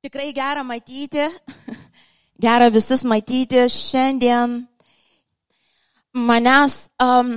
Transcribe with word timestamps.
Tikrai 0.00 0.30
gera 0.32 0.62
matyti, 0.64 1.20
gera 2.44 2.70
visus 2.72 3.02
matyti 3.04 3.66
šiandien. 3.68 4.54
Manęs 6.16 6.76
um, 7.04 7.34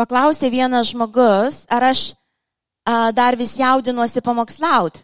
paklausė 0.00 0.48
vienas 0.54 0.88
žmogus, 0.88 1.66
ar 1.68 1.84
aš 1.90 2.14
uh, 2.14 3.10
dar 3.12 3.36
vis 3.36 3.58
jaudinuosi 3.60 4.22
pamokslaut. 4.24 5.02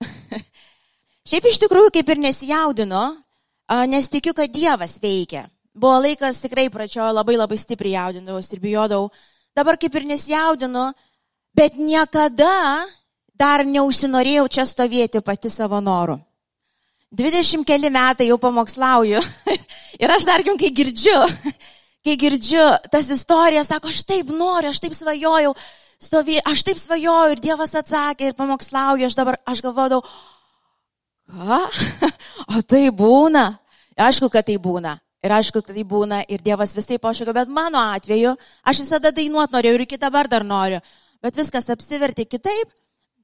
Šiaip 1.28 1.50
iš 1.52 1.60
tikrųjų 1.66 1.92
kaip 1.98 2.14
ir 2.14 2.24
nesijaudinu, 2.24 3.02
uh, 3.12 3.84
nes 3.92 4.08
tikiu, 4.08 4.32
kad 4.32 4.48
Dievas 4.56 4.96
veikia. 5.04 5.44
Buvo 5.76 6.00
laikas 6.06 6.40
tikrai 6.40 6.70
pradžioje 6.72 7.12
labai 7.12 7.36
labai 7.36 7.60
stipriai 7.60 7.98
jaudinausi 7.98 8.56
ir 8.56 8.64
bijodavau. 8.64 9.12
Dabar 9.52 9.76
kaip 9.76 10.00
ir 10.00 10.08
nesijaudinu, 10.08 10.88
bet 11.52 11.76
niekada 11.76 12.56
dar 13.42 13.64
neužsinorėjau 13.66 14.46
čia 14.48 14.66
stovėti 14.68 15.22
pati 15.24 15.50
savo 15.50 15.80
noru. 15.82 16.18
20 17.12 17.66
keli 17.68 17.90
metai 17.92 18.30
jau 18.30 18.38
pamokslauju 18.40 19.20
ir 20.02 20.14
aš 20.14 20.24
dar 20.24 20.40
jums, 20.46 20.60
kai 20.62 20.70
girdžiu, 20.72 21.18
kai 22.04 22.16
girdžiu 22.16 22.64
tas 22.92 23.10
istorijas, 23.12 23.68
sako, 23.68 23.92
aš 23.92 24.04
taip 24.08 24.32
noriu, 24.32 24.70
aš 24.72 24.80
taip 24.80 24.96
svajojau, 24.96 25.52
stovė, 26.00 26.38
aš 26.48 26.64
taip 26.68 26.80
svajojau 26.80 27.34
ir 27.34 27.42
Dievas 27.44 27.76
atsakė 27.76 28.30
ir 28.30 28.38
pamokslauju, 28.38 29.10
aš 29.10 29.18
dabar, 29.18 29.36
aš 29.44 29.64
galvodavau, 29.64 30.04
ką? 31.32 31.62
O 32.52 32.62
tai 32.66 32.88
būna? 32.90 33.44
Aišku, 34.00 34.30
kad 34.32 34.46
tai 34.48 34.56
būna. 34.60 34.96
Ir 35.22 35.32
aišku, 35.36 35.60
kad 35.62 35.76
tai 35.76 35.84
būna 35.86 36.22
ir 36.32 36.40
Dievas 36.42 36.72
visai 36.74 36.96
pašaukė, 36.98 37.34
bet 37.36 37.52
mano 37.52 37.80
atveju 37.92 38.32
aš 38.66 38.80
visada 38.82 39.12
dainuot 39.14 39.52
norėjau 39.52 39.76
ir 39.76 39.84
iki 39.84 40.00
dabar 40.00 40.28
dar 40.32 40.44
noriu. 40.44 40.80
Bet 41.22 41.36
viskas 41.38 41.68
apsivertė 41.70 42.24
kitaip 42.26 42.72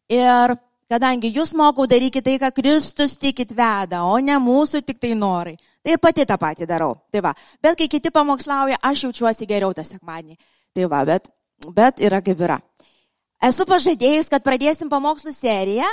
Ir 0.08 0.54
kadangi 0.88 1.30
jūs 1.34 1.52
mokau 1.56 1.86
daryti 1.88 2.22
tai, 2.24 2.38
ką 2.40 2.50
Kristus 2.56 3.16
tikit 3.20 3.52
veda, 3.52 4.04
o 4.08 4.16
ne 4.24 4.38
mūsų 4.40 4.82
tik 4.86 5.00
tai 5.02 5.12
norai. 5.18 5.56
Tai 5.84 5.94
ir 5.94 6.00
pati 6.02 6.24
tą 6.28 6.38
patį 6.40 6.68
darau. 6.68 6.94
Tai 7.12 7.22
va. 7.28 7.34
Bet 7.62 7.76
kai 7.78 7.88
kiti 7.92 8.12
pamokslauja, 8.12 8.80
aš 8.82 9.06
jaučiuosi 9.06 9.48
geriau 9.48 9.74
tą 9.76 9.84
sekmadienį. 9.86 10.38
Tai 10.76 10.88
va, 10.90 11.04
bet, 11.08 11.28
bet 11.76 12.00
yra 12.04 12.22
kaip 12.24 12.40
yra. 12.40 12.58
Esu 13.44 13.68
pažadėjus, 13.68 14.30
kad 14.32 14.42
pradėsim 14.42 14.90
pamokslų 14.90 15.32
seriją 15.36 15.86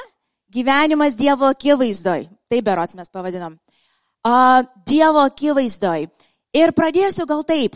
Gyvenimas 0.56 1.18
Dievo 1.20 1.50
akivaizdoj. 1.52 2.28
Tai 2.50 2.60
berots 2.64 2.96
mes 2.96 3.10
pavadinom. 3.12 3.58
Uh, 4.26 4.64
dievo 4.88 5.22
akivaizdoj. 5.26 6.08
Ir 6.56 6.72
pradėsiu 6.74 7.26
gal 7.30 7.44
taip. 7.46 7.76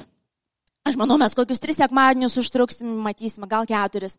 Aš 0.87 0.95
manau, 0.97 1.17
mes 1.19 1.35
kokius 1.37 1.61
tris 1.61 1.77
sekmadienius 1.77 2.37
užtruksim, 2.39 2.89
matysime, 3.03 3.49
gal 3.49 3.67
keturis. 3.69 4.15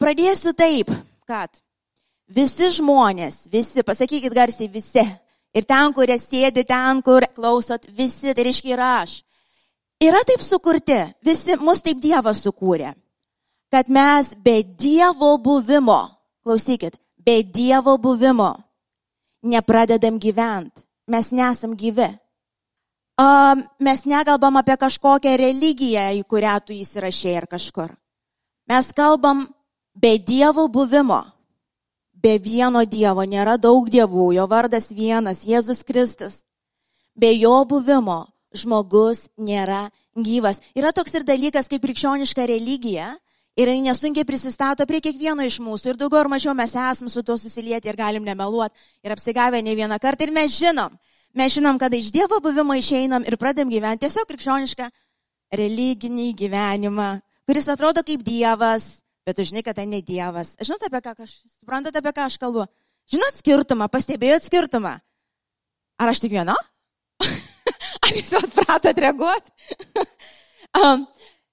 Pradėsiu 0.00 0.52
taip 0.56 0.90
kad 1.26 1.50
visi 2.28 2.70
žmonės, 2.78 3.46
visi, 3.52 3.82
pasakykit 3.86 4.34
garsiai 4.34 4.68
visi, 4.72 5.04
ir 5.54 5.64
ten, 5.68 5.94
kur 5.94 6.10
sėdi, 6.18 6.64
ten, 6.66 7.02
kur 7.02 7.26
klausot, 7.34 7.88
visi, 7.96 8.34
tai 8.34 8.46
reiškia 8.48 8.74
ir 8.74 8.84
aš, 8.84 9.16
yra 10.02 10.22
taip 10.28 10.44
sukurti, 10.44 11.00
visi, 11.24 11.58
mus 11.60 11.82
taip 11.82 12.00
Dievas 12.02 12.42
sukūrė, 12.46 12.94
kad 13.72 13.90
mes 13.90 14.34
be 14.42 14.62
Dievo 14.62 15.36
buvimo, 15.42 16.00
klausykit, 16.46 16.96
be 17.18 17.42
Dievo 17.42 17.98
buvimo 17.98 18.54
nepradedam 19.46 20.18
gyventi, 20.18 20.82
mes 21.06 21.30
nesam 21.32 21.76
gyvi. 21.76 22.08
Um, 23.16 23.62
mes 23.80 24.04
nekalbam 24.04 24.58
apie 24.60 24.76
kažkokią 24.76 25.36
religiją, 25.40 26.10
į 26.20 26.24
kurią 26.28 26.56
tu 26.66 26.74
įsirašėjai 26.76 27.36
ar 27.40 27.46
kažkur. 27.48 27.94
Mes 28.68 28.90
kalbam 28.92 29.46
be 29.96 30.18
Dievo 30.18 30.68
buvimo, 30.68 31.24
be 32.12 32.36
vieno 32.38 32.84
Dievo, 32.84 33.24
nėra 33.24 33.56
daug 33.56 33.88
dievų, 33.88 34.34
jo 34.36 34.46
vardas 34.46 34.90
vienas, 34.92 35.44
Jėzus 35.48 35.82
Kristus. 35.86 36.44
Be 37.16 37.32
jo 37.32 37.64
buvimo 37.64 38.26
žmogus 38.52 39.28
nėra 39.40 39.88
gyvas. 40.16 40.60
Yra 40.76 40.92
toks 40.92 41.14
ir 41.16 41.24
dalykas 41.24 41.68
kaip 41.68 41.80
krikščioniška 41.84 42.44
religija 42.48 43.14
ir 43.56 43.72
jis 43.72 43.84
nesunkiai 43.84 44.28
prisistato 44.28 44.84
prie 44.86 45.00
kiekvieno 45.00 45.44
iš 45.48 45.58
mūsų. 45.64 45.94
Ir 45.94 46.00
daugiau 46.00 46.20
ar 46.24 46.30
mažiau 46.32 46.52
mes 46.56 46.76
esame 46.76 47.12
su 47.12 47.24
tuo 47.24 47.38
susilieti 47.40 47.88
ir 47.88 47.96
galim 47.96 48.24
nemeluoti 48.24 48.76
ir 49.04 49.16
apsigavę 49.16 49.62
ne 49.64 49.76
vieną 49.76 49.96
kartą. 50.00 50.28
Ir 50.28 50.34
mes 50.36 50.52
žinom, 50.58 50.92
mes 51.32 51.56
žinom, 51.56 51.80
kada 51.80 51.96
iš 51.96 52.12
Dievo 52.12 52.40
buvimo 52.44 52.76
išeinam 52.76 53.24
ir 53.24 53.38
pradėm 53.40 53.72
gyventi 53.72 54.04
tiesiog 54.04 54.28
krikščionišką 54.28 54.90
religinį 55.56 56.32
gyvenimą, 56.36 57.10
kuris 57.48 57.68
atrodo 57.72 58.04
kaip 58.04 58.24
Dievas, 58.26 59.05
bet 59.26 59.36
tu 59.36 59.46
žinai, 59.46 59.64
kad 59.66 59.76
tai 59.76 59.86
ne 59.90 60.00
Dievas. 60.02 60.54
Žinot, 60.62 60.86
apie 60.86 61.02
ką 61.02 61.14
aš, 61.26 61.40
suprantate, 61.58 61.98
apie 61.98 62.14
ką 62.14 62.26
aš 62.30 62.38
kalbu? 62.42 62.66
Žinot 63.10 63.40
skirtumą, 63.42 63.90
pastebėjot 63.90 64.46
skirtumą? 64.46 64.96
Ar 65.98 66.12
aš 66.12 66.22
tik 66.22 66.34
viena? 66.36 66.54
Ar 68.06 68.12
jūs 68.14 68.32
atpratot 68.38 68.98
reaguoti? 69.02 69.52
um, 70.78 71.06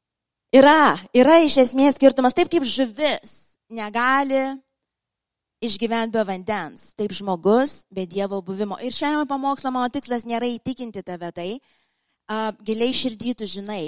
yra, 0.59 0.93
yra 1.15 1.39
iš 1.45 1.61
esmės 1.65 1.97
skirtumas, 1.97 2.35
taip 2.37 2.51
kaip 2.53 2.65
žuvis 2.67 3.57
negali 3.73 4.43
išgyventi 5.63 6.17
be 6.17 6.23
vandens, 6.27 6.91
taip 6.99 7.13
žmogus 7.15 7.83
be 7.93 8.05
Dievo 8.09 8.41
buvimo. 8.43 8.77
Ir 8.83 8.93
šiame 8.93 9.25
pamokslo 9.29 9.71
mano 9.71 9.89
tikslas 9.93 10.27
nėra 10.27 10.49
įtikinti 10.51 11.03
tave 11.05 11.31
tai, 11.31 11.49
uh, 12.27 12.51
giliai 12.65 12.93
širdytų 12.97 13.47
žinai. 13.47 13.83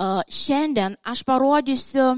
Uh, 0.00 0.24
šiandien 0.32 0.96
aš 1.04 1.22
parodysiu 1.28 2.16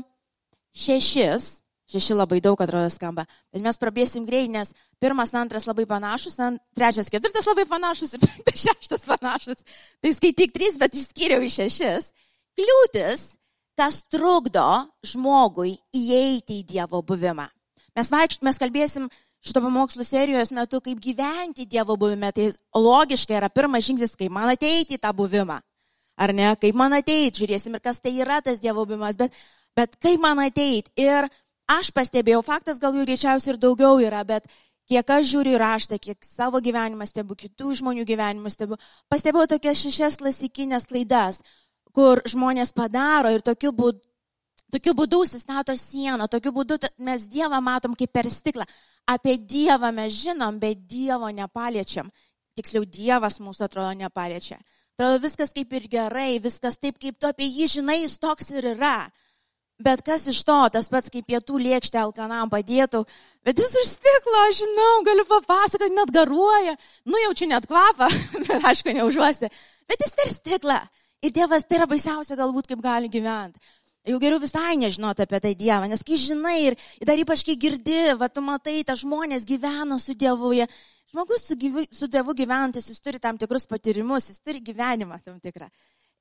šešis, 0.77 1.51
šeši 1.93 2.17
labai 2.17 2.41
daug 2.45 2.61
atrodo 2.61 2.89
skamba, 2.93 3.27
bet 3.53 3.65
mes 3.65 3.79
prabėsim 3.81 4.25
greit, 4.29 4.51
nes 4.51 4.73
pirmas, 5.03 5.35
antras 5.37 5.69
labai 5.69 5.85
panašus, 5.89 6.39
trečias, 6.77 7.11
ketvirtas 7.13 7.49
labai 7.51 7.67
panašus 7.69 8.17
ir 8.17 8.25
penktas, 8.27 8.65
šeštas 8.65 9.07
panašus. 9.09 9.65
Tai 10.01 10.15
skaityk 10.17 10.55
trys, 10.57 10.79
bet 10.81 10.97
išskyriau 10.97 11.45
į 11.45 11.51
šešis. 11.59 12.13
Kliūtis, 12.59 13.27
kas 13.79 14.03
trukdo 14.13 14.69
žmogui 15.07 15.77
įeiti 15.97 16.61
į 16.61 16.67
Dievo 16.69 17.03
buvimą. 17.05 17.47
Mes, 17.97 18.09
vaikšt, 18.13 18.41
mes 18.45 18.61
kalbėsim 18.61 19.09
šito 19.43 19.63
pamokslų 19.65 20.05
serijos 20.07 20.53
metu, 20.55 20.81
kaip 20.85 21.01
gyventi 21.03 21.67
Dievo 21.69 21.97
buvime. 22.01 22.31
Tai 22.33 22.51
logiškai 22.79 23.37
yra 23.41 23.51
pirmas 23.53 23.85
žingsnis, 23.89 24.17
kaip 24.17 24.33
man 24.33 24.53
ateiti 24.53 24.97
į 24.97 25.03
tą 25.03 25.13
buvimą. 25.17 25.59
Ar 26.23 26.33
ne? 26.37 26.53
Kaip 26.61 26.77
man 26.79 26.95
ateiti, 26.97 27.43
žiūrėsim 27.43 27.77
ir 27.77 27.83
kas 27.85 28.01
tai 28.05 28.15
yra 28.21 28.41
tas 28.45 28.61
Dievo 28.63 28.85
buvimas. 28.87 29.19
Bet 29.21 29.35
bet 29.79 29.97
kaip 30.03 30.21
man 30.23 30.43
ateit? 30.45 30.91
Ir 30.99 31.29
aš 31.71 31.91
pastebėjau, 31.97 32.43
faktas 32.47 32.81
gal 32.83 32.95
jų 32.97 33.07
greičiausiai 33.09 33.55
ir 33.55 33.61
daugiau 33.63 34.01
yra, 34.03 34.23
bet 34.29 34.47
kiek 34.91 35.11
aš 35.17 35.27
žiūriu 35.33 35.59
raštą, 35.63 35.99
kiek 36.03 36.25
savo 36.27 36.61
gyvenimą 36.61 37.07
stebiu, 37.09 37.37
kitų 37.39 37.77
žmonių 37.81 38.07
gyvenimą 38.09 38.53
stebiu, 38.53 38.79
pastebėjau 39.13 39.55
tokias 39.55 39.83
šešias 39.85 40.19
klasikinės 40.21 40.89
klaidas, 40.91 41.43
kur 41.97 42.23
žmonės 42.29 42.75
padaro 42.77 43.33
ir 43.33 43.45
tokiu 43.45 43.73
būdu. 43.77 44.03
Tokiu 44.73 44.95
būdu 44.97 45.19
užsistato 45.21 45.75
sieną, 45.77 46.25
tokiu 46.33 46.49
būdu 46.57 46.79
mes 47.05 47.27
Dievą 47.29 47.59
matom 47.61 47.93
kaip 47.93 48.09
per 48.09 48.25
stiklą. 48.33 48.65
Apie 49.05 49.35
Dievą 49.37 49.91
mes 49.93 50.15
žinom, 50.17 50.57
bet 50.63 50.87
Dievo 50.89 51.29
nepaliečiam. 51.29 52.09
Tiksliau, 52.57 52.87
Dievas 52.89 53.37
mūsų 53.45 53.67
atrodo 53.67 53.93
nepaliečia. 54.01 54.57
Atrodo 54.97 55.19
viskas 55.27 55.53
kaip 55.53 55.73
ir 55.77 55.91
gerai, 55.93 56.39
viskas 56.41 56.81
taip, 56.81 56.97
kaip 57.03 57.19
tu 57.21 57.29
apie 57.29 57.51
jį 57.51 57.69
žinai, 57.75 57.99
jis 58.01 58.17
toks 58.23 58.49
ir 58.57 58.71
yra. 58.73 59.11
Bet 59.83 60.03
kas 60.07 60.27
iš 60.31 60.43
to, 60.47 60.59
tas 60.75 60.89
pats 60.93 61.11
kaip 61.11 61.27
pietų 61.27 61.59
lėkštė 61.59 61.99
alkanam 62.03 62.51
padėtų, 62.53 63.03
bet 63.47 63.59
jis 63.59 63.73
už 63.81 63.89
stiklo, 63.97 64.43
žinau, 64.59 64.91
galiu 65.09 65.25
papasakoti, 65.27 65.95
net 65.97 66.13
garuoja, 66.15 66.77
nujaučiu 67.09 67.49
net 67.51 67.67
kvapą, 67.71 68.07
bet 68.47 68.67
aišku, 68.71 68.95
neužuosi, 68.99 69.51
bet 69.91 70.05
jis 70.07 70.19
per 70.19 70.31
stiklą. 70.31 70.81
Ir 71.23 71.35
Dievas 71.35 71.67
tai 71.67 71.79
yra 71.79 71.87
baisiausia 71.91 72.39
galbūt, 72.39 72.69
kaip 72.71 72.83
gali 72.83 73.11
gyventi. 73.11 73.59
Jau 74.11 74.19
geriau 74.19 74.41
visai 74.43 74.75
nežinoti 74.79 75.23
apie 75.23 75.39
tai 75.43 75.53
Dievą, 75.59 75.87
nes 75.91 76.01
kai 76.03 76.19
žinai 76.19 76.57
ir 76.67 76.77
dar 77.07 77.19
ypač 77.23 77.45
kai 77.47 77.55
girdi, 77.55 78.01
va 78.19 78.27
tu 78.27 78.43
matai, 78.43 78.81
ta 78.87 78.97
žmonės 78.99 79.47
gyvena 79.47 79.99
su 80.03 80.17
Dievu, 80.19 80.51
jie, 80.59 80.67
žmogus 81.15 81.47
su, 81.47 81.59
gyvu, 81.59 81.85
su 81.95 82.09
Dievu 82.11 82.35
gyventis, 82.35 82.89
jis 82.91 82.99
turi 83.03 83.23
tam 83.23 83.39
tikrus 83.39 83.69
patyrimus, 83.71 84.27
jis 84.33 84.43
turi 84.43 84.63
gyvenimą 84.63 85.21
tam 85.23 85.39
tikrą. 85.39 85.71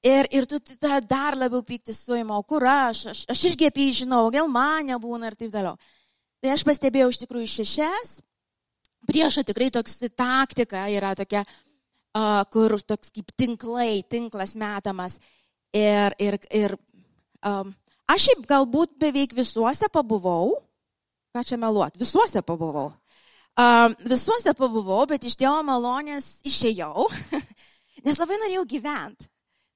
Ir, 0.01 0.25
ir 0.33 0.48
tu 0.50 0.57
tada 0.59 0.98
dar 1.06 1.36
labiau 1.38 1.62
pykti 1.62 1.94
suima, 1.94 2.33
o 2.39 2.44
kur 2.44 2.63
aš, 2.65 3.03
aš, 3.12 3.19
aš 3.30 3.42
irgi 3.51 3.68
apie 3.69 3.86
jį 3.86 4.00
žinau, 4.00 4.24
gal 4.33 4.48
man 4.50 4.88
nebūna 4.89 5.30
ir 5.30 5.36
taip 5.38 5.51
toliau. 5.53 5.77
Tai 6.42 6.53
aš 6.56 6.63
pastebėjau 6.65 7.12
iš 7.12 7.19
tikrųjų 7.21 7.50
šešias. 7.51 8.15
Priešo 9.06 9.44
tikrai 9.45 9.69
toks 9.74 10.00
taktika 10.18 10.88
yra 10.89 11.13
tokia, 11.18 11.44
uh, 12.18 12.42
kur 12.50 12.80
toks 12.81 13.13
kaip 13.13 13.30
tinklai, 13.38 14.01
tinklas 14.09 14.56
metamas. 14.57 15.19
Ir, 15.69 16.18
ir, 16.18 16.39
ir 16.50 16.75
um, 17.45 17.69
aš 18.09 18.25
šiaip 18.25 18.48
galbūt 18.50 18.98
beveik 19.01 19.38
visuose 19.38 19.86
pabuvau, 19.94 20.56
ką 21.30 21.45
čia 21.45 21.62
meluot, 21.62 22.01
visuose 22.01 22.42
pabuvau. 22.42 22.89
Um, 23.53 23.94
visuose 24.09 24.56
pabuvau, 24.57 25.06
bet 25.06 25.30
iš 25.30 25.38
Dievo 25.38 25.62
malonės 25.68 26.39
išėjau, 26.48 27.06
nes 28.06 28.18
labai 28.18 28.42
norėjau 28.42 28.65
gyventi. 28.74 29.31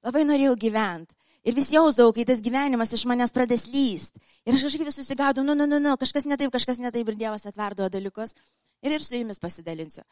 Labai 0.06 0.22
norėjau 0.26 0.54
gyventi. 0.66 1.16
Ir 1.46 1.54
vis 1.54 1.68
jausdavau, 1.70 2.10
kai 2.14 2.24
tas 2.26 2.40
gyvenimas 2.42 2.90
iš 2.94 3.04
manęs 3.06 3.34
pradės 3.34 3.68
lyst. 3.70 4.16
Ir 4.46 4.56
aš 4.56 4.64
kažkaip 4.66 4.88
vis 4.88 4.96
susigaudau, 4.98 5.44
nu, 5.46 5.54
nu, 5.54 5.66
nu, 5.70 5.78
nu, 5.82 5.92
kažkas 5.98 6.26
netaip, 6.26 6.50
kažkas 6.54 6.80
netaip 6.82 7.06
ir 7.12 7.18
Dievas 7.18 7.46
atverdo 7.46 7.86
dalykus. 7.90 8.34
ir 8.82 8.92
ir 8.92 9.02
su 9.02 9.14
jumis 9.14 9.38
pasidalinsiu. 9.38 10.02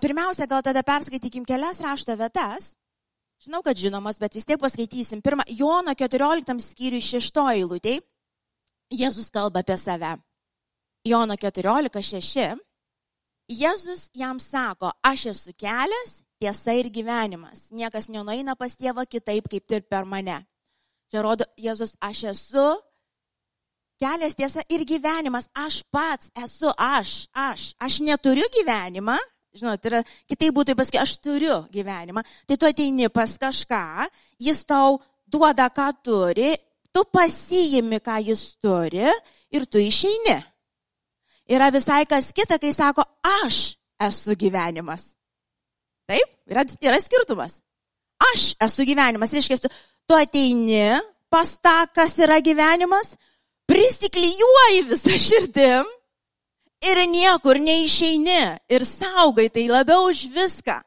Pirmiausia, 0.00 0.46
gal 0.46 0.62
tada 0.62 0.82
perskaitykim 0.82 1.44
kelias 1.44 1.80
rašto 1.80 2.16
vietas. 2.16 2.74
Žinau, 3.40 3.62
kad 3.62 3.76
žinomas, 3.76 4.18
bet 4.20 4.34
vis 4.34 4.44
tiek 4.44 4.60
paskaitysim. 4.60 5.22
Pirmą, 5.22 5.42
Jono 5.48 5.94
14 5.94 6.60
skyriui 6.60 7.00
6 7.00 7.40
eilutė. 7.54 8.00
Jėzus 8.90 9.30
kalba 9.30 9.62
apie 9.64 9.76
save. 9.80 10.18
Jono 11.06 11.34
14.6. 11.34 12.58
Jėzus 13.50 14.10
jam 14.14 14.38
sako, 14.38 14.92
aš 15.02 15.30
esu 15.32 15.54
kelias, 15.58 16.20
tiesa 16.40 16.74
ir 16.76 16.90
gyvenimas. 16.92 17.68
Niekas 17.76 18.08
nenueina 18.12 18.56
pas 18.58 18.74
tėvą 18.76 19.06
kitaip, 19.08 19.48
kaip 19.50 19.74
ir 19.76 19.82
per 19.88 20.06
mane. 20.08 20.38
Čia 21.10 21.24
rodo 21.26 21.46
Jėzus, 21.58 21.96
aš 22.00 22.24
esu 22.32 22.66
kelias, 24.00 24.36
tiesa 24.38 24.64
ir 24.72 24.86
gyvenimas. 24.88 25.50
Aš 25.54 25.82
pats 25.92 26.30
esu 26.44 26.72
aš, 26.76 27.28
aš. 27.34 27.74
Aš 27.78 28.00
neturiu 28.06 28.46
gyvenimą. 28.56 29.18
Žinot, 29.56 29.86
yra, 29.90 30.00
kitaip 30.30 30.54
būtų 30.54 30.76
pasakyti, 30.78 31.02
aš 31.02 31.16
turiu 31.18 31.56
gyvenimą. 31.74 32.22
Tai 32.46 32.56
tu 32.56 32.68
ateini 32.68 33.10
pas 33.10 33.32
kažką, 33.34 34.06
jis 34.38 34.62
tau 34.64 35.00
duoda, 35.26 35.66
ką 35.74 35.88
turi, 36.06 36.52
tu 36.94 37.02
pasijimi, 37.10 37.98
ką 37.98 38.20
jis 38.30 38.44
turi 38.62 39.10
ir 39.50 39.66
tu 39.66 39.82
išeini 39.82 40.38
yra 41.50 41.70
visai 41.70 42.06
kas 42.06 42.32
kita, 42.32 42.58
kai 42.62 42.72
sako, 42.72 43.04
aš 43.42 43.74
esu 44.06 44.36
gyvenimas. 44.38 45.14
Taip, 46.10 46.34
yra, 46.50 46.64
yra 46.82 46.98
skirtumas. 47.00 47.60
Aš 48.32 48.50
esu 48.66 48.84
gyvenimas. 48.88 49.32
Reiškia, 49.36 49.70
tu, 49.70 50.16
ateini 50.18 50.98
pas 51.30 51.54
tą, 51.62 51.76
kas 51.94 52.16
yra 52.18 52.40
gyvenimas, 52.42 53.14
prisiklyjuoji 53.70 54.84
visą 54.90 55.14
širdim 55.14 55.88
ir 56.90 57.02
niekur 57.12 57.60
neišeini 57.62 58.40
ir 58.74 58.86
saugai 58.88 59.48
tai 59.54 59.68
labiau 59.70 60.08
už 60.10 60.26
viską. 60.34 60.80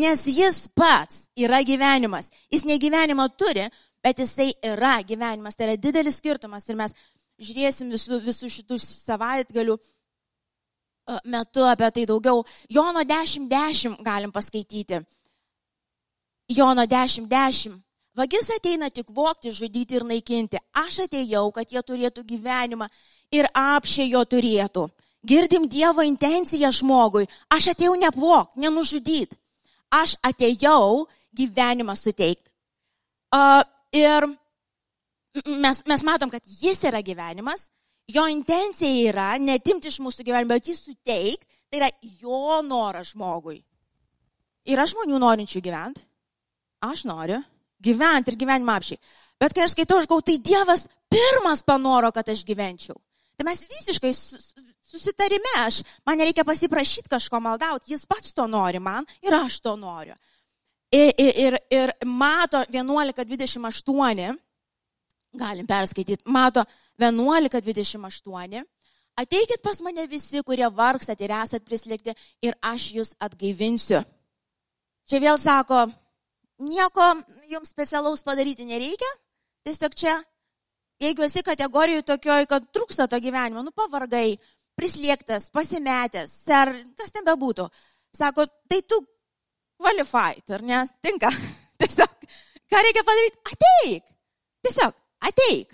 Nes 0.00 0.22
jis 0.30 0.68
pats 0.78 1.26
yra 1.36 1.60
gyvenimas. 1.66 2.30
Jis 2.52 2.64
ne 2.64 2.78
gyvenimą 2.78 3.26
turi, 3.36 3.66
bet 4.02 4.22
jisai 4.22 4.52
yra 4.64 5.00
gyvenimas. 5.02 5.58
Tai 5.58 5.66
yra 5.66 5.76
didelis 5.76 6.20
skirtumas 6.22 6.68
ir 6.70 6.78
mes 6.78 6.94
žiūrėsim 7.40 7.90
visų, 7.90 8.20
visų 8.22 8.48
šitų 8.54 8.78
savaitgalių 8.80 9.76
metu 11.24 11.64
apie 11.66 11.90
tai 11.90 12.06
daugiau. 12.06 12.44
Jono 12.68 13.04
10.10 13.04 13.48
10 13.48 14.02
galim 14.04 14.32
paskaityti. 14.32 15.00
Jono 16.48 16.84
10.10. 16.84 17.28
10. 17.28 17.80
Vagis 18.20 18.50
ateina 18.50 18.90
tik 18.90 19.12
vokti, 19.14 19.52
žudyti 19.54 19.96
ir 19.96 20.04
naikinti. 20.04 20.58
Aš 20.82 21.04
atėjau, 21.06 21.46
kad 21.54 21.70
jie 21.70 21.82
turėtų 21.86 22.24
gyvenimą 22.26 22.88
ir 23.32 23.46
apšė 23.54 24.08
jo 24.10 24.24
turėtų. 24.26 24.88
Girdim 25.26 25.68
Dievo 25.70 26.02
intenciją 26.02 26.72
žmogui. 26.74 27.28
Aš 27.54 27.70
atėjau 27.74 27.94
neapvok, 28.00 28.56
nenužudyti. 28.56 29.38
Aš 29.94 30.16
atėjau 30.26 31.06
gyvenimą 31.36 31.94
suteikti. 31.96 32.48
Uh, 33.30 33.62
ir 33.94 34.26
mes, 35.46 35.82
mes 35.86 36.04
matom, 36.06 36.32
kad 36.34 36.42
jis 36.44 36.82
yra 36.90 37.02
gyvenimas, 37.06 37.68
Jo 38.10 38.26
intencija 38.30 39.10
yra 39.12 39.30
netimti 39.38 39.90
iš 39.90 40.00
mūsų 40.02 40.24
gyvenimo, 40.26 40.54
bet 40.54 40.68
jį 40.70 40.76
suteikti, 40.76 41.46
tai 41.70 41.80
yra 41.80 41.90
jo 42.22 42.60
noras 42.66 43.12
žmogui. 43.14 43.60
Yra 44.70 44.86
žmonių 44.88 45.20
norinčių 45.22 45.62
gyventi. 45.62 46.02
Aš 46.86 47.04
noriu 47.06 47.38
gyventi 47.84 48.32
ir 48.32 48.38
gyvenimą 48.40 48.76
apšiai. 48.80 49.00
Bet 49.40 49.54
kai 49.56 49.64
aš 49.64 49.74
skaitau, 49.76 50.00
aš 50.00 50.08
gau, 50.08 50.20
tai 50.24 50.36
Dievas 50.42 50.86
pirmas 51.10 51.62
panoro, 51.64 52.10
kad 52.12 52.28
aš 52.28 52.42
gyvenčiau. 52.44 52.98
Tai 53.36 53.46
mes 53.48 53.62
visiškai 53.68 54.10
susitarime, 54.90 55.54
aš, 55.64 55.80
man 56.04 56.20
nereikia 56.20 56.44
pasiprašyti 56.44 57.08
kažko 57.08 57.40
maldauti, 57.40 57.92
jis 57.94 58.04
pats 58.10 58.34
to 58.36 58.44
nori 58.50 58.82
man 58.82 59.06
ir 59.24 59.36
aš 59.38 59.60
to 59.64 59.76
noriu. 59.80 60.16
Ir, 60.92 61.14
ir, 61.16 61.56
ir 61.70 61.92
mato 62.04 62.60
11.28 62.74 64.36
Galim 65.32 65.66
perskaityti. 65.66 66.22
Mato 66.26 66.64
11.28. 66.98 68.64
Ateikit 69.20 69.62
pas 69.62 69.80
mane 69.84 70.06
visi, 70.08 70.42
kurie 70.46 70.68
vargstat 70.74 71.20
ir 71.20 71.32
esat 71.34 71.64
prislėgti 71.66 72.14
ir 72.46 72.56
aš 72.64 72.86
jūs 72.96 73.12
atgaivinsiu. 73.20 74.00
Čia 75.10 75.20
vėl 75.20 75.38
sako, 75.42 75.84
nieko 76.62 77.06
jums 77.50 77.72
specialaus 77.74 78.24
padaryti 78.26 78.64
nereikia. 78.64 79.10
Tiesiog 79.66 79.94
čia, 79.98 80.14
jeigu 81.02 81.26
esi 81.26 81.42
kategorijoje 81.44 82.06
tokioj, 82.08 82.46
kad 82.48 82.68
trūksta 82.72 83.08
to 83.10 83.20
gyvenimo, 83.20 83.64
nu 83.66 83.74
pavargai, 83.76 84.38
prislėgtas, 84.78 85.50
pasimetęs, 85.52 86.36
ar 86.56 86.72
kas 86.96 87.12
ten 87.12 87.26
bebūtų, 87.26 87.66
sako, 88.16 88.46
tai 88.70 88.80
tu 88.88 89.02
qualified, 89.80 90.46
ar 90.56 90.64
ne? 90.64 90.80
Tinka. 91.04 91.28
Tiesiog, 91.80 92.16
ką 92.72 92.82
reikia 92.86 93.04
padaryti? 93.04 93.42
Ateik. 93.52 94.08
Tiesiog, 94.64 94.96
ateik. 95.28 95.72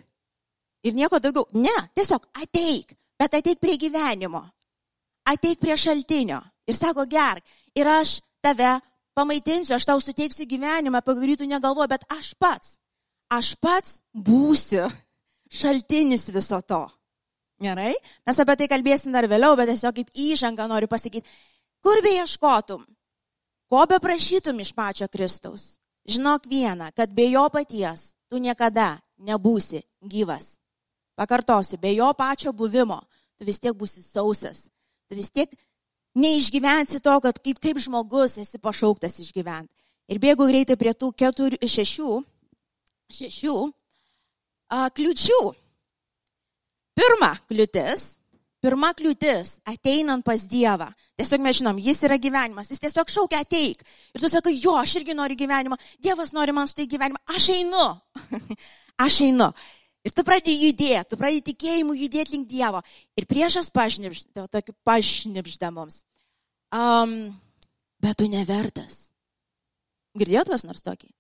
Ir 0.87 0.95
nieko 0.95 1.19
daugiau. 1.23 1.47
Ne, 1.59 1.75
tiesiog 1.95 2.29
ateik, 2.43 2.93
bet 3.19 3.35
ateik 3.35 3.61
prie 3.63 3.77
gyvenimo. 3.81 4.43
Ateik 5.27 5.61
prie 5.63 5.77
šaltinio. 5.77 6.41
Ir 6.67 6.77
sako, 6.77 7.07
gerk. 7.11 7.45
Ir 7.75 7.89
aš 7.91 8.21
tave 8.43 8.77
pamaitinsiu, 9.17 9.75
aš 9.75 9.87
tau 9.89 10.03
suteiksiu 10.03 10.47
gyvenimą, 10.49 11.01
apie 11.01 11.17
kurį 11.19 11.39
tu 11.41 11.49
negalvoji, 11.49 11.93
bet 11.95 12.05
aš 12.13 12.35
pats. 12.39 12.77
Aš 13.33 13.55
pats 13.59 14.01
būsiu 14.13 14.87
šaltinis 15.51 16.29
viso 16.35 16.61
to. 16.63 16.85
Gerai? 17.63 17.95
Mes 18.27 18.39
apie 18.43 18.57
tai 18.61 18.69
kalbėsim 18.71 19.15
dar 19.17 19.27
vėliau, 19.31 19.57
bet 19.57 19.71
tiesiog 19.73 19.97
kaip 19.97 20.13
įžanga 20.13 20.69
noriu 20.69 20.91
pasakyti, 20.93 21.27
kur 21.81 22.03
be 22.05 22.13
ieškotum, 22.19 22.85
ko 23.73 23.87
be 23.89 23.99
prašytum 24.03 24.61
iš 24.61 24.75
pačio 24.77 25.09
Kristaus. 25.09 25.79
Žinok 26.07 26.47
vieną, 26.47 26.93
kad 26.95 27.11
be 27.11 27.31
jo 27.33 27.49
paties 27.51 28.13
tu 28.31 28.39
niekada 28.39 29.01
nebūsi 29.19 29.83
gyvas. 30.03 30.57
Pakartosiu, 31.17 31.79
be 31.81 31.95
jo 31.95 32.11
pačio 32.17 32.53
buvimo 32.53 33.01
tu 33.39 33.45
vis 33.49 33.61
tiek 33.61 33.77
būsi 33.77 34.03
sausas. 34.05 34.67
Tu 35.09 35.17
vis 35.17 35.31
tiek 35.31 35.53
neišgyvensi 36.17 37.01
to, 37.05 37.15
kad 37.25 37.41
kaip, 37.41 37.61
kaip 37.63 37.81
žmogus 37.81 38.39
esi 38.43 38.61
pašauktas 38.61 39.21
išgyventi. 39.25 39.73
Ir 40.13 40.21
bėgu 40.23 40.47
greitai 40.49 40.77
prie 40.79 40.93
tų 40.95 41.11
keturių, 41.19 41.59
šešių, 41.61 42.13
šešių 43.17 43.57
a, 44.71 44.87
kliučių. 44.95 45.41
Pirma 46.97 47.35
kliūtis 47.49 48.15
pirma 48.67 48.91
kliūtis 48.97 49.61
ateinant 49.69 50.25
pas 50.27 50.43
Dievą. 50.49 50.89
Tiesiog 51.19 51.43
mes 51.45 51.61
žinom, 51.61 51.79
jis 51.83 52.03
yra 52.09 52.17
gyvenimas, 52.19 52.71
jis 52.73 52.83
tiesiog 52.83 53.11
šaukia 53.13 53.45
ateik. 53.45 53.85
Ir 54.15 54.23
tu 54.23 54.31
sakai, 54.33 54.57
jo, 54.59 54.75
aš 54.81 54.97
irgi 55.01 55.15
noriu 55.15 55.39
gyvenimą, 55.39 55.79
Dievas 56.03 56.33
nori 56.35 56.55
man 56.57 56.67
suteikti 56.67 56.97
gyvenimą, 56.97 57.21
aš 57.37 57.51
einu. 57.55 57.87
aš 59.03 59.23
einu. 59.29 59.51
Ir 60.07 60.15
tu 60.15 60.23
pradedi 60.23 60.69
judėti, 60.69 61.11
tu 61.11 61.19
pradedi 61.19 61.43
tikėjimu 61.51 61.97
judėti 61.99 62.37
link 62.37 62.47
Dievo. 62.51 62.83
Ir 63.19 63.27
priešas 63.27 63.73
pašnipžda, 63.75 64.47
tokį 64.53 64.77
pašnipžda 64.87 65.73
mums. 65.75 66.05
Um, 66.71 67.35
bet 68.03 68.19
tu 68.21 68.29
nevertas. 68.31 69.09
Girdėjot 70.17 70.53
kas 70.55 70.65
nors 70.67 70.85
tokį? 70.87 71.11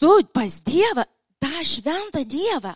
Tu 0.00 0.14
pas 0.34 0.56
Dievą, 0.66 1.04
tą 1.42 1.52
šventą 1.68 2.24
Dievą 2.24 2.74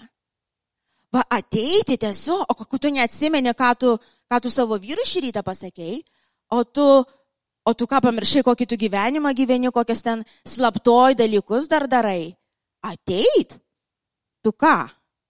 va 1.15 1.23
ateiti 1.33 1.97
tiesiog, 1.97 2.45
o 2.45 2.55
kokiu 2.55 2.79
tu 2.83 2.91
neatsimeni, 2.93 3.55
ką 3.57 3.71
tu, 3.81 3.95
ką 4.29 4.41
tu 4.45 4.53
savo 4.53 4.77
vyrui 4.81 5.07
šį 5.09 5.29
rytą 5.29 5.43
pasakėjai, 5.45 6.03
o 6.53 6.65
tu, 6.65 6.85
o 7.65 7.73
tu 7.75 7.89
ką 7.89 8.03
pamiršai, 8.05 8.45
kokį 8.45 8.69
tu 8.69 8.77
gyvenimą 8.81 9.33
gyveni, 9.37 9.73
kokias 9.73 10.05
ten 10.05 10.25
slaptoj 10.45 11.17
dalykus 11.19 11.69
dar 11.73 11.89
darai. 11.89 12.37
Ateit? 12.85 13.57
Tu 14.49 14.55
ką? 14.57 14.77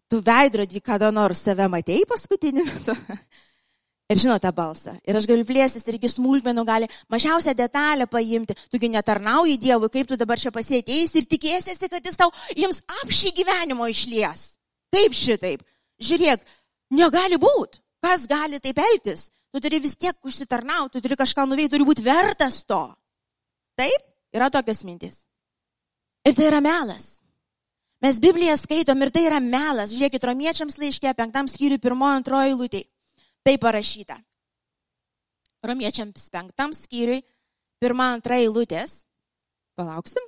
Tu 0.08 0.20
veidrodį 0.22 0.78
kada 0.84 1.10
nors 1.10 1.40
save 1.42 1.66
matėjai 1.72 2.06
paskutinį 2.06 2.62
metu? 2.68 2.94
Ir 4.08 4.20
žino 4.22 4.36
tą 4.40 4.52
balsą. 4.54 4.94
Ir 5.04 5.18
aš 5.18 5.26
galiu 5.28 5.44
plėstis 5.44 5.82
ir 5.90 5.98
iki 5.98 6.08
smulkmenų 6.08 6.62
gali 6.64 6.86
mažiausią 7.12 7.52
detalę 7.58 8.06
paimti. 8.08 8.54
Tugi 8.72 8.88
netarnauji 8.88 9.58
Dievui, 9.60 9.90
kaip 9.92 10.08
tu 10.08 10.16
dabar 10.16 10.40
čia 10.40 10.48
pasėtėjai 10.54 11.10
ir 11.20 11.26
tikėsiesi, 11.28 11.90
kad 11.92 12.06
jis 12.06 12.16
tau 12.16 12.30
jiems 12.56 12.78
apšį 13.02 13.34
gyvenimo 13.42 13.90
išlies. 13.90 14.46
Kaip 14.94 15.18
šitaip? 15.18 15.66
Žiūrėk, 16.00 16.46
negali 16.96 17.36
būti. 17.42 17.82
Kas 18.00 18.24
gali 18.30 18.62
taip 18.64 18.80
elgtis? 18.80 19.28
Tu 19.52 19.60
turi 19.60 19.82
vis 19.82 19.98
tiek 20.00 20.16
užsitarnauti, 20.24 20.94
tu 20.94 21.04
turi 21.04 21.18
kažką 21.18 21.44
nuveikti, 21.50 21.74
turi 21.74 21.90
būti 21.90 22.06
vertas 22.06 22.62
to. 22.64 22.80
Taip, 23.76 24.08
yra 24.32 24.48
tokios 24.48 24.86
mintis. 24.88 25.26
Ir 26.24 26.38
tai 26.38 26.48
yra 26.48 26.64
melas. 26.64 27.17
Mes 28.04 28.20
Bibliją 28.22 28.54
skaitom 28.56 29.02
ir 29.02 29.10
tai 29.10 29.24
yra 29.26 29.40
melas. 29.42 29.90
Žiūrėkit, 29.90 30.24
romiečiams 30.30 30.78
laiškė, 30.78 31.12
penktam 31.18 31.50
skyriui, 31.50 31.80
pirmojo, 31.82 32.20
antrojo 32.20 32.52
eilutė. 32.52 32.84
Tai 33.42 33.56
parašyta. 33.58 34.20
Romiečiams 35.66 36.28
penktam 36.30 36.74
skyriui, 36.76 37.24
pirmą, 37.82 38.12
antrą 38.18 38.38
eilutės. 38.38 39.02
Palauksim. 39.78 40.22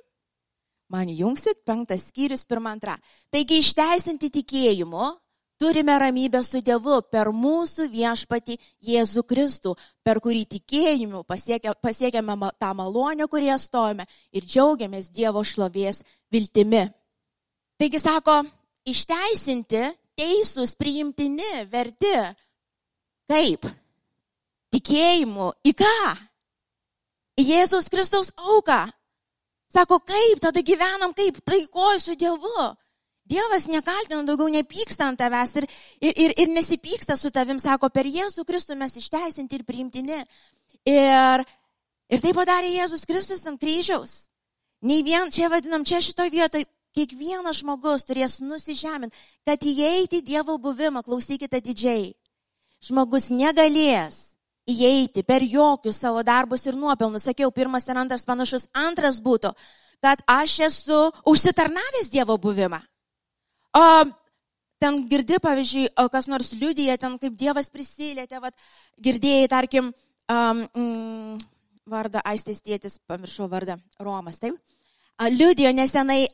Man 0.91 1.07
jungsit 1.15 1.63
penktas 1.63 2.09
skyrius, 2.09 2.43
pirmą 2.43 2.75
antrą. 2.75 2.97
Taigi 3.31 3.61
išteisinti 3.63 4.27
tikėjimu 4.41 5.13
turime 5.61 5.99
ramybę 5.99 6.43
su 6.43 6.59
Dievu 6.59 6.97
per 7.13 7.29
mūsų 7.31 7.85
viešpatį 7.93 8.55
Jėzų 8.91 9.23
Kristų, 9.29 9.75
per 10.03 10.19
kurį 10.19 10.47
tikėjimu 10.57 11.21
pasiekia, 11.23 11.75
pasiekiame 11.77 12.35
tą 12.59 12.71
malonę, 12.75 13.27
kurie 13.31 13.53
stojame 13.61 14.07
ir 14.33 14.43
džiaugiamės 14.43 15.11
Dievo 15.13 15.43
šlovės 15.45 16.01
viltimi. 16.33 16.89
Taigi 17.81 17.97
sako, 17.97 18.35
išteisinti, 18.85 19.79
teisūs, 20.19 20.75
priimtini, 20.77 21.63
verti. 21.71 22.11
Kaip? 23.25 23.63
Tikėjimu. 24.69 25.47
Į 25.65 25.71
ką? 25.79 25.95
Į 27.41 27.45
Jėzus 27.47 27.89
Kristaus 27.89 28.29
auką. 28.37 28.83
Sako, 29.73 29.97
kaip 30.05 30.43
tada 30.43 30.61
gyvenam, 30.61 31.15
kaip 31.17 31.39
taikoju 31.41 32.03
su 32.03 32.13
Dievu. 32.21 32.67
Dievas 33.31 33.65
nekaltina, 33.71 34.21
daugiau 34.27 34.51
nepyksta 34.53 35.07
ant 35.07 35.17
tavęs 35.17 35.55
ir, 35.63 35.67
ir, 36.03 36.13
ir, 36.25 36.35
ir 36.43 36.51
nesipyksta 36.53 37.15
su 37.17 37.31
tavim, 37.33 37.57
sako, 37.63 37.89
per 37.89 38.05
Jėzų 38.05 38.45
Kristų 38.45 38.77
mes 38.77 38.93
išteisinti 39.01 39.57
ir 39.57 39.63
priimtini. 39.65 40.19
Ir, 40.85 41.45
ir 42.13 42.21
tai 42.21 42.35
padarė 42.37 42.75
Jėzus 42.75 43.07
Kristus 43.09 43.41
ant 43.49 43.57
kryžiaus. 43.57 44.27
Nei 44.85 45.01
vien, 45.07 45.33
čia 45.33 45.49
vadinam, 45.49 45.81
čia 45.87 46.01
šitoje 46.03 46.33
vietoje, 46.35 46.69
kiekvienas 46.95 47.61
žmogus 47.61 48.05
turės 48.07 48.39
nusižeminti, 48.43 49.15
kad 49.47 49.63
įeiti 49.63 50.19
į 50.21 50.25
Dievo 50.27 50.57
buvimą, 50.61 51.03
klausykite 51.05 51.61
didžiai. 51.63 52.11
Žmogus 52.81 53.29
negalės 53.31 54.31
įeiti 54.69 55.23
per 55.23 55.43
jokius 55.45 55.99
savo 56.01 56.23
darbus 56.25 56.65
ir 56.65 56.77
nuopelnus. 56.77 57.27
Sakiau, 57.29 57.51
pirmas 57.51 57.87
ir 57.87 57.99
antras 58.01 58.25
panašus. 58.25 58.67
Antras 58.73 59.19
būtų, 59.21 59.53
kad 60.01 60.23
aš 60.29 60.59
esu 60.67 60.99
užsitarnavęs 61.29 62.09
Dievo 62.13 62.37
buvimą. 62.41 62.81
O 63.77 63.85
ten 64.81 65.03
girdi, 65.07 65.37
pavyzdžiui, 65.41 65.91
kas 66.11 66.27
nors 66.27 66.51
liudyja, 66.57 66.97
ten 66.97 67.17
kaip 67.21 67.37
Dievas 67.37 67.69
prisilietė, 67.69 68.41
vat, 68.41 68.55
girdėjai, 68.97 69.47
tarkim, 69.51 69.91
um, 70.25 70.63
mm, 70.73 71.41
vardą 71.91 72.23
Aistės 72.25 72.63
tėtis, 72.65 72.97
pamiršau 73.07 73.47
vardą, 73.51 73.77
Romas, 74.01 74.41
taip? 74.41 74.57
Liudijo 75.31 75.71
nesenai 75.75 76.25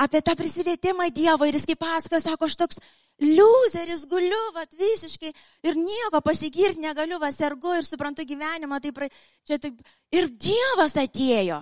apie 0.00 0.22
tą 0.22 0.34
prisilietimą 0.36 1.10
Dievo 1.14 1.46
ir 1.46 1.54
jis 1.54 1.66
kaip 1.68 1.80
pasakoja, 1.82 2.22
sako, 2.24 2.48
aš 2.48 2.56
toks 2.56 2.80
liuzeris 3.20 4.06
guliu, 4.08 4.40
vat 4.56 4.72
visiškai 4.78 5.32
ir 5.68 5.76
nieko 5.76 6.22
pasigirti 6.24 6.80
negaliu, 6.80 7.18
va 7.20 7.30
sergu 7.32 7.74
ir 7.76 7.84
suprantu 7.84 8.24
gyvenimą, 8.24 8.80
taip, 8.80 9.02
čia 9.46 9.60
taip, 9.60 9.76
ir 10.12 10.30
Dievas 10.40 10.96
atėjo. 10.96 11.60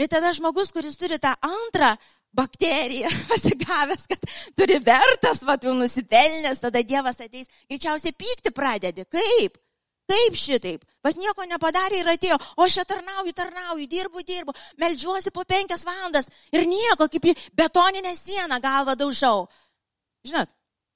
Ir 0.00 0.08
tada 0.08 0.32
žmogus, 0.32 0.72
kuris 0.72 0.96
turi 0.96 1.18
tą 1.20 1.34
antrą 1.44 1.92
bakteriją 2.32 3.10
pasigavęs, 3.30 4.06
kad 4.08 4.24
turi 4.56 4.78
vertas, 4.80 5.42
va, 5.44 5.58
jau 5.60 5.74
nusipelnęs, 5.76 6.62
tada 6.64 6.80
Dievas 6.80 7.20
ateis, 7.20 7.52
greičiausiai 7.68 8.16
pykti 8.16 8.54
pradedi. 8.56 9.04
Kaip? 9.12 9.60
Kaip 10.12 10.36
šitaip? 10.36 10.82
Bet 11.04 11.16
nieko 11.16 11.44
nepadarė 11.48 12.02
ir 12.02 12.08
atėjo, 12.12 12.36
o 12.60 12.66
aš 12.66 12.82
tarnauju, 12.88 13.32
tarnauju, 13.36 13.86
dirbu, 13.88 14.24
dirbu, 14.28 14.54
melžiuosi 14.82 15.32
po 15.32 15.44
penkias 15.48 15.86
valandas 15.88 16.28
ir 16.52 16.66
nieko, 16.68 17.08
kaip 17.08 17.30
į 17.30 17.36
betoninę 17.56 18.12
sieną 18.18 18.58
galvą 18.60 18.96
daužau. 18.98 19.46
Žinot, 20.28 20.52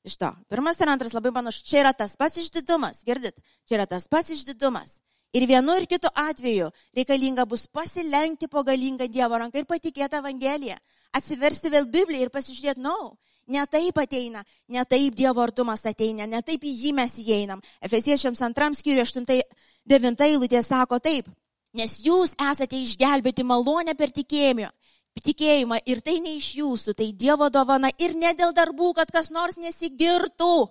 iš 0.07 0.19
to. 0.21 0.31
Pirmas 0.53 0.81
ir 0.81 0.93
antras 0.93 1.17
labai 1.17 1.33
panašu. 1.35 1.65
Čia 1.67 1.81
yra 1.85 1.93
tas 1.97 2.17
pats 2.21 2.37
išdidumas, 2.43 3.03
girdit? 3.09 3.39
Čia 3.67 3.81
yra 3.81 3.87
tas 3.91 4.07
pats 4.09 4.35
išdidumas. 4.37 4.99
Ir 5.37 5.47
vienu 5.49 5.75
ir 5.77 5.89
kitu 5.91 6.09
atveju 6.15 6.69
reikalinga 6.97 7.45
bus 7.49 7.67
pasilenkti 7.67 8.49
po 8.53 8.63
galingą 8.65 9.09
Dievo 9.13 9.41
ranką 9.41 9.59
ir 9.61 9.67
patikėti 9.69 10.21
Evangeliją. 10.21 10.77
Atsiversti 11.17 11.73
vėl 11.73 11.89
Bibliją 11.91 12.29
ir 12.29 12.33
pasižiūrėti, 12.33 12.85
na, 12.85 12.93
no, 12.93 13.17
ne 13.47 13.65
taip 13.71 13.99
ateina, 14.03 14.43
ne 14.69 14.85
taip 14.85 15.15
Dievo 15.17 15.43
artumas 15.43 15.85
ateina, 15.87 16.27
ne 16.27 16.43
taip 16.43 16.65
į 16.65 16.73
jį 16.85 16.93
mes 16.97 17.17
įeinam. 17.23 17.63
Efesiečiams 17.81 18.43
antram 18.47 18.75
skyriui 18.75 19.05
8-9 19.07 20.27
eilutė 20.29 20.63
sako 20.63 20.99
taip, 21.03 21.29
nes 21.75 21.99
jūs 22.05 22.35
esate 22.51 22.79
išgelbėti 22.83 23.45
malonę 23.45 23.95
per 23.95 24.15
tikėjimą. 24.15 24.71
Tikėjimą 25.17 25.79
ir 25.89 26.03
tai 26.05 26.19
ne 26.21 26.35
iš 26.37 26.51
jūsų, 26.59 26.93
tai 26.93 27.07
Dievo 27.17 27.49
dovana 27.49 27.89
ir 27.99 28.13
ne 28.15 28.35
dėl 28.37 28.53
darbų, 28.53 28.93
kad 28.99 29.09
kas 29.11 29.31
nors 29.33 29.57
nesigirtų. 29.57 30.69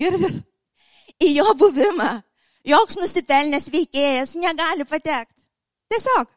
Girdit? 0.00 0.38
Į 1.20 1.34
jo 1.36 1.50
buvimą 1.60 2.22
joks 2.66 2.98
nusipelnęs 3.00 3.68
veikėjas 3.72 4.36
negali 4.38 4.86
patekti. 4.88 5.44
Tiesiog. 5.92 6.30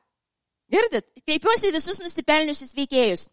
Girdit, 0.74 1.06
kreipiuosi 1.24 1.72
visus 1.76 2.02
nusipelniusius 2.02 2.74
veikėjus. 2.78 3.28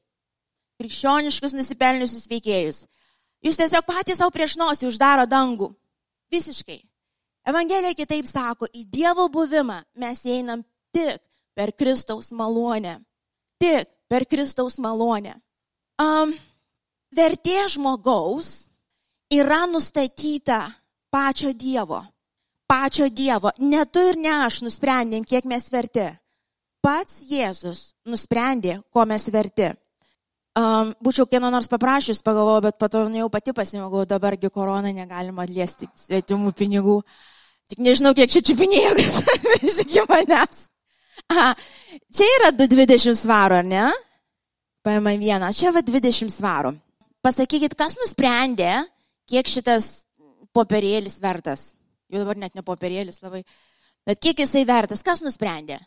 Krikščioniškus 0.83 1.55
nusipelniusius 1.57 2.29
veikėjus. 2.31 2.85
Jūs 3.43 3.59
tiesiog 3.59 3.87
patys 3.87 4.21
savo 4.21 4.35
prieš 4.35 4.57
nosį 4.61 4.91
uždaro 4.91 5.27
dangų. 5.31 5.71
Visiškai. 6.33 6.79
Evangelija 7.49 7.97
kitaip 7.99 8.29
sako, 8.31 8.69
į 8.71 8.85
Dievo 8.91 9.27
buvimą 9.33 9.81
mes 9.99 10.23
einam 10.31 10.63
tik 10.95 11.19
per 11.55 11.73
Kristaus 11.75 12.31
malonę. 12.37 13.01
Tik 13.59 13.91
per 14.11 14.27
Kristaus 14.31 14.79
malonę. 14.83 15.35
Um, 16.03 16.31
vertė 17.15 17.59
žmogaus 17.75 18.69
yra 19.33 19.65
nustatyta 19.71 20.65
pačio 21.11 21.51
Dievo 21.55 22.03
pačio 22.73 23.09
Dievo. 23.09 23.51
Ne 23.59 23.85
tu 23.85 24.01
ir 24.01 24.17
ne 24.17 24.33
aš 24.47 24.63
nusprendėm, 24.65 25.27
kiek 25.29 25.45
mes 25.45 25.69
verti. 25.73 26.07
Pats 26.83 27.21
Jėzus 27.29 27.93
nusprendė, 28.09 28.79
ko 28.91 29.05
mes 29.07 29.29
verti. 29.35 29.69
Um, 30.53 30.91
būčiau 31.01 31.25
kieno 31.25 31.49
nors 31.49 31.71
paprašys, 31.73 32.19
pagalvojau, 32.21 32.67
bet 32.67 32.77
pato 32.77 33.07
jau 33.09 33.29
pati 33.33 33.55
pasimogau, 33.57 34.03
dabargi 34.05 34.51
korona 34.53 34.91
negalima 34.93 35.47
liesti 35.49 35.89
svetimų 35.97 36.53
pinigų. 36.53 36.99
Tik 37.73 37.81
nežinau, 37.81 38.13
kiek 38.13 38.29
čia 38.29 38.43
čiupinėjo, 38.45 38.91
kas 39.63 39.79
iki 39.87 40.05
manęs. 40.11 40.67
Aha, 41.33 41.55
čia 42.13 42.29
yra 42.37 42.51
220 42.59 43.17
svarų, 43.17 43.63
ar 43.63 43.69
ne? 43.71 43.87
Paima 44.85 45.15
vieną, 45.17 45.49
čia 45.57 45.73
va 45.73 45.81
20 45.81 46.29
svarų. 46.35 46.75
Pasakykit, 47.25 47.73
kas 47.79 47.97
nusprendė, 48.03 48.75
kiek 49.31 49.49
šitas 49.49 50.05
popierėlis 50.53 51.17
vertas? 51.23 51.71
Jau 52.13 52.21
dabar 52.27 52.37
net 52.37 52.53
ne 52.59 52.67
popierėlis 52.67 53.23
labai. 53.25 53.41
Bet 54.05 54.21
kiek 54.21 54.45
jisai 54.45 54.67
vertas? 54.69 55.01
Kas 55.07 55.25
nusprendė? 55.25 55.79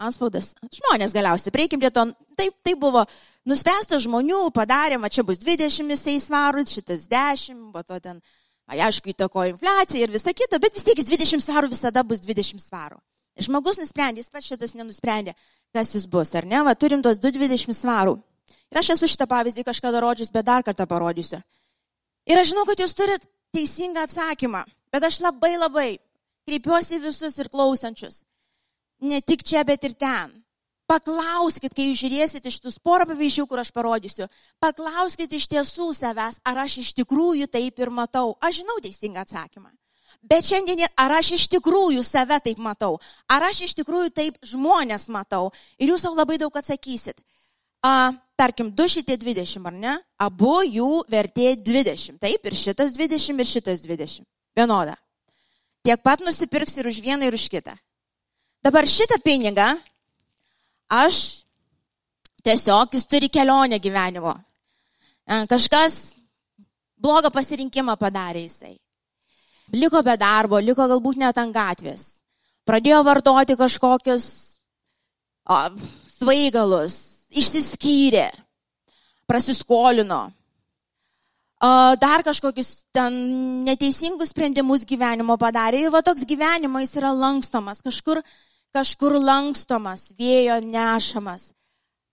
Anspaudas. 0.00 0.54
Žmonės 0.72 1.12
galiausiai, 1.12 1.52
prieikim 1.52 1.80
prie 1.82 1.90
to. 1.92 2.06
Taip, 2.38 2.54
tai 2.64 2.72
buvo 2.80 3.02
nuspręsta 3.48 3.98
žmonių, 4.00 4.46
padarėm, 4.56 5.04
čia 5.12 5.24
bus 5.28 5.42
20 5.42 5.92
jisai 5.92 6.16
svarų, 6.22 6.64
šitas 6.68 7.04
10, 7.10 7.66
po 7.74 7.82
to 7.84 7.98
ten, 8.00 8.22
aišku, 8.72 9.12
įtako 9.12 9.44
infliacija 9.50 10.06
ir 10.06 10.14
visa 10.14 10.32
kita, 10.32 10.60
bet 10.62 10.78
vis 10.78 10.86
tiek 10.88 10.96
20 10.96 11.44
svarų 11.44 11.68
visada 11.74 12.04
bus 12.06 12.24
20 12.24 12.64
svarų. 12.64 12.96
Žmogus 13.40 13.78
nusprendė, 13.80 14.24
jis 14.24 14.32
pats 14.32 14.48
šitas 14.48 14.74
nenusprendė, 14.76 15.34
kas 15.76 15.92
jis 15.94 16.08
bus, 16.10 16.32
ar 16.36 16.48
ne? 16.48 16.62
Va, 16.64 16.74
turim 16.74 17.04
tos 17.04 17.20
220 17.20 17.76
svarų. 17.76 18.16
Ir 18.70 18.80
aš 18.80 18.94
esu 18.96 19.08
šitą 19.10 19.26
pavyzdį 19.28 19.64
kažkada 19.68 20.00
rodžius, 20.00 20.32
bet 20.32 20.48
dar 20.48 20.64
kartą 20.66 20.86
parodysiu. 20.88 21.40
Ir 22.28 22.40
aš 22.40 22.52
žinau, 22.52 22.64
kad 22.68 22.80
jūs 22.80 22.96
turit 22.96 23.24
teisingą 23.54 24.04
atsakymą. 24.06 24.64
Bet 24.90 25.06
aš 25.06 25.20
labai 25.22 25.54
labai 25.58 25.88
kreipiuosi 26.48 27.00
visus 27.02 27.38
ir 27.38 27.50
klausančius. 27.52 28.24
Ne 29.00 29.20
tik 29.24 29.42
čia, 29.46 29.64
bet 29.64 29.84
ir 29.84 29.94
ten. 29.96 30.32
Paklauskit, 30.90 31.70
kai 31.70 31.86
jūs 31.86 32.00
žiūrėsit 32.02 32.46
iš 32.50 32.56
tų 32.64 32.72
porą 32.82 33.06
pavyzdžių, 33.12 33.44
kur 33.46 33.60
aš 33.62 33.70
parodysiu. 33.70 34.26
Paklauskit 34.58 35.32
iš 35.32 35.46
tiesų 35.52 35.92
savęs, 35.94 36.40
ar 36.42 36.64
aš 36.64 36.80
iš 36.82 36.94
tikrųjų 36.98 37.46
taip 37.46 37.78
ir 37.78 37.92
matau. 37.94 38.34
Aš 38.42 38.62
žinau 38.62 38.80
teisingą 38.82 39.22
atsakymą. 39.22 39.70
Bet 40.20 40.44
šiandien, 40.44 40.82
ar 40.98 41.14
aš 41.16 41.30
iš 41.38 41.44
tikrųjų 41.54 42.02
save 42.04 42.40
taip 42.44 42.58
matau, 42.60 42.98
ar 43.30 43.46
aš 43.46 43.62
iš 43.68 43.76
tikrųjų 43.78 44.10
taip 44.12 44.40
žmonės 44.44 45.06
matau. 45.08 45.48
Ir 45.78 45.94
jūs 45.94 46.02
savo 46.04 46.18
labai 46.18 46.36
daug 46.42 46.56
atsakysit. 46.58 47.22
A, 47.86 48.10
tarkim, 48.36 48.68
du 48.74 48.84
šitie 48.90 49.16
20, 49.16 49.64
ar 49.70 49.76
ne? 49.76 49.94
Abu 50.20 50.58
jų 50.66 51.04
vertė 51.08 51.54
20. 51.56 52.18
Taip, 52.20 52.44
ir 52.44 52.58
šitas 52.58 52.92
20, 52.98 53.40
ir 53.40 53.48
šitas 53.48 53.86
20 53.86 54.26
vienoda. 54.58 54.98
Tiek 55.86 56.02
pat 56.04 56.20
nusipirks 56.20 56.76
ir 56.76 56.90
už 56.90 57.00
vieną, 57.00 57.30
ir 57.30 57.38
už 57.38 57.46
kitą. 57.48 57.78
Dabar 58.60 58.84
šitą 58.88 59.16
pinigą 59.24 59.68
aš 60.92 61.44
tiesiog 62.44 62.94
jis 62.94 63.06
turi 63.08 63.30
kelionę 63.32 63.78
gyvenimo. 63.80 64.34
E, 65.24 65.46
kažkas 65.48 66.16
blogą 67.00 67.30
pasirinkimą 67.32 67.96
padarė 67.96 68.44
jisai. 68.44 68.76
Liko 69.72 70.02
be 70.02 70.16
darbo, 70.18 70.58
liko 70.58 70.86
galbūt 70.90 71.20
net 71.22 71.38
ant 71.38 71.54
gatvės. 71.54 72.20
Pradėjo 72.66 73.00
vartoti 73.06 73.56
kažkokius 73.56 74.26
o, 75.48 75.56
svaigalus, 76.18 76.96
išsiskyrė, 77.30 78.28
prasiskolino, 79.30 80.24
dar 82.00 82.24
kažkokius 82.24 82.86
ten 82.92 83.14
neteisingus 83.64 84.32
sprendimus 84.32 84.84
gyvenimo 84.88 85.36
padarė. 85.38 85.84
Ir 85.84 85.92
va 85.92 86.02
toks 86.02 86.24
gyvenimas 86.24 86.94
yra 86.96 87.12
lankstomas, 87.12 87.82
kažkur, 87.84 88.22
kažkur 88.74 89.16
lankstomas, 89.18 90.10
vėjo 90.18 90.60
nešamas. 90.64 91.50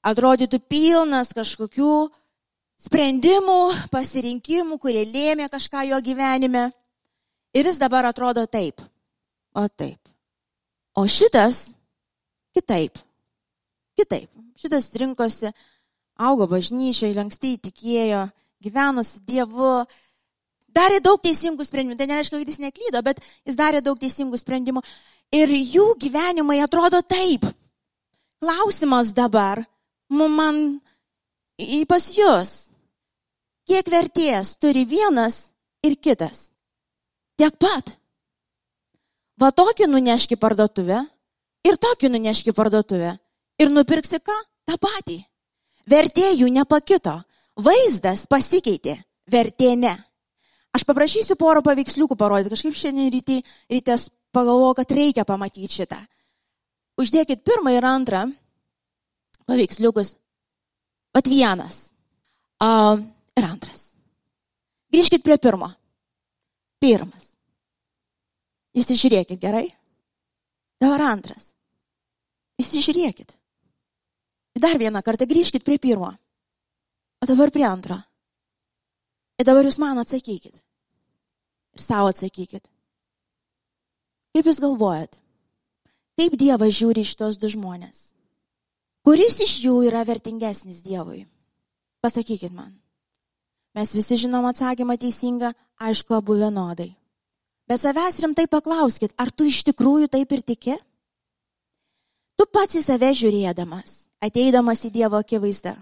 Atrodytų 0.08 0.60
pilnas 0.70 1.34
kažkokių 1.36 1.94
sprendimų, 2.82 3.62
pasirinkimų, 3.92 4.78
kurie 4.82 5.04
lėmė 5.08 5.50
kažką 5.52 5.88
jo 5.92 6.02
gyvenime. 6.04 6.70
Ir 7.58 7.70
jis 7.70 7.80
dabar 7.82 8.06
atrodo 8.10 8.46
taip. 8.46 8.82
O 9.58 9.66
taip. 9.68 10.00
O 10.98 11.08
šitas 11.10 11.74
kitaip. 12.54 12.98
Kitaip. 13.98 14.30
Šitas 14.58 14.90
rinkosi, 14.98 15.52
augo 16.18 16.48
bažnyčiai, 16.50 17.14
lankstiai 17.18 17.60
tikėjo, 17.62 18.24
gyveno 18.64 19.04
su 19.06 19.22
Dievu, 19.26 19.86
darė 20.78 21.02
daug 21.04 21.22
teisingų 21.24 21.66
sprendimų. 21.66 21.98
Tai 21.98 22.08
nereiškia, 22.12 22.40
kad 22.42 22.52
jis 22.54 22.62
neklydo, 22.62 23.02
bet 23.06 23.22
jis 23.48 23.58
darė 23.60 23.82
daug 23.86 24.00
teisingų 24.00 24.40
sprendimų. 24.40 24.84
Ir 25.36 25.52
jų 25.52 25.92
gyvenimai 26.00 26.62
atrodo 26.64 27.02
taip. 27.02 27.46
Klausimas 28.38 29.12
dabar, 29.18 29.64
man 30.10 30.78
į 31.58 31.84
pas 31.90 32.06
jūs, 32.14 32.52
kiek 33.68 33.90
vertės 33.90 34.54
turi 34.62 34.86
vienas 34.86 35.50
ir 35.84 35.98
kitas? 35.98 36.52
Tiek 37.38 37.54
pat. 37.58 37.98
Va 39.38 39.52
tokį 39.54 39.90
nuneški 39.90 40.38
parduotuvę 40.42 41.02
ir 41.68 41.78
tokį 41.78 42.14
nuneški 42.14 42.54
parduotuvę. 42.58 43.18
Ir 43.58 43.74
nupirksi 43.74 44.22
ką? 44.22 44.38
Ta 44.66 44.78
patį. 44.78 45.22
Vertė 45.90 46.32
jų 46.36 46.50
nepakito. 46.54 47.16
Vaizdas 47.58 48.26
pasikeitė, 48.30 49.00
vertė 49.32 49.72
ne. 49.80 49.94
Aš 50.76 50.84
paprašysiu 50.88 51.38
porą 51.40 51.64
paveiksliukų 51.66 52.18
parodyti. 52.20 52.54
Kažkaip 52.54 52.76
šiandien 52.78 53.12
ryte, 53.14 53.40
rytės 53.72 54.10
pagalvoju, 54.36 54.76
kad 54.80 54.94
reikia 54.94 55.26
pamatyti 55.28 55.70
šitą. 55.72 56.00
Uždėkit 56.98 57.46
pirmą 57.46 57.76
ir 57.78 57.86
antrą 57.86 58.26
paveiksliukus. 59.48 60.16
Vat 61.16 61.30
vienas. 61.30 61.88
Uh, 62.62 63.00
ir 63.38 63.46
antras. 63.46 63.94
Grįžkit 64.94 65.24
prie 65.26 65.38
pirmo. 65.42 65.70
Pirmas. 66.82 67.34
Įsižiūrėkit 68.78 69.42
gerai. 69.42 69.66
Dabar 70.82 71.08
antras. 71.10 71.52
Įsižiūrėkit. 72.62 73.34
Dar 74.58 74.78
vieną 74.82 75.02
kartą 75.06 75.28
grįžkit 75.30 75.66
prie 75.66 75.78
pirmo. 75.82 76.12
O 77.22 77.30
dabar 77.30 77.54
prie 77.54 77.66
antro. 77.66 77.98
Ir 79.38 79.46
dabar 79.46 79.68
jūs 79.68 79.78
man 79.82 80.00
atsakykit. 80.02 80.56
Ir 81.78 81.84
savo 81.84 82.10
atsakykit. 82.10 82.66
Kaip 84.34 84.50
jūs 84.50 84.62
galvojat? 84.62 85.20
Kaip 86.18 86.36
Dievas 86.42 86.74
žiūri 86.74 87.06
iš 87.06 87.14
tos 87.18 87.38
du 87.38 87.50
žmonės? 87.54 88.12
Kuris 89.06 89.38
iš 89.46 89.60
jų 89.64 89.80
yra 89.88 90.02
vertingesnis 90.08 90.82
Dievui? 90.86 91.28
Pasakykit 92.02 92.54
man. 92.54 92.74
Mes 93.78 93.94
visi 93.94 94.18
žinom 94.18 94.46
atsakymą 94.50 94.98
teisingą, 94.98 95.54
aišku, 95.78 96.18
abu 96.18 96.36
vienodai. 96.40 96.90
Bet 97.70 97.82
savęs 97.84 98.18
rimtai 98.24 98.48
paklauskit, 98.50 99.14
ar 99.22 99.30
tu 99.30 99.46
iš 99.46 99.62
tikrųjų 99.70 100.10
taip 100.10 100.34
ir 100.34 100.42
tiki? 100.42 100.78
Tu 102.38 102.46
pats 102.54 102.78
į 102.78 102.84
save 102.86 103.12
žiūrėdamas, 103.22 104.08
ateidamas 104.24 104.82
į 104.88 104.94
Dievo 104.98 105.22
akivaizdą, 105.22 105.76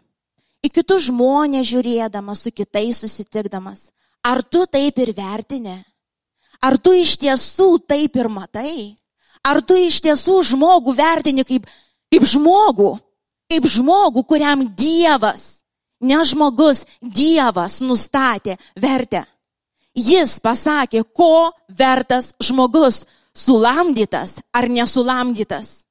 į 0.66 0.72
kitus 0.74 1.08
žmonės 1.10 1.70
žiūrėdamas, 1.70 2.42
su 2.42 2.52
kitais 2.52 3.04
susitikdamas, 3.04 3.90
ar 4.26 4.42
tu 4.44 4.66
taip 4.66 4.98
ir 5.00 5.14
vertini? 5.16 5.78
Ar 6.66 6.80
tu 6.82 6.96
iš 6.98 7.18
tiesų 7.22 7.86
taip 7.86 8.16
ir 8.18 8.30
matai? 8.32 8.96
Ar 9.46 9.62
tu 9.62 9.78
iš 9.78 10.00
tiesų 10.02 10.40
žmogų 10.56 10.96
vertini 10.98 11.46
kaip, 11.46 11.68
kaip 12.10 12.26
žmogų? 12.26 12.96
kaip 13.52 13.68
žmogų, 13.70 14.26
kuriam 14.28 14.66
Dievas, 14.78 15.64
ne 16.02 16.20
žmogus, 16.26 16.86
Dievas 17.02 17.80
nustatė 17.86 18.58
vertę. 18.76 19.26
Jis 19.96 20.40
pasakė, 20.44 21.06
ko 21.16 21.52
vertas 21.70 22.34
žmogus- 22.44 23.06
sulamdytas 23.46 24.42
ar 24.54 24.68
nesulamdytas. 24.68 25.85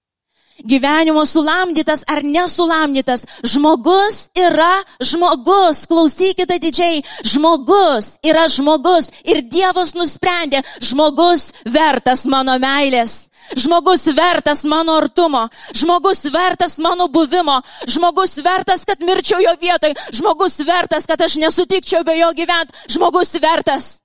Gyvenimo 0.62 1.26
sulamdytas 1.26 2.04
ar 2.06 2.22
nesulamdytas. 2.22 3.26
Žmogus 3.42 4.30
yra 4.38 4.84
žmogus. 5.00 5.86
Klausykite 5.90 6.58
didžiai. 6.62 7.02
Žmogus 7.26 8.18
yra 8.22 8.46
žmogus. 8.48 9.10
Ir 9.26 9.42
Dievas 9.50 9.94
nusprendė, 9.98 10.62
žmogus 10.78 11.50
vertas 11.66 12.24
mano 12.30 12.58
meilės. 12.62 13.34
Žmogus 13.52 14.06
vertas 14.16 14.64
mano 14.64 14.96
artumo, 14.96 15.48
žmogus 15.76 16.24
vertas 16.32 16.78
mano 16.78 17.08
buvimo, 17.08 17.60
žmogus 17.86 18.38
vertas, 18.40 18.86
kad 18.88 19.02
mirčiau 19.04 19.42
jo 19.44 19.52
vietoj, 19.60 19.92
žmogus 20.16 20.58
vertas, 20.64 21.04
kad 21.06 21.20
aš 21.20 21.36
nesutikčiau 21.42 22.04
be 22.04 22.16
jo 22.18 22.30
gyventi, 22.32 22.72
žmogus 22.88 23.36
vertas. 23.42 24.00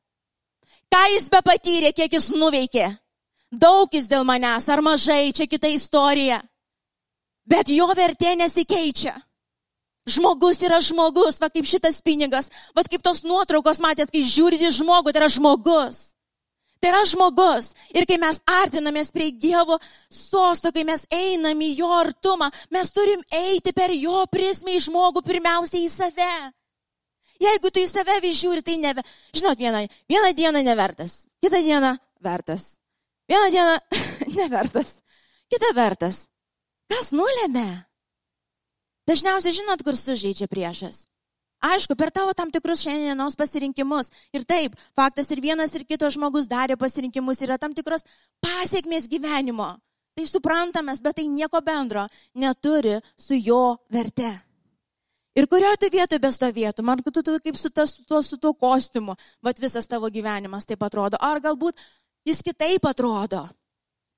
Ką 0.92 1.06
jis 1.14 1.30
be 1.32 1.40
patyrė, 1.46 1.94
kiek 1.96 2.14
jis 2.14 2.34
nuveikė. 2.36 2.90
Daug 3.50 3.90
jis 3.94 4.06
dėl 4.10 4.26
manęs, 4.30 4.68
ar 4.70 4.82
mažai, 4.86 5.34
čia 5.34 5.48
kita 5.50 5.72
istorija. 5.74 6.38
Bet 7.50 7.70
jo 7.74 7.88
vertė 7.98 8.36
nesikeičia. 8.38 9.16
Žmogus 10.10 10.62
yra 10.66 10.80
žmogus, 10.82 11.40
va 11.42 11.50
kaip 11.54 11.66
šitas 11.70 12.00
pinigas, 12.02 12.50
va 12.78 12.86
kaip 12.86 13.02
tos 13.06 13.24
nuotraukos 13.26 13.82
matėt, 13.82 14.14
kai 14.14 14.22
žiūrite 14.26 14.70
žmogų, 14.74 15.14
tai 15.14 15.22
yra 15.24 15.30
žmogus. 15.34 16.00
Tai 16.80 16.94
yra 16.94 17.02
žmogus. 17.10 17.74
Ir 17.92 18.06
kai 18.10 18.18
mes 18.22 18.40
artinamės 18.62 19.12
prie 19.12 19.32
Dievo 19.36 19.78
sosto, 20.08 20.72
kai 20.72 20.86
mes 20.88 21.04
einam 21.12 21.60
į 21.60 21.74
jo 21.82 21.90
artumą, 21.92 22.48
mes 22.72 22.94
turim 22.96 23.22
eiti 23.42 23.74
per 23.76 23.92
jo 23.98 24.24
prismę 24.32 24.78
į 24.78 24.86
žmogų 24.88 25.26
pirmiausiai 25.26 25.84
į 25.86 25.92
save. 25.92 26.34
Jeigu 27.40 27.72
tu 27.72 27.84
į 27.84 27.90
save 27.92 28.20
vis 28.24 28.40
žiūri, 28.40 28.64
tai 28.64 28.78
ne, 28.80 28.94
žinot, 29.36 29.60
vieną, 29.60 29.86
vieną 30.12 30.34
dieną 30.36 30.64
nevertas, 30.64 31.26
kitą 31.44 31.62
dieną 31.64 31.94
vertas, 32.24 32.79
vieną 33.30 33.52
dieną 33.54 33.78
nevertas, 34.40 34.98
kitą 35.52 35.72
vertas. 35.78 36.26
Kas 36.90 37.14
nulėmė? 37.14 37.68
Dažniausiai 39.10 39.56
žinot, 39.58 39.82
kur 39.86 39.98
sužeidžia 39.98 40.50
priešas. 40.50 41.06
Aišku, 41.60 41.96
per 42.00 42.12
tavo 42.16 42.32
tam 42.34 42.52
tikrus 42.54 42.80
šiandienos 42.86 43.36
pasirinkimus. 43.36 44.10
Ir 44.32 44.46
taip, 44.48 44.78
faktas 44.96 45.28
ir 45.34 45.42
vienas 45.44 45.74
ir 45.76 45.84
kitas 45.84 46.16
žmogus 46.16 46.48
darė 46.48 46.78
pasirinkimus, 46.80 47.42
yra 47.44 47.58
tam 47.60 47.76
tikros 47.76 48.06
pasiekmės 48.40 49.10
gyvenimo. 49.12 49.74
Tai 50.16 50.26
suprantamas, 50.28 51.02
bet 51.04 51.20
tai 51.20 51.28
nieko 51.28 51.60
bendro 51.64 52.06
neturi 52.36 53.00
su 53.20 53.36
jo 53.36 53.76
verte. 53.92 54.32
Ir 55.36 55.48
kurioje 55.52 55.78
tu 55.84 55.90
vietoje 55.94 56.20
bestovėtų, 56.24 56.84
man 56.84 57.04
tu, 57.04 57.12
tu 57.12 57.36
kaip 57.44 57.58
su, 57.60 57.70
tas, 57.70 57.94
su, 57.96 58.04
tuo, 58.08 58.22
su 58.26 58.40
tuo 58.42 58.54
kostiumu, 58.54 59.16
bet 59.44 59.60
visas 59.62 59.88
tavo 59.88 60.10
gyvenimas 60.12 60.68
taip 60.68 60.82
atrodo. 60.84 61.20
Ar 61.22 61.40
galbūt 61.44 61.80
jis 62.28 62.42
kitaip 62.46 62.86
atrodo. 62.86 63.48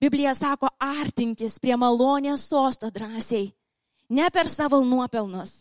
Biblija 0.02 0.34
sako, 0.34 0.70
artinkis 0.82 1.60
prie 1.62 1.76
malonės 1.78 2.48
sosto 2.50 2.90
drąsiai, 2.90 3.52
ne 4.10 4.30
per 4.34 4.50
savo 4.50 4.80
nuopelnus, 4.82 5.60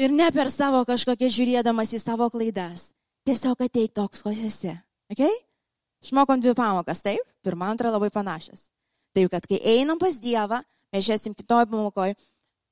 Ir 0.00 0.12
ne 0.16 0.30
per 0.32 0.48
savo 0.48 0.80
kažkokią 0.88 1.28
žiūrėdamas 1.28 1.90
į 1.92 1.98
savo 2.00 2.30
klaidas. 2.32 2.90
Tiesiog 3.28 3.60
ateik 3.66 3.92
toks, 3.92 4.22
koks 4.24 4.44
esi. 4.48 4.72
Okay? 5.12 5.32
Išmokom 6.00 6.40
dvi 6.40 6.54
pamokas, 6.56 7.02
taip? 7.04 7.20
Pirma, 7.44 7.68
antra 7.68 7.90
labai 7.92 8.08
panašios. 8.14 8.70
Taip, 9.12 9.28
kad 9.28 9.44
kai 9.44 9.58
einam 9.74 10.00
pas 10.00 10.16
Dievą, 10.22 10.62
mes 10.94 11.04
žiūrėsim 11.04 11.34
kitoj 11.36 11.66
pamokoje, 11.68 12.14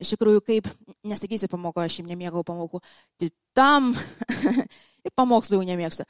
iš 0.00 0.14
tikrųjų, 0.14 0.40
kaip, 0.46 0.70
nesakysiu 1.04 1.50
pamokoje, 1.52 1.90
aš 1.90 1.98
jums 2.00 2.12
nemėgau 2.14 2.46
pamokų, 2.48 2.80
tai 3.20 3.28
tam 3.52 3.90
ir 5.04 5.12
pamokslų 5.18 5.60
jau 5.60 5.68
nemėgstu. 5.68 6.08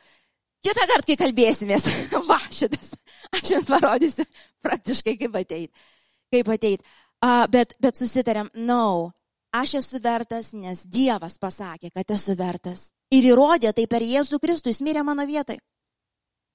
Kitą 0.64 0.86
kartą, 0.90 1.06
kai 1.06 1.16
kalbėsimės, 1.20 1.86
va, 2.30 2.38
šitas, 2.50 2.92
aš 3.30 3.52
jums 3.54 3.68
parodysiu 3.70 4.26
praktiškai, 4.66 5.14
kaip 5.20 5.36
ateit. 5.38 5.86
Kaip 6.34 6.50
ateit. 6.54 6.82
Uh, 7.22 7.46
bet, 7.50 7.74
bet 7.82 7.98
susitarėm, 7.98 8.50
no, 8.68 9.10
aš 9.54 9.78
esu 9.80 10.00
vertas, 10.02 10.52
nes 10.54 10.84
Dievas 10.86 11.38
pasakė, 11.42 11.92
kad 11.94 12.10
esu 12.14 12.34
vertas. 12.38 12.88
Ir 13.14 13.30
įrodė 13.30 13.72
tai 13.74 13.86
per 13.90 14.04
Jėzų 14.04 14.38
Kristų, 14.42 14.74
jis 14.74 14.82
mirė 14.84 15.02
mano 15.06 15.24
vietai. 15.26 15.56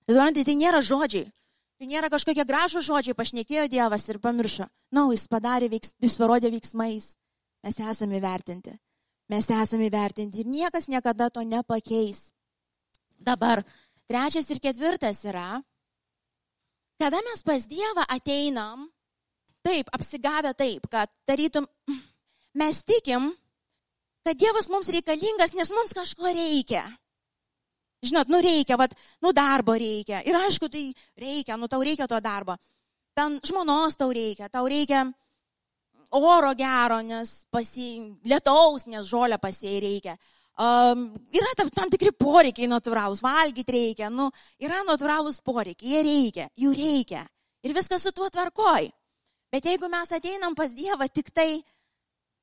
Suprantate, 0.04 0.46
tai 0.52 0.56
nėra 0.60 0.84
žodžiai. 0.84 1.30
Tai 1.80 1.89
nėra 1.89 2.10
kažkokie 2.12 2.46
gražų 2.48 2.84
žodžiai, 2.86 3.16
pašnekėjo 3.18 3.66
Dievas 3.72 4.06
ir 4.12 4.20
pamiršo. 4.24 4.68
Na, 4.92 5.02
no, 5.02 5.12
jis 5.16 5.26
padarė, 5.32 5.72
veiks, 5.72 5.96
jis 6.04 6.20
parodė 6.22 6.52
veiksmais. 6.54 7.16
Mes 7.63 7.80
esame 7.80 8.20
vertinti. 8.24 8.76
Mes 9.32 9.48
esame 9.50 9.89
vertinti 9.89 10.44
ir 10.44 10.48
niekas 10.52 10.89
niekada 10.92 11.30
to 11.34 11.42
nepakeis. 11.48 12.30
Dabar 13.20 13.63
trečias 14.10 14.50
ir 14.52 14.60
ketvirtas 14.63 15.24
yra, 15.30 15.62
kada 17.02 17.22
mes 17.26 17.44
pas 17.44 17.68
Dievą 17.68 18.06
ateinam, 18.10 18.88
taip, 19.63 19.89
apsigavę 19.96 20.54
taip, 20.58 20.88
kad 20.92 21.12
tarytum, 21.28 21.68
mes 22.60 22.84
tikim, 22.84 23.32
kad 24.24 24.38
Dievas 24.39 24.70
mums 24.72 24.92
reikalingas, 24.94 25.56
nes 25.58 25.72
mums 25.76 25.96
kažko 25.96 26.32
reikia. 26.32 26.84
Žinot, 28.04 28.28
nu 28.28 28.39
reikia, 28.44 28.76
vat, 28.76 28.92
nu 29.24 29.32
darbo 29.32 29.76
reikia. 29.80 30.20
Ir 30.28 30.36
aišku, 30.36 30.68
tai 30.68 30.89
reikia, 31.20 31.56
nu 31.56 31.70
tau 31.72 31.80
reikia 31.84 32.08
to 32.08 32.20
darbo. 32.20 32.58
Ten 33.16 33.38
žmonos 33.46 33.96
tau 33.96 34.12
reikia, 34.12 34.50
tau 34.52 34.68
reikia 34.68 35.06
oro 36.13 36.52
gero, 36.54 37.00
nes 37.02 37.46
pasi, 37.52 38.16
lietaus, 38.28 38.88
nes 38.92 39.08
žolę 39.08 39.39
pasiai 39.42 39.80
reikia. 39.82 40.18
Um, 40.54 41.08
yra 41.34 41.50
tam, 41.58 41.70
tam 41.74 41.89
tikri 41.89 42.12
poreikiai 42.13 42.68
natūralūs, 42.70 43.24
valgyti 43.26 43.74
reikia, 43.74 44.10
nu, 44.13 44.28
yra 44.62 44.84
natūralūs 44.86 45.39
poreikiai, 45.42 45.96
jie 45.96 46.02
reikia, 46.06 46.46
jų 46.54 46.74
reikia. 46.78 47.24
Ir 47.66 47.74
viskas 47.74 48.06
su 48.06 48.12
tuo 48.13 48.28
tvarkoj. 48.30 48.92
Bet 49.54 49.66
jeigu 49.66 49.89
mes 49.89 50.12
ateinam 50.13 50.54
pas 50.58 50.76
Dievą 50.78 51.08
tik 51.10 51.32
tai, 51.34 51.63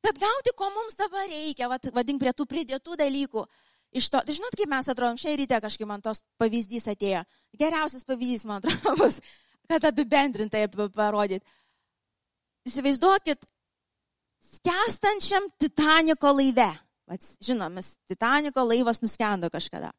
kad 0.03 0.19
gauti, 0.19 0.55
ko 0.59 0.73
mums 0.75 0.99
dabar 0.99 1.29
reikia, 1.31 1.69
vad, 1.71 1.87
vadink 1.95 2.23
prie 2.23 2.35
tų 2.35 2.49
pridėtų 2.51 2.99
dalykų, 2.99 3.47
iš 3.95 4.11
to, 4.11 4.25
tai 4.27 4.35
žinot, 4.35 4.59
kaip 4.59 4.71
mes 4.75 4.91
atrodom, 4.91 5.19
šią 5.21 5.37
rytę 5.39 5.63
kažkaip 5.63 5.87
man 5.91 6.03
tos 6.03 6.25
pavyzdys 6.41 6.91
atėjo. 6.91 7.23
Geriausias 7.63 8.07
pavyzdys, 8.09 8.47
man 8.51 8.59
atrodo, 8.59 8.97
bus, 9.05 9.21
kad 9.71 9.87
apibendrintai 9.87 10.67
parodyti. 10.99 11.47
Įsivaizduokit, 12.67 13.47
skęstančiam 14.51 15.47
Titaniko 15.63 16.35
laive. 16.35 16.73
Žinomis, 17.43 17.97
Titaniko 18.09 18.63
laivas 18.69 19.03
nuskendo 19.03 19.51
kažkada. 19.51 19.91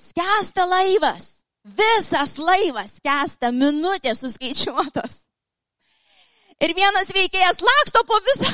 Skęsta 0.00 0.66
laivas. 0.66 1.40
Visas 1.60 2.38
laivas 2.40 2.96
skęsta, 2.98 3.50
minutės 3.52 4.22
suskaičiuotos. 4.24 5.26
Ir 6.64 6.72
vienas 6.76 7.12
veikėjas 7.12 7.60
laksto 7.64 8.02
po 8.08 8.16
visą, 8.24 8.48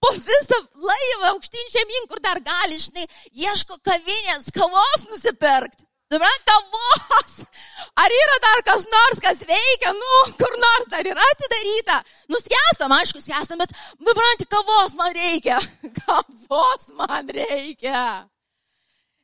po 0.00 0.12
visą 0.16 0.58
laivą 0.88 1.34
aukštyn 1.34 1.68
žemyn, 1.74 2.08
kur 2.08 2.20
dar 2.24 2.40
gali, 2.40 2.80
žinai, 2.80 3.04
ieško 3.32 3.76
kavinės, 3.84 4.48
kavos 4.56 5.04
nusipirkti. 5.10 5.84
Suprantat, 6.12 6.44
kavos. 6.48 7.36
Ar 7.96 8.12
yra 8.12 8.36
dar 8.44 8.60
kas 8.68 8.84
nors, 8.92 9.20
kas 9.24 9.38
veikia, 9.48 9.92
nu, 9.96 10.16
kur 10.36 10.52
nors 10.60 10.88
dar 10.92 11.06
yra 11.08 11.22
atidaryta. 11.32 11.96
Nuskestam, 12.32 12.92
aišku, 12.92 13.22
skestam, 13.24 13.62
bet, 13.62 13.72
suprantat, 13.96 14.48
kavos 14.52 14.92
man 14.98 15.14
reikia. 15.16 15.56
Kavos 16.02 16.90
man 16.98 17.32
reikia. 17.32 18.02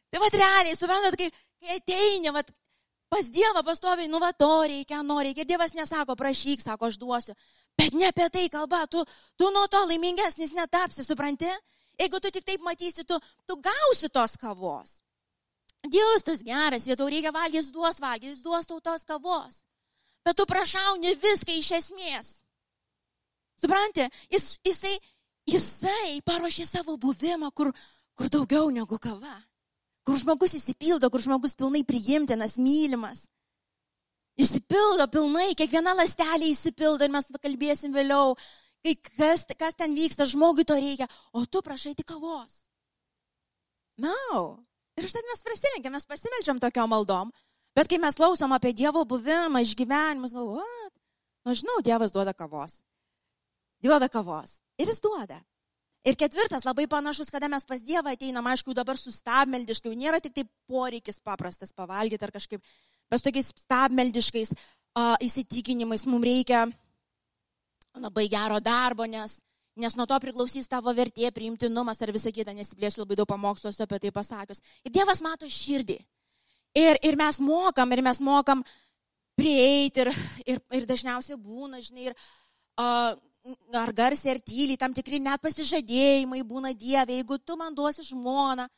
Tai 0.09 0.23
vad 0.25 0.39
realiai, 0.41 0.79
suprantat, 0.79 1.19
kai, 1.21 1.29
kai 1.61 1.77
ateini, 1.77 2.33
vad, 2.33 2.49
pas 3.13 3.29
Dievą 3.29 3.61
pastoviai, 3.67 4.09
nu, 4.09 4.23
va, 4.25 4.33
to 4.33 4.51
reikia, 4.65 5.03
no 5.05 5.21
reikia. 5.21 5.45
Dievas 5.45 5.77
nesako, 5.77 6.17
prašyk, 6.17 6.65
sako, 6.65 6.89
aš 6.89 6.97
duosiu. 6.97 7.37
Bet 7.77 7.93
ne 7.93 8.09
apie 8.09 8.31
tai 8.33 8.49
kalba, 8.53 8.87
tu, 8.89 9.05
tu 9.37 9.53
nuo 9.53 9.69
to 9.69 9.85
laimingesnis 9.91 10.57
netapsi, 10.57 11.05
supranti? 11.05 11.53
Jeigu 12.01 12.25
tu 12.25 12.33
tik 12.33 12.49
taip 12.49 12.65
matysi, 12.65 13.05
tu, 13.05 13.21
tu 13.45 13.61
gausi 13.61 14.09
tos 14.09 14.41
kavos. 14.41 15.02
Dievas 15.91 16.23
tas 16.23 16.43
geras, 16.47 16.87
jei 16.87 16.97
tau 16.97 17.09
reikia 17.11 17.33
valgyti, 17.35 17.59
jis 17.59 17.73
duos 17.75 17.99
valgyti, 17.99 18.31
jis 18.31 18.43
duos 18.43 18.67
tau 18.67 18.81
tos 18.81 19.05
kavos. 19.05 19.65
Bet 20.23 20.37
tu 20.39 20.47
prašauni 20.47 21.17
viską 21.19 21.57
iš 21.59 21.71
esmės. 21.81 22.29
Supranti, 23.59 24.07
jis, 24.31 24.59
jisai, 24.67 24.95
jisai 25.51 26.21
paruošė 26.27 26.67
savo 26.67 26.97
buvimą, 27.03 27.51
kur, 27.51 27.73
kur 28.15 28.31
daugiau 28.31 28.71
negu 28.71 28.99
kava. 29.03 29.35
Kur 30.07 30.19
žmogus 30.19 30.55
įsipildo, 30.59 31.11
kur 31.11 31.23
žmogus 31.23 31.59
pilnai 31.59 31.83
priimtinas, 31.87 32.59
mylimas. 32.63 33.27
Įsipildo 34.39 35.07
pilnai, 35.13 35.53
kiekviena 35.59 35.95
lastelė 35.99 36.49
įsipildo 36.51 37.07
ir 37.07 37.13
mes 37.15 37.29
pakalbėsim 37.35 37.95
vėliau, 37.95 38.37
kai 38.87 38.97
kas, 39.19 39.47
kas 39.59 39.79
ten 39.79 39.95
vyksta, 39.99 40.27
žmogui 40.31 40.65
to 40.67 40.79
reikia, 40.79 41.11
o 41.35 41.45
tu 41.47 41.63
prašai 41.63 41.95
tik 41.99 42.09
kavos. 42.15 42.63
Na, 43.99 44.15
no. 44.31 44.45
Ir 44.99 45.09
užtat 45.09 45.29
mes 45.29 45.45
prasilenkiam, 45.47 45.95
mes 45.97 46.09
pasimeldžiam 46.09 46.61
tokiom 46.63 46.91
maldom, 46.93 47.33
bet 47.77 47.89
kai 47.91 48.01
mes 48.03 48.19
klausom 48.19 48.53
apie 48.57 48.75
Dievo 48.77 49.05
buvimą, 49.09 49.63
išgyvenimus, 49.65 50.35
what? 50.37 50.93
nu, 51.47 51.57
žinau, 51.59 51.81
Dievas 51.85 52.15
duoda 52.15 52.35
kavos. 52.35 52.83
Duoda 53.83 54.09
kavos. 54.09 54.61
Ir 54.79 54.93
jis 54.93 55.03
duoda. 55.03 55.41
Ir 56.07 56.17
ketvirtas, 56.19 56.65
labai 56.67 56.89
panašus, 56.91 57.31
kada 57.31 57.49
mes 57.51 57.67
pas 57.67 57.83
Dievą 57.83 58.15
ateinam, 58.15 58.47
aišku, 58.51 58.75
dabar 58.75 58.99
sustabmeldiškai, 58.99 59.95
nėra 59.99 60.19
tik 60.23 60.35
tai 60.35 60.45
poreikis 60.71 61.23
paprastas 61.23 61.71
pavalgyti 61.75 62.27
ar 62.27 62.35
kažkaip 62.35 62.63
bet 63.13 63.25
tokiais 63.27 63.53
stabmeldiškais 63.65 64.55
uh, 64.55 65.17
įsitikinimais 65.21 66.07
mums 66.09 66.25
reikia 66.25 66.65
labai 68.01 68.25
gero 68.33 68.57
darbo, 68.65 69.05
nes, 69.05 69.43
nes 69.77 69.97
nuo 69.97 70.07
to 70.07 70.19
priklausys 70.21 70.69
tavo 70.69 70.93
vertė, 70.97 71.31
priimtinumas 71.33 72.03
ar 72.03 72.13
visa 72.13 72.33
kita, 72.35 72.55
nesiplėsiu 72.57 73.03
labai 73.03 73.17
daug 73.21 73.29
pamoksluose 73.29 73.85
apie 73.85 73.99
tai 74.03 74.13
pasakius. 74.13 74.63
Ir 74.85 74.93
Dievas 74.93 75.23
mato 75.25 75.49
širdį. 75.49 75.99
Ir, 76.77 76.99
ir 77.05 77.17
mes 77.21 77.41
mokam, 77.41 77.93
ir 77.93 78.03
mes 78.05 78.21
mokam 78.25 78.63
prieiti, 79.37 80.05
ir, 80.05 80.13
ir, 80.47 80.63
ir 80.77 80.89
dažniausiai 80.89 81.37
būna, 81.41 81.81
žinai, 81.85 82.11
ir 82.11 82.17
uh, 82.81 83.13
ar 83.75 83.93
garsiai, 83.93 84.37
ar 84.37 84.41
tyliai, 84.41 84.79
tam 84.79 84.95
tikri 84.95 85.19
net 85.21 85.43
pasižadėjimai 85.43 86.43
būna 86.47 86.73
Dieve, 86.79 87.17
jeigu 87.19 87.39
tu 87.43 87.57
man 87.59 87.75
duosi 87.75 88.05
žmoną, 88.07 88.69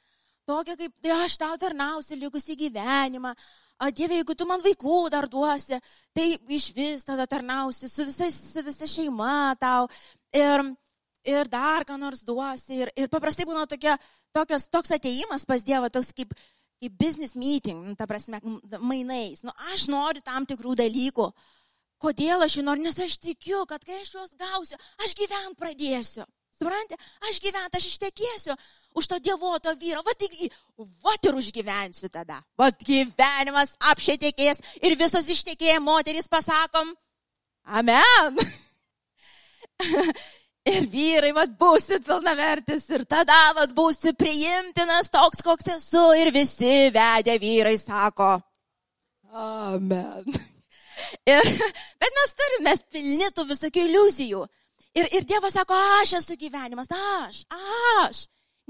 tokia 0.48 0.76
kaip, 0.78 0.94
tai 1.02 1.12
aš 1.24 1.37
tau 1.42 1.59
tarnausiu 1.61 2.16
likusį 2.20 2.57
gyvenimą, 2.64 3.35
o 3.85 3.90
Dieve, 3.90 4.20
jeigu 4.20 4.37
tu 4.38 4.46
man 4.48 4.62
vaikų 4.64 5.00
dar 5.12 5.28
duosi, 5.28 5.78
tai 6.16 6.30
iš 6.57 6.70
vis 6.76 7.04
tada 7.04 7.26
tarnausi 7.26 7.90
su, 7.90 8.07
visais, 8.09 8.38
su 8.54 8.64
visa 8.64 8.88
šeima 8.88 9.54
tau 9.61 9.88
ir, 10.33 10.64
ir 11.25 11.49
dar 11.49 11.85
ką 11.89 11.97
nors 11.99 12.23
duosi. 12.25 12.85
Ir, 12.85 12.93
ir 12.97 13.11
paprastai 13.13 13.47
būna 13.49 13.67
tokia, 13.71 13.97
tokios, 14.35 14.69
toks 14.73 14.95
ateimas 14.97 15.47
pas 15.49 15.65
Dievą, 15.65 15.91
toks 15.93 16.13
kaip, 16.17 16.35
kaip 16.83 16.97
business 17.01 17.35
meeting, 17.35 17.83
nu, 17.89 17.97
ta 17.99 18.07
prasme, 18.11 18.41
mainais. 18.81 19.45
Nu, 19.47 19.55
aš 19.73 19.89
noriu 19.93 20.25
tam 20.25 20.47
tikrų 20.47 20.77
dalykų. 20.85 21.31
Kodėl 22.05 22.45
aš 22.45 22.59
jų 22.59 22.65
noriu? 22.67 22.85
Nes 22.85 22.99
aš 23.01 23.17
tikiu, 23.23 23.65
kad 23.71 23.85
kai 23.85 24.01
aš 24.03 24.15
juos 24.17 24.35
gausiu, 24.39 24.81
aš 25.05 25.15
gyvent 25.17 25.57
pradėsiu. 25.59 26.27
Suprantate, 26.55 27.01
aš 27.27 27.41
gyvent, 27.43 27.75
aš 27.75 27.89
ištekėsiu 27.89 28.55
už 28.95 29.09
to 29.11 29.17
dievoto 29.25 29.73
vyro, 29.81 30.05
va 30.07 30.13
tik, 30.15 30.37
va 31.03 31.15
ir 31.19 31.35
užgyvensiu 31.35 32.11
tada. 32.13 32.39
Va 32.59 32.69
gyvenimas 32.85 33.75
apšėtekės 33.91 34.63
ir 34.85 34.95
visos 35.01 35.27
ištekėję 35.35 35.81
moterys 35.83 36.31
pasakom, 36.31 36.95
amen. 37.65 38.39
ir 40.68 40.88
vyrai, 40.90 41.33
va 41.37 41.44
būsit 41.61 42.07
pilnavertis 42.07 42.88
ir 42.96 43.05
tada, 43.09 43.37
va 43.57 43.66
būsi 43.77 44.14
priimtinas 44.16 45.12
toks, 45.12 45.42
koks 45.44 45.70
esu 45.77 46.05
ir 46.20 46.33
visi 46.35 46.90
vedę 46.94 47.37
vyrai 47.40 47.77
sako, 47.81 48.35
amen. 49.33 50.24
Ir, 51.29 51.40
bet 52.00 52.12
mes 52.16 52.37
turime, 52.38 52.64
mes 52.68 52.85
pilni 52.92 53.27
tų 53.35 53.44
visokių 53.48 53.83
iliuzijų. 53.88 54.44
Ir, 54.94 55.09
ir 55.18 55.27
Dievas 55.27 55.57
sako, 55.57 55.77
aš 56.00 56.14
esu 56.20 56.37
gyvenimas, 56.38 56.88
aš, 56.94 57.42
aš, 58.05 58.20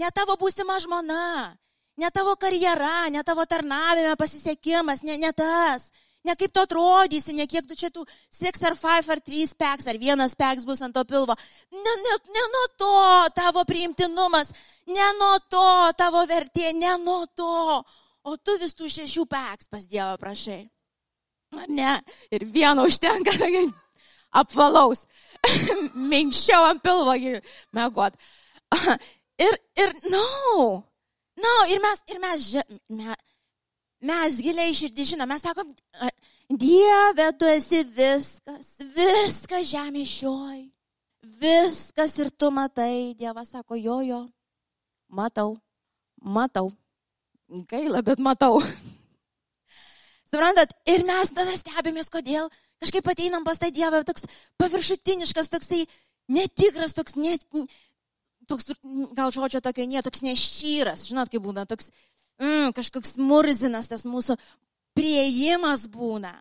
ne 0.01 0.09
tavo 0.17 0.39
būsima 0.41 0.79
žmona, 0.83 1.53
ne 2.01 2.11
tavo 2.11 2.35
karjera, 2.41 3.11
ne 3.13 3.23
tavo 3.23 3.45
tarnavime 3.47 4.17
pasisekimas, 4.17 5.05
ne, 5.05 5.19
ne 5.21 5.33
tas, 5.37 5.91
ne 6.25 6.35
kaip 6.41 6.53
tu 6.53 6.63
atrodysi, 6.65 7.35
ne 7.37 7.47
kiek 7.51 7.67
tu 7.69 7.77
čia 7.79 7.91
tų 7.93 8.05
6 8.33 8.67
ar 8.69 8.77
5 8.81 9.11
ar 9.15 9.23
3 9.29 9.55
peks, 9.61 9.89
ar 9.91 9.99
vienas 10.01 10.35
peks 10.39 10.67
bus 10.69 10.83
ant 10.85 10.97
to 10.97 11.05
pilvo. 11.09 11.37
Ne, 11.73 11.95
ne, 12.05 12.17
ne 12.37 12.45
nuo 12.55 12.65
to 12.81 12.93
tavo 13.37 13.65
priimtinumas, 13.69 14.53
ne 14.89 15.09
nuo 15.21 15.37
to 15.53 15.67
tavo 16.01 16.25
vertė, 16.31 16.73
ne 16.73 16.97
nuo 17.05 17.25
to, 17.37 17.83
o 18.25 18.37
tu 18.37 18.57
vis 18.63 18.77
tų 18.77 18.91
šešių 18.97 19.27
peks 19.29 19.69
pas 19.73 19.85
Dievą 19.87 20.17
prašai. 20.21 20.63
Ar 21.55 21.69
ne? 21.71 21.99
Ir 22.35 22.47
vieno 22.51 22.87
užtenka, 22.89 23.37
apvalaus, 24.41 25.05
minkščiau 26.13 26.71
ant 26.73 26.83
pilvo 26.83 27.15
mėgot. 27.77 28.19
Ir, 29.35 29.51
ir, 29.83 29.91
no, 30.13 30.27
no, 31.43 31.53
ir 31.67 31.81
mes, 31.83 32.03
ir 32.07 32.21
mes, 32.23 32.45
me, 32.95 33.17
mes 34.05 34.39
giliai 34.43 34.75
širdį 34.77 35.07
žinom, 35.13 35.31
mes 35.31 35.45
sakom, 35.45 35.73
Dieve, 36.51 37.31
tu 37.41 37.49
esi 37.49 37.81
viskas, 37.97 38.75
viskas 38.95 39.65
žemė 39.71 40.05
šioj, 40.07 40.59
viskas 41.41 42.17
ir 42.21 42.31
tu 42.37 42.51
matai, 42.53 43.15
Dievas 43.19 43.55
sako, 43.55 43.79
jo, 43.81 44.01
jo, 44.05 44.21
matau, 45.09 45.55
matau, 46.21 46.69
gaila, 47.71 48.03
bet 48.05 48.21
matau. 48.21 48.61
Suprantat, 50.31 50.77
ir 50.91 51.07
mes 51.09 51.33
tada 51.33 51.57
stebimės, 51.57 52.13
kodėl 52.13 52.51
kažkaip 52.83 53.09
ateinam 53.09 53.45
pas 53.47 53.61
tą 53.61 53.71
Dievą, 53.73 54.03
toks 54.05 54.29
paviršutiniškas, 54.61 55.49
toksai 55.53 55.85
netikras, 56.29 56.93
toks, 56.99 57.17
ne, 57.17 57.39
toks 58.51 58.75
gal 59.17 59.33
žodžio 59.33 59.63
tokio 59.65 59.87
nie, 59.89 60.03
toks 60.05 60.25
nešyras, 60.27 61.07
žinot, 61.09 61.33
kaip 61.33 61.45
būna, 61.45 61.65
toks 61.71 61.89
mm, 62.41 62.73
kažkoks 62.77 63.17
murzinas 63.21 63.91
tas 63.91 64.07
mūsų 64.09 64.37
prieimas 64.97 65.87
būna. 65.91 66.33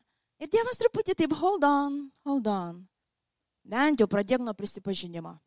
Ir 0.43 0.51
Dievas 0.51 0.79
truputį 0.81 1.15
taip, 1.17 1.35
hold 1.39 1.63
on, 1.63 1.99
hold 2.27 2.47
on. 2.51 2.81
Bent 3.63 4.01
jau 4.01 4.09
pradėk 4.11 4.43
nuo 4.43 4.53
prisipažinimo. 4.57 5.37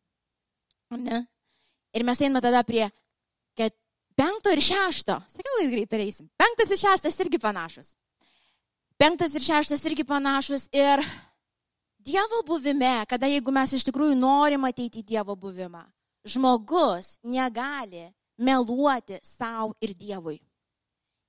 Ne? 0.97 1.25
Ir 1.93 2.05
mes 2.07 2.21
einame 2.23 2.41
tada 2.41 2.63
prie 2.65 2.87
penkto 4.17 4.51
ir 4.51 4.61
šešto. 4.63 5.19
Sakiau, 5.29 5.61
kad 5.61 5.71
greitai 5.71 6.01
eisim. 6.07 6.27
Penktas 6.39 6.73
ir 6.73 6.81
šeštas 6.81 7.19
irgi 7.23 7.39
panašus. 7.41 7.93
Penktas 8.97 9.35
ir 9.37 9.45
šeštas 9.45 9.85
irgi 9.85 10.05
panašus. 10.07 10.67
Ir 10.73 11.03
Dievo 12.07 12.41
buvime, 12.47 13.03
kada 13.09 13.27
jeigu 13.27 13.51
mes 13.51 13.73
iš 13.75 13.83
tikrųjų 13.89 14.15
norim 14.15 14.63
ateiti 14.63 15.03
į 15.03 15.07
Dievo 15.11 15.35
buvimą, 15.35 15.83
žmogus 16.23 17.17
negali 17.27 18.07
meluoti 18.37 19.19
savo 19.23 19.73
ir 19.81 19.93
Dievui. 19.97 20.37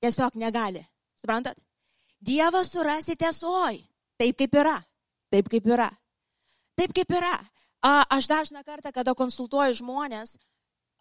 Tiesiog 0.00 0.36
negali. 0.38 0.84
Suprantat? 1.20 1.58
Dievą 2.20 2.64
surasi 2.64 3.16
tiesoj. 3.16 3.78
Taip 4.18 4.38
kaip 4.38 4.54
yra. 4.54 4.76
Taip 5.30 5.48
kaip 5.50 5.66
yra. 5.66 5.88
Taip 6.78 6.94
kaip 6.94 7.10
yra. 7.14 7.34
A, 7.82 8.02
aš 8.10 8.26
dažną 8.26 8.64
kartą, 8.66 8.90
kada 8.92 9.14
konsultuoju 9.14 9.76
žmonės, 9.78 10.34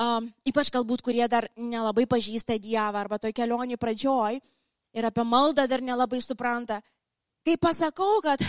um, 0.02 0.28
ypač 0.46 0.70
galbūt, 0.74 1.02
kurie 1.02 1.26
dar 1.30 1.48
nelabai 1.58 2.06
pažįsta 2.10 2.60
Dievą 2.62 3.02
arba 3.02 3.18
toj 3.18 3.34
kelionį 3.34 3.80
pradžioj 3.82 4.38
ir 4.94 5.08
apie 5.10 5.26
maldą 5.26 5.66
dar 5.68 5.82
nelabai 5.82 6.22
supranta, 6.22 6.80
kai 7.46 7.58
pasakau, 7.58 8.22
kad 8.22 8.42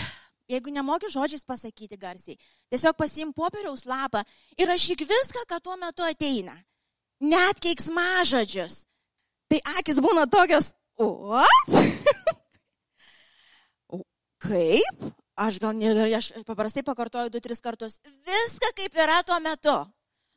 jeigu 0.49 0.73
nemoki 0.73 1.09
žodžiais 1.09 1.45
pasakyti 1.45 1.97
garsiai, 1.97 2.37
tiesiog 2.69 2.97
pasim 2.97 3.33
popieriaus 3.33 3.85
lapą 3.89 4.21
ir 4.57 4.69
rašyk 4.69 5.05
viską, 5.09 5.45
ką 5.49 5.61
tuo 5.63 5.77
metu 5.77 6.05
ateina. 6.05 6.53
Net 7.19 7.59
keiksmažodžius. 7.63 8.85
Tai 9.49 9.59
akis 9.79 9.99
būna 10.03 10.27
tokios, 10.29 10.73
o? 11.03 11.41
Kaip? 14.39 15.09
Aš 15.39 15.59
gal 15.63 15.75
ne, 15.75 15.91
aš 16.15 16.31
paprastai 16.47 16.83
pakartoju 16.83 17.31
du, 17.31 17.39
tris 17.43 17.61
kartus. 17.63 17.99
Viską 18.27 18.71
kaip 18.75 18.97
yra 19.03 19.21
tuo 19.27 19.39
metu. 19.43 19.75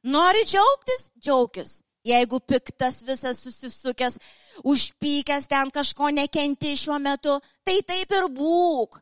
Nori 0.02 0.42
džiaugtis? 0.46 1.10
Džiaugtis. 1.18 1.80
Jeigu 2.02 2.40
piktas 2.42 3.02
visas 3.06 3.38
susisukęs, 3.44 4.18
užpykęs 4.66 5.46
ten 5.50 5.70
kažko 5.70 6.10
nekenti 6.10 6.74
šiuo 6.78 6.98
metu, 6.98 7.36
tai 7.62 7.78
taip 7.86 8.10
ir 8.10 8.26
būk. 8.34 8.98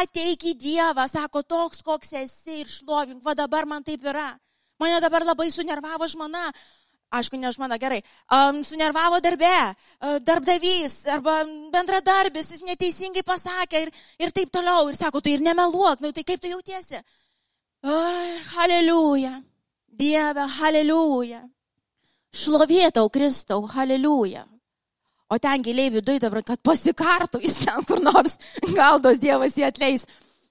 Ateik 0.00 0.44
į 0.48 0.54
Dievą, 0.60 1.04
sako, 1.08 1.42
toks, 1.44 1.82
koks 1.84 2.12
esi 2.20 2.62
ir 2.62 2.68
šlovink, 2.68 3.20
va 3.24 3.34
dabar 3.36 3.68
man 3.68 3.84
taip 3.84 4.04
yra. 4.04 4.30
Mane 4.80 5.00
dabar 5.04 5.24
labai 5.28 5.48
sunervavo 5.52 6.08
žmona, 6.08 6.46
aišku, 7.10 7.38
ne 7.40 7.52
žmona, 7.52 7.78
gerai, 7.80 8.00
um, 8.34 8.60
sunervavo 8.64 9.20
darbe, 9.24 9.52
uh, 10.02 10.18
darbdavys 10.24 11.06
arba 11.14 11.40
bendradarbis, 11.72 12.52
jis 12.52 12.64
neteisingai 12.66 13.24
pasakė 13.26 13.86
ir, 13.86 13.92
ir 14.20 14.34
taip 14.36 14.52
toliau. 14.52 14.88
Ir 14.90 14.98
sako, 14.98 15.22
tai 15.24 15.36
ir 15.38 15.44
nemeluok, 15.44 16.02
nu 16.04 16.12
tai 16.12 16.24
kaip 16.26 16.42
tu 16.42 16.52
jautiesi? 16.52 17.00
Aleliuja, 18.58 19.38
Dieve, 19.98 20.44
aleliuja. 20.62 21.42
Šlovėtau 22.34 23.08
Kristau, 23.10 23.64
aleliuja. 23.74 24.44
O 25.28 25.36
ten 25.38 25.62
giliai 25.64 25.92
viduje 25.92 26.22
dabar, 26.22 26.42
kad 26.44 26.60
pasikartų 26.64 27.42
jis 27.44 27.58
ten 27.64 27.84
kur 27.88 28.00
nors, 28.00 28.38
galdos 28.76 29.20
Dievas 29.20 29.56
jį 29.58 29.66
atleis. 29.68 30.06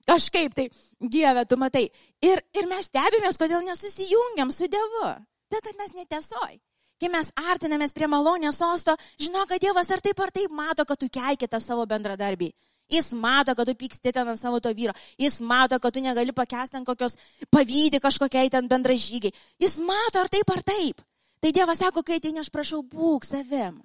Kažkaip 0.08 0.54
tai, 0.56 0.68
Dieve, 1.00 1.44
tu 1.46 1.58
matai. 1.60 1.88
Ir, 2.24 2.42
ir 2.56 2.70
mes 2.70 2.88
stebimės, 2.88 3.40
kodėl 3.42 3.66
nesusijungiam 3.66 4.54
su 4.54 4.70
Dievu. 4.72 5.10
Tai, 5.48 5.62
kad 5.64 5.76
mes 5.80 5.94
netiesoj. 5.96 6.58
Kai 6.98 7.10
mes 7.14 7.30
artinamės 7.52 7.94
prie 7.94 8.08
malonės 8.10 8.58
sosto, 8.58 8.96
žinau, 9.22 9.46
kad 9.50 9.62
Dievas 9.62 9.92
ar 9.94 10.02
taip 10.02 10.20
ar 10.20 10.32
taip 10.34 10.54
mato, 10.54 10.86
kad 10.86 10.98
tu 10.98 11.10
keikite 11.14 11.60
savo 11.62 11.86
bendradarbį. 11.86 12.50
Jis 12.90 13.12
mato, 13.14 13.54
kad 13.56 13.68
tu 13.68 13.76
pyksti 13.76 14.14
ten 14.16 14.28
ant 14.32 14.40
savo 14.40 14.60
to 14.64 14.72
vyro. 14.74 14.94
Jis 15.20 15.42
mato, 15.44 15.78
kad 15.80 15.94
tu 15.94 16.02
negali 16.02 16.34
pakesti 16.34 16.80
ant 16.80 16.88
kokios 16.88 17.18
pavydį 17.52 18.00
kažkokiai 18.02 18.50
ten 18.50 18.70
bendražygiai. 18.72 19.36
Jis 19.60 19.78
mato 19.84 20.24
ar 20.24 20.32
taip 20.32 20.50
ar 20.56 20.64
taip. 20.64 21.04
Tai 21.44 21.52
Dievas 21.54 21.84
sako, 21.84 22.02
kai 22.02 22.18
ateini, 22.18 22.42
aš 22.42 22.50
prašau, 22.50 22.82
būk 22.82 23.28
savim. 23.28 23.82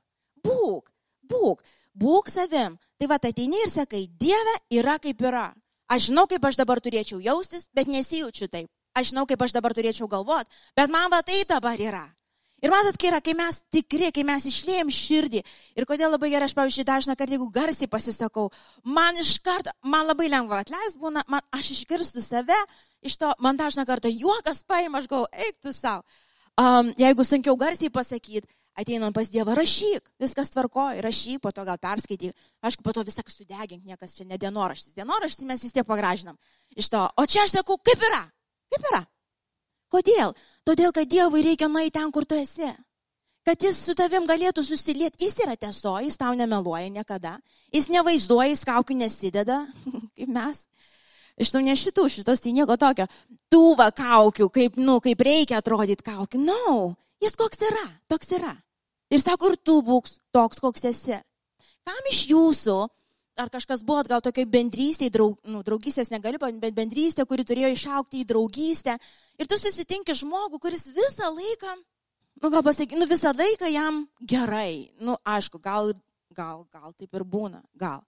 Būk, 0.46 0.88
būk, 1.28 1.60
būk 1.98 2.30
savim. 2.32 2.78
Tai 2.96 3.10
va, 3.10 3.18
ateini 3.18 3.60
ir 3.66 3.72
sakai, 3.72 4.06
Dieve 4.06 4.54
yra 4.70 4.96
kaip 5.02 5.20
yra. 5.20 5.50
Aš 5.92 6.08
žinau, 6.08 6.24
kaip 6.30 6.44
aš 6.48 6.56
dabar 6.56 6.80
turėčiau 6.80 7.20
jaustis, 7.20 7.68
bet 7.74 7.90
nesijaučiu 7.90 8.48
taip. 8.48 8.70
Aš 8.94 9.12
žinau, 9.12 9.26
kaip 9.28 9.40
aš 9.42 9.54
dabar 9.56 9.72
turėčiau 9.76 10.08
galvot, 10.10 10.48
bet 10.76 10.90
man 10.92 11.08
va 11.12 11.22
tai 11.24 11.44
dabar 11.48 11.80
yra. 11.80 12.04
Ir 12.62 12.70
matot, 12.70 12.94
kai 12.94 13.08
yra, 13.10 13.18
kai 13.18 13.32
mes 13.34 13.56
tikri, 13.74 14.12
kai 14.14 14.22
mes 14.22 14.44
išlėjom 14.46 14.90
širdį. 14.94 15.40
Ir 15.74 15.86
kodėl 15.88 16.12
labai 16.14 16.28
gerai, 16.30 16.46
aš 16.46 16.52
pavyzdžiui, 16.54 16.84
dažną 16.86 17.16
kartą, 17.18 17.34
jeigu 17.34 17.48
garsiai 17.50 17.88
pasisakau, 17.90 18.44
man 18.86 19.16
iš 19.18 19.32
karto, 19.42 19.72
man 19.82 20.06
labai 20.06 20.28
lengva 20.30 20.60
atleis 20.62 20.94
būna, 21.00 21.24
man, 21.32 21.42
aš 21.58 21.72
išgirstu 21.74 22.22
save, 22.22 22.58
iš 23.02 23.16
to 23.18 23.32
man 23.42 23.58
dažną 23.58 23.82
kartą 23.88 24.12
juokas 24.12 24.62
paima, 24.62 25.00
aš 25.00 25.08
galvoju, 25.10 25.32
eik 25.48 25.58
tu 25.58 25.74
savo. 25.74 26.06
Um, 26.60 26.92
jeigu 27.00 27.26
sunkiau 27.26 27.56
garsiai 27.58 27.90
pasakyti, 27.90 28.46
ateinant 28.78 29.16
pas 29.16 29.32
Dievą, 29.32 29.56
rašyk, 29.58 30.06
viskas 30.22 30.54
tvarko, 30.54 30.84
rašyk, 31.02 31.40
po 31.42 31.50
to 31.50 31.64
gal 31.66 31.80
perskaityk, 31.82 32.30
aišku, 32.62 32.84
po 32.86 32.94
to 32.94 33.02
visą 33.08 33.24
sudegink, 33.26 33.82
niekas 33.82 34.14
čia 34.14 34.28
ne 34.28 34.38
dienoraštis. 34.38 34.94
Dienoraštis 34.94 35.48
mes 35.48 35.66
vis 35.66 35.74
tiek 35.74 35.88
pagražinam. 35.88 36.38
Iš 36.78 36.92
to, 36.94 37.02
o 37.16 37.26
čia 37.26 37.42
aš 37.42 37.56
sakau, 37.58 37.80
kaip 37.82 38.06
yra, 38.06 38.22
Yra? 38.78 39.02
Kodėl? 39.92 40.32
Todėl, 40.64 40.92
kad 40.96 41.10
Dievui 41.10 41.42
reikia 41.44 41.68
nueiti 41.68 41.98
ten, 41.98 42.10
kur 42.14 42.24
tu 42.24 42.38
esi. 42.38 42.70
Kad 43.42 43.64
jis 43.64 43.80
su 43.84 43.94
tavim 43.98 44.24
galėtų 44.28 44.62
susilieti. 44.64 45.26
Jis 45.26 45.40
yra 45.42 45.56
tieso, 45.58 45.96
jis 46.00 46.16
tau 46.16 46.32
nemeluoja 46.38 46.88
niekada. 46.94 47.34
Jis 47.74 47.90
nevaizduoja, 47.90 48.52
jis 48.52 48.64
kaukių 48.68 48.96
nesideda, 49.00 49.64
kaip 50.16 50.30
mes. 50.30 50.64
Iš 51.40 51.50
tų 51.50 51.62
ne 51.66 51.74
šitų, 51.76 52.06
šitas 52.12 52.44
tai 52.44 52.52
nieko 52.54 52.76
tokio. 52.78 53.08
Tų 53.52 53.64
va 53.80 53.90
kaukių, 53.90 54.48
kaip, 54.52 54.78
nu, 54.78 55.00
kaip 55.02 55.24
reikia 55.26 55.58
atrodyti 55.58 56.06
kaukių. 56.06 56.40
Na, 56.46 56.54
no, 56.68 56.76
jis 57.24 57.34
koks 57.40 57.64
yra, 57.66 57.86
toks 58.12 58.32
yra. 58.38 58.54
Ir 59.12 59.20
sako, 59.20 59.52
ir 59.52 59.58
tu 59.60 59.80
būk 59.84 60.08
toks, 60.32 60.60
koks 60.62 60.86
esi. 60.88 61.18
Kam 61.82 62.10
iš 62.12 62.26
jūsų 62.30 62.78
ar 63.36 63.50
kažkas 63.52 63.82
buvo 63.86 64.02
gal 64.08 64.22
tokiai 64.24 64.46
bendrystėje, 64.48 65.12
draug, 65.14 65.38
nu, 65.48 65.62
draugystės 65.66 66.12
negaliu, 66.12 66.40
bet 66.60 66.76
bendrystė, 66.76 67.26
kuri 67.28 67.46
turėjo 67.48 67.72
išaukti 67.72 68.22
į 68.22 68.28
draugystę. 68.28 68.96
Ir 69.40 69.48
tu 69.48 69.58
susitinki 69.58 70.16
žmogų, 70.18 70.60
kuris 70.62 70.88
visą 70.92 71.32
laiką, 71.32 71.76
nu 72.42 72.52
gal 72.52 72.64
pasakyk, 72.66 72.98
nu 73.00 73.08
visą 73.10 73.32
laiką 73.36 73.70
jam 73.72 74.02
gerai. 74.20 74.90
Nu 75.00 75.16
aišku, 75.24 75.60
gal, 75.62 75.94
gal, 76.34 76.66
gal 76.72 76.92
taip 76.92 77.14
ir 77.14 77.24
būna, 77.24 77.62
gal. 77.78 78.02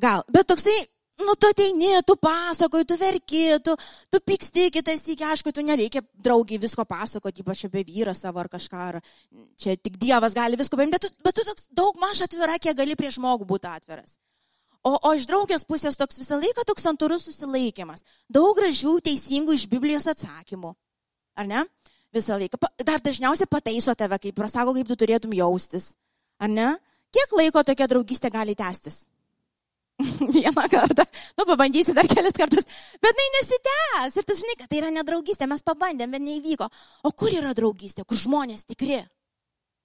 Gal, 0.00 0.24
bet 0.32 0.48
toksai, 0.48 0.78
nu 1.20 1.34
tu 1.36 1.50
ateini, 1.52 1.92
tu 2.08 2.16
pasakoji, 2.16 2.88
tu 2.88 2.96
verki, 2.96 3.44
tu, 3.62 3.76
tu 4.10 4.20
pyksti 4.24 4.70
kitas 4.72 5.04
iki, 5.04 5.26
aišku, 5.26 5.52
tu 5.52 5.62
nereikia 5.62 6.02
draugiai 6.16 6.58
visko 6.62 6.86
pasakoti, 6.88 7.44
ypač 7.44 7.66
apie 7.68 7.84
vyrą 7.84 8.16
savo 8.16 8.40
ar 8.40 8.48
kažką, 8.48 8.80
ar 8.94 9.00
čia 9.60 9.76
tik 9.76 10.00
Dievas 10.00 10.34
gali 10.34 10.58
visko 10.58 10.80
paimti, 10.80 10.96
bet 10.96 11.06
tu, 11.06 11.22
bet 11.26 11.36
tu 11.36 11.44
toks 11.44 11.68
daug 11.76 12.00
maž 12.00 12.24
atvira, 12.24 12.56
kiek 12.58 12.78
gali 12.78 12.96
prie 12.96 13.12
žmogų 13.12 13.46
būti 13.52 13.68
atviras. 13.68 14.16
O, 14.80 14.94
o 14.96 15.10
iš 15.12 15.26
draugės 15.28 15.66
pusės 15.68 15.98
toks 16.00 16.20
visą 16.22 16.38
laiką 16.40 16.64
toks 16.64 16.86
santūrus 16.86 17.26
susilaikimas. 17.28 18.04
Daug 18.32 18.54
gražių, 18.56 18.96
teisingų 19.04 19.58
iš 19.58 19.66
Biblijos 19.68 20.08
atsakymų. 20.08 20.72
Ar 21.36 21.48
ne? 21.48 21.64
Visą 22.16 22.38
laiką. 22.40 22.58
Dar 22.80 23.02
dažniausiai 23.04 23.48
pataiso 23.50 23.92
tave, 23.94 24.16
kaip 24.22 24.38
prasako, 24.38 24.72
kaip 24.78 24.88
tu 24.88 24.96
turėtum 25.02 25.34
jaustis. 25.36 25.92
Ar 26.40 26.48
ne? 26.48 26.70
Kiek 27.12 27.32
laiko 27.36 27.62
tokia 27.66 27.88
draugystė 27.90 28.30
gali 28.32 28.54
tęstis? 28.56 29.02
Vieną 30.34 30.64
kartą. 30.72 31.04
Nu, 31.36 31.44
pabandysi 31.44 31.92
dar 31.92 32.08
kelis 32.08 32.38
kartus. 32.38 32.64
Bet 33.04 33.18
tai 33.18 33.26
nesitęs. 33.36 34.16
Ir 34.16 34.24
tu 34.24 34.36
žinai, 34.38 34.56
kad 34.62 34.70
tai 34.70 34.80
yra 34.80 34.92
nedraugystė. 34.94 35.48
Mes 35.50 35.64
pabandėm, 35.66 36.16
bet 36.16 36.24
neįvyko. 36.24 36.70
O 37.04 37.12
kur 37.12 37.34
yra 37.36 37.52
draugystė? 37.56 38.06
Kur 38.08 38.16
žmonės 38.16 38.64
tikri? 38.70 39.02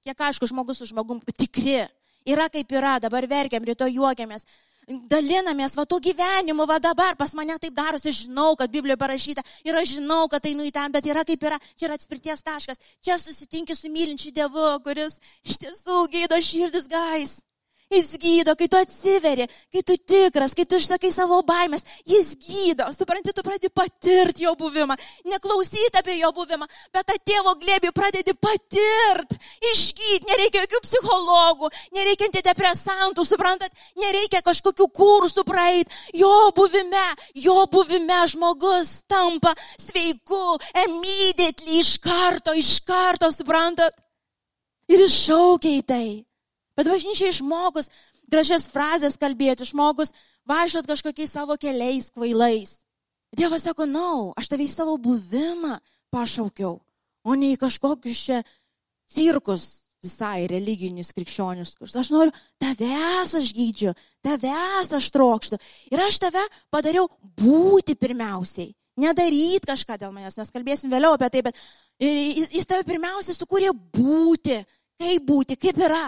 Kiek 0.06 0.24
aišku, 0.30 0.48
žmogus 0.48 0.80
su 0.80 0.88
žmogum 0.88 1.20
tikri. 1.36 1.82
Yra 2.26 2.48
kaip 2.50 2.72
yra, 2.74 2.96
dabar 3.04 3.28
verkiam, 3.30 3.66
rytoj 3.68 3.92
juokiamės 4.00 4.48
dalinamės 4.88 5.76
va 5.78 5.86
to 5.90 6.00
gyvenimu, 6.04 6.66
va 6.70 6.78
dabar 6.80 7.16
pas 7.18 7.34
mane 7.38 7.58
taip 7.62 7.74
darosi, 7.74 8.14
žinau, 8.14 8.56
kad 8.60 8.72
Biblijoje 8.72 9.00
parašyta 9.02 9.44
ir 9.66 9.76
aš 9.76 9.96
žinau, 9.98 10.28
kad 10.30 10.44
tai 10.46 10.54
nu 10.54 10.66
į 10.68 10.72
ten, 10.76 10.92
bet 10.92 11.06
yra 11.10 11.26
kaip 11.26 11.44
yra, 11.44 11.60
čia 11.76 11.90
yra 11.90 11.98
atspirties 11.98 12.46
taškas, 12.46 12.82
čia 13.02 13.18
susitinki 13.22 13.76
su 13.76 13.90
mylinčiu 13.90 14.34
Dievu, 14.36 14.70
kuris 14.86 15.20
iš 15.44 15.58
tiesų 15.66 16.06
gydo 16.14 16.40
širdis 16.42 16.90
gais. 16.92 17.40
Jis 17.94 18.16
gydo, 18.18 18.56
kai 18.58 18.66
tu 18.66 18.78
atsiveri, 18.80 19.46
kai 19.70 19.82
tu 19.86 19.94
tikras, 20.10 20.56
kai 20.58 20.66
tu 20.66 20.80
išsakai 20.82 21.12
savo 21.14 21.38
baimės, 21.46 21.86
jis 22.10 22.32
gydo. 22.42 22.88
Supranti, 22.96 23.30
tu 23.30 23.44
pradedi 23.46 23.70
patirti 23.70 24.48
jo 24.48 24.56
buvimą, 24.58 24.98
neklausyti 25.30 26.02
apie 26.02 26.18
jo 26.18 26.32
buvimą, 26.34 26.66
bet 26.96 27.06
tą 27.06 27.18
tėvo 27.30 27.54
glėbį 27.62 27.94
pradedi 27.94 28.34
patirti, 28.42 29.38
išgydyti, 29.72 30.26
nereikia 30.32 30.66
jokių 30.66 30.82
psichologų, 30.88 31.72
nereikia 31.94 32.32
antidepresantų, 32.32 33.28
suprantat, 33.30 33.88
nereikia 34.02 34.42
kažkokių 34.42 34.90
kursų 34.90 35.46
praeiti. 35.46 35.94
Jo 36.18 36.50
buvime, 36.58 37.08
jo 37.38 37.62
buvime 37.70 38.22
žmogus 38.34 39.04
tampa 39.06 39.54
sveiku, 39.78 40.58
immediately, 40.88 41.84
iš 41.86 42.00
karto, 42.02 42.58
iš 42.58 42.80
karto, 42.82 43.30
suprantat. 43.30 43.94
Ir 44.90 45.06
iššaukia 45.06 45.78
į 45.80 45.84
tai. 45.86 46.08
Bet 46.76 46.90
bažnyčiai 46.92 47.36
žmogus 47.36 47.90
gražias 48.32 48.68
frazės 48.72 49.20
kalbėti, 49.22 49.68
žmogus 49.68 50.14
važiuot 50.50 50.88
kažkokiais 50.90 51.32
savo 51.38 51.58
keliais 51.62 52.12
kvailais. 52.12 52.82
Dievas 53.36 53.66
sako, 53.68 53.88
na, 53.88 54.00
no, 54.00 54.34
aš 54.40 54.52
tave 54.52 54.68
į 54.68 54.72
savo 54.72 54.96
buvimą 55.02 55.78
pašaukiau, 56.14 56.78
o 57.26 57.36
ne 57.36 57.52
į 57.54 57.60
kažkokius 57.60 58.22
čia 58.28 58.44
cirkus 59.12 59.86
visai 60.06 60.46
religinius 60.50 61.12
krikščioniškus. 61.16 61.96
Aš 62.00 62.12
noriu, 62.14 62.34
tavęs 62.62 63.36
aš 63.40 63.52
gydžiu, 63.58 63.94
tavęs 64.26 64.94
aš 64.96 65.10
trokštų. 65.16 65.60
Ir 65.92 66.04
aš 66.06 66.20
tave 66.28 66.44
padariau 66.74 67.10
būti 67.42 67.98
pirmiausiai. 68.00 68.74
nedaryt 68.96 69.66
kažką 69.68 69.98
dėl 70.00 70.14
manęs, 70.16 70.38
mes 70.40 70.52
kalbėsim 70.56 70.88
vėliau 70.88 71.18
apie 71.18 71.28
tai, 71.28 71.42
bet 71.44 71.58
jis, 72.00 72.54
jis 72.56 72.70
tave 72.70 72.86
pirmiausia 72.88 73.34
sukūrė 73.36 73.74
būti, 73.76 74.62
kaip 74.96 75.26
būti, 75.28 75.58
kaip 75.60 75.82
yra, 75.84 76.06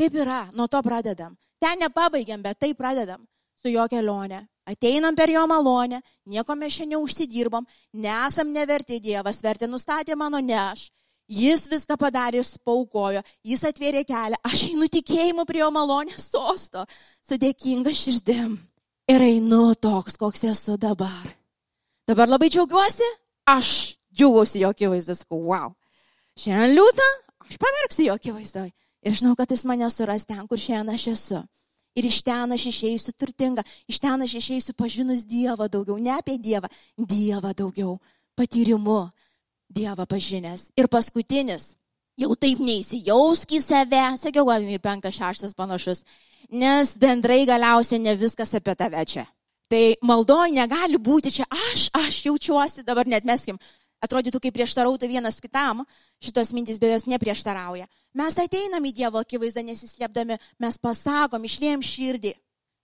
kaip 0.00 0.16
yra, 0.24 0.46
nuo 0.56 0.68
to 0.68 0.80
pradedam. 0.82 1.36
Ten 1.60 1.78
nepabaigiam, 1.78 2.42
bet 2.42 2.58
tai 2.58 2.72
pradedam 2.74 3.22
su 3.62 3.70
jo 3.70 3.84
kelionė. 3.90 4.42
Ateinam 4.66 5.16
per 5.18 5.30
jo 5.30 5.42
malonę, 5.50 5.98
nieko 6.30 6.54
mes 6.54 6.74
šiandien 6.74 6.96
neužsidirbom, 6.96 7.64
nesam 7.98 8.52
neverti 8.54 9.00
Dievas, 9.02 9.40
vertė 9.42 9.66
nustatė 9.70 10.14
mano 10.18 10.38
ne 10.38 10.58
aš. 10.58 10.88
Jis 11.32 11.64
viską 11.70 11.96
padarė, 11.98 12.42
jis 12.42 12.58
paukojo, 12.66 13.22
jis 13.46 13.62
atvėrė 13.66 14.02
kelią, 14.06 14.38
aš 14.46 14.66
einu 14.68 14.86
tikėjimu 14.92 15.46
prie 15.48 15.62
jo 15.62 15.70
malonės 15.74 16.28
sosto, 16.30 16.84
su 17.26 17.38
dėkinga 17.40 17.94
širdim. 17.94 18.58
Ir 19.10 19.24
einu 19.24 19.72
toks, 19.74 20.18
koks 20.20 20.44
esu 20.50 20.76
dabar. 20.78 21.32
Dabar 22.06 22.30
labai 22.30 22.50
džiaugiuosi, 22.52 23.08
aš 23.50 23.96
džiaugiuosi 24.14 24.62
jo 24.62 24.70
akivaizdas, 24.74 25.24
wow. 25.30 25.72
Šiandien 26.38 26.76
liūdna, 26.76 27.08
aš 27.48 27.58
pamerksiu 27.62 28.10
jo 28.10 28.18
akivaizdoje. 28.18 28.74
Ir 29.02 29.16
žinau, 29.18 29.34
kad 29.38 29.50
jis 29.50 29.64
mane 29.66 29.88
suras 29.90 30.26
ten, 30.26 30.44
kur 30.46 30.58
šiandien 30.58 30.94
aš 30.94 31.08
esu. 31.12 31.42
Ir 31.98 32.06
iš 32.08 32.22
ten 32.24 32.54
aš 32.54 32.68
išeisiu 32.70 33.12
turtinga, 33.12 33.64
iš 33.90 33.98
ten 34.00 34.22
aš 34.24 34.38
išeisiu 34.38 34.72
pažinus 34.78 35.26
Dievą 35.28 35.68
daugiau, 35.68 35.98
ne 35.98 36.14
apie 36.14 36.38
Dievą, 36.38 36.70
Dievą 36.96 37.52
daugiau, 37.52 37.98
patyrimu. 38.38 39.10
Dievą 39.72 40.06
pažinęs. 40.06 40.68
Ir 40.76 40.88
paskutinis, 40.92 41.72
jau 42.20 42.34
taip 42.36 42.60
neįsijausk 42.60 43.54
į 43.56 43.60
save, 43.64 44.02
sakiau, 44.20 44.44
gal 44.48 44.64
ir 44.68 44.80
penktas, 44.84 45.16
šeštas 45.16 45.56
panašus, 45.56 46.04
nes 46.52 46.96
bendrai 47.00 47.46
galiausiai 47.48 48.02
ne 48.02 48.12
viskas 48.20 48.52
apie 48.58 48.74
tave 48.76 49.04
čia. 49.08 49.24
Tai 49.72 49.82
maldoj 50.04 50.52
negali 50.52 51.00
būti 51.00 51.32
čia 51.32 51.46
aš, 51.48 51.86
aš 51.96 52.18
jaučiuosi, 52.26 52.84
dabar 52.84 53.08
net 53.08 53.24
meskim, 53.24 53.56
atrodytų 54.04 54.42
kaip 54.44 54.58
prieštarautų 54.58 55.08
vienas 55.08 55.40
kitam, 55.40 55.86
šitos 56.20 56.52
mintis 56.52 56.80
be 56.82 56.92
jos 56.92 57.08
neprieštarauja. 57.08 57.88
Mes 58.12 58.36
ateinam 58.36 58.84
į 58.84 58.92
Dievo 58.92 59.20
akivaizdą 59.22 59.62
nesislėpdami, 59.64 60.36
mes 60.60 60.78
pasakom, 60.78 61.44
išlėjom 61.48 61.84
širdį, 61.84 62.32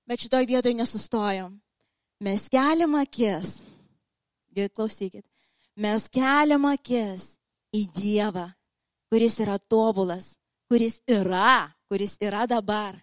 bet 0.09 0.25
šitoj 0.25 0.47
vietoj 0.49 0.75
nesustojom. 0.79 1.53
Mes 2.25 2.49
keliam 2.51 2.97
akis, 2.99 3.61
klausykit, 4.75 5.23
mes 5.77 6.09
keliam 6.11 6.65
akis 6.67 7.37
į 7.77 7.85
Dievą, 7.95 8.49
kuris 9.13 9.39
yra 9.45 9.59
tobulas, 9.59 10.33
kuris 10.67 10.99
yra, 11.07 11.69
kuris 11.93 12.17
yra 12.25 12.49
dabar, 12.49 12.97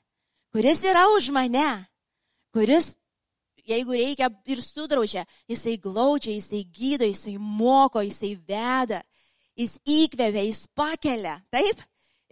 kuris 0.51 0.83
yra 0.83 1.05
už 1.15 1.29
mane, 1.31 1.69
kuris 2.51 2.95
jeigu 3.65 3.95
reikia 3.97 4.29
ir 4.45 4.61
sudraužia, 4.61 5.25
jisai 5.49 5.77
glaudžia, 5.81 6.35
jisai 6.35 6.63
gydo, 6.65 7.05
jisai 7.05 7.37
moko, 7.37 8.01
jisai 8.05 8.35
veda, 8.35 9.01
jis 9.57 9.77
įkvėvia, 9.85 10.45
jis 10.45 10.65
pakelia. 10.77 11.39
Taip? 11.53 11.81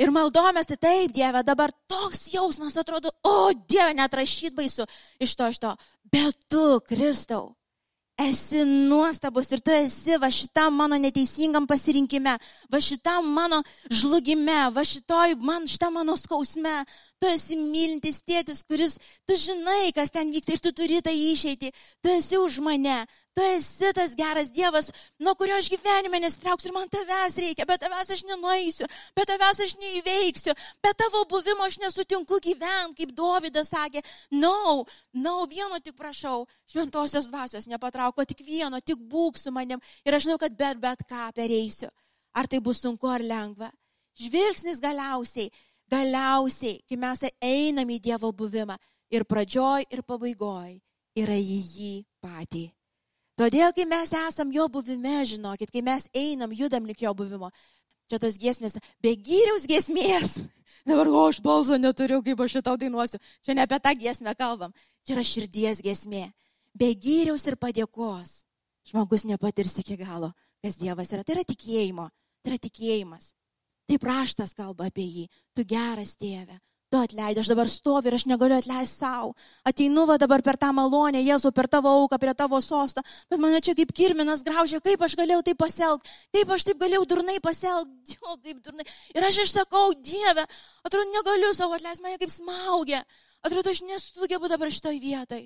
Ir 0.02 0.10
maldomės, 0.10 0.70
tai 0.72 0.78
taip, 0.82 1.12
Dieve, 1.14 1.44
dabar 1.46 1.74
toks 1.90 2.26
jausmas 2.34 2.78
atrodo, 2.82 3.12
o 3.22 3.52
Dieve, 3.54 3.94
net 3.94 4.16
rašyt 4.18 4.56
baisu 4.58 4.88
iš 5.22 5.36
to, 5.38 5.50
iš 5.54 5.60
to. 5.62 5.74
Bet 6.14 6.40
tu, 6.50 6.64
Kristau, 6.88 7.52
esi 8.18 8.64
nuostabus 8.66 9.50
ir 9.52 9.62
tu 9.62 9.72
esi 9.74 10.18
va 10.22 10.30
šitam 10.30 10.76
mano 10.78 10.98
neteisingam 11.02 11.66
pasirinkime, 11.70 12.36
va 12.72 12.80
šitam 12.82 13.30
mano 13.34 13.62
žlugime, 13.90 14.58
va 14.76 14.84
šitoj 14.86 15.36
man, 15.42 15.66
šitam 15.68 15.94
mano 15.98 16.18
skausme. 16.18 16.74
Tu 17.22 17.30
esi 17.32 17.58
mylintis 17.58 18.22
tėtis, 18.28 18.64
kuris, 18.68 18.98
tu 19.26 19.38
žinai, 19.40 19.94
kas 19.96 20.12
ten 20.12 20.34
vyksta 20.34 20.58
ir 20.58 20.64
tu 20.64 20.74
turi 20.76 21.02
tą 21.02 21.14
išeitį. 21.14 21.72
Tu 22.04 22.14
esi 22.18 22.38
už 22.38 22.60
mane, 22.66 23.04
tu 23.34 23.42
esi 23.56 23.90
tas 23.98 24.14
geras 24.16 24.52
Dievas, 24.54 24.92
nuo 25.20 25.34
kurio 25.36 25.56
aš 25.58 25.70
gyvenime 25.74 26.20
nestrauksiu 26.24 26.70
ir 26.70 26.76
man 26.76 26.90
tavęs 26.94 27.38
reikia, 27.42 27.66
bet 27.70 27.82
tavęs 27.84 28.14
aš 28.16 28.24
nenueisiu, 28.30 28.88
bet 29.18 29.30
tavęs 29.32 29.64
aš 29.66 29.76
neįveiksiu, 29.82 30.56
bet 30.86 30.98
tavo 31.02 31.24
buvimo 31.32 31.68
aš 31.68 31.80
nesutinku 31.82 32.40
gyventi, 32.44 33.02
kaip 33.02 33.16
Dovydas 33.18 33.74
sakė. 33.74 34.04
No, 34.32 34.86
no, 35.14 35.36
vieno 35.50 35.82
tik 35.84 35.98
prašau, 36.00 36.46
šventosios 36.70 37.30
dvasios 37.32 37.70
nepatrauk, 37.72 38.22
tik 38.30 38.46
vieno, 38.46 38.82
tik 38.82 39.02
būk 39.02 39.38
su 39.42 39.52
manim 39.52 39.82
ir 40.06 40.14
aš 40.14 40.28
žinau, 40.28 40.40
kad 40.42 40.56
bet, 40.58 40.82
bet 40.82 41.06
ką 41.10 41.30
pereisiu. 41.36 41.92
Ar 42.34 42.50
tai 42.50 42.60
bus 42.66 42.80
sunku 42.82 43.10
ar 43.10 43.22
lengva. 43.22 43.70
Žvilgsnis 44.18 44.80
galiausiai 44.82 45.50
Galiausiai, 45.94 46.80
kai 46.88 46.98
mes 46.98 47.22
einam 47.44 47.90
į 47.94 48.00
Dievo 48.08 48.32
buvimą 48.34 48.78
ir 49.14 49.26
pradžioj, 49.30 49.86
ir 49.94 50.02
pabaigoj, 50.08 50.72
yra 51.22 51.36
į 51.38 51.60
jį 51.76 51.92
patį. 52.24 52.64
Todėl, 53.40 53.72
kai 53.74 53.86
mes 53.90 54.12
esam 54.14 54.52
jo 54.54 54.68
buvime, 54.70 55.24
žinokit, 55.26 55.72
kai 55.74 55.82
mes 55.82 56.06
einam, 56.14 56.54
judam 56.54 56.86
lik 56.86 57.02
jo 57.02 57.14
buvimo, 57.18 57.50
čia 58.10 58.20
tos 58.22 58.38
giesmės, 58.38 58.78
be 59.02 59.16
gyriaus 59.18 59.66
giesmės. 59.70 60.38
Dabar, 60.90 61.08
o 61.10 61.26
aš 61.26 61.40
balso 61.42 61.78
neturiu, 61.80 62.22
kaip 62.26 62.42
aš 62.44 62.60
šitau 62.60 62.78
dainuosiu. 62.78 63.18
Čia 63.42 63.56
ne 63.56 63.64
apie 63.64 63.80
tą 63.82 63.94
giesmę 63.98 64.36
kalbam. 64.38 64.74
Čia 65.08 65.16
yra 65.16 65.24
širdies 65.26 65.80
giesmė. 65.86 66.28
Be 66.76 66.92
gyriaus 66.94 67.46
ir 67.48 67.56
padėkos. 67.58 68.44
Žmogus 68.90 69.24
nepatirs 69.26 69.78
iki 69.80 69.96
galo, 70.02 70.34
kas 70.62 70.76
Dievas 70.82 71.14
yra. 71.16 71.24
Tai 71.24 71.38
yra 71.38 71.46
tikėjimo. 71.48 72.10
Tai 72.44 72.52
yra 72.52 72.60
tikėjimas. 72.60 73.32
Taip 73.88 74.04
raštas 74.08 74.54
kalba 74.60 74.90
apie 74.92 75.06
jį. 75.08 75.26
Tu 75.56 75.66
geras 75.68 76.18
tėve. 76.20 76.60
Tu 76.94 77.00
atleidai, 77.02 77.42
aš 77.42 77.48
dabar 77.50 77.70
stoviu 77.74 78.12
ir 78.12 78.16
aš 78.20 78.24
negaliu 78.30 78.54
atleisti 78.60 79.00
savo. 79.02 79.32
Ateinu 79.66 80.04
va 80.06 80.20
dabar 80.22 80.44
per 80.46 80.60
tą 80.62 80.68
malonę, 80.78 81.24
Jėzau, 81.26 81.50
per 81.50 81.66
tavo 81.66 81.90
auką, 81.90 82.20
prie 82.22 82.36
tavo 82.38 82.60
sostą, 82.62 83.02
bet 83.34 83.42
mane 83.42 83.62
čia 83.66 83.74
kaip 83.80 83.90
kirminas 83.98 84.44
graužia, 84.46 84.78
kaip 84.78 85.02
aš 85.02 85.16
galėjau 85.18 85.40
taip 85.48 85.58
pasielgti, 85.64 86.14
kaip 86.38 86.54
aš 86.54 86.68
taip 86.68 86.84
galėjau 86.84 87.08
durnai 87.16 87.40
pasielgti, 87.42 88.20
o 88.30 88.38
kaip 88.38 88.62
durnai. 88.62 88.86
Ir 89.18 89.26
aš 89.26 89.42
išsakau, 89.48 89.96
Dieve, 90.06 90.46
atrodo, 90.86 91.10
negaliu 91.16 91.50
savo 91.58 91.80
atleisti, 91.80 92.06
mane 92.06 92.22
kaip 92.22 92.36
smaugia, 92.36 93.02
atrodo, 93.42 93.74
aš 93.74 93.82
nesugebu 93.90 94.54
dabar 94.54 94.70
šitoj 94.70 95.02
vietoj. 95.02 95.44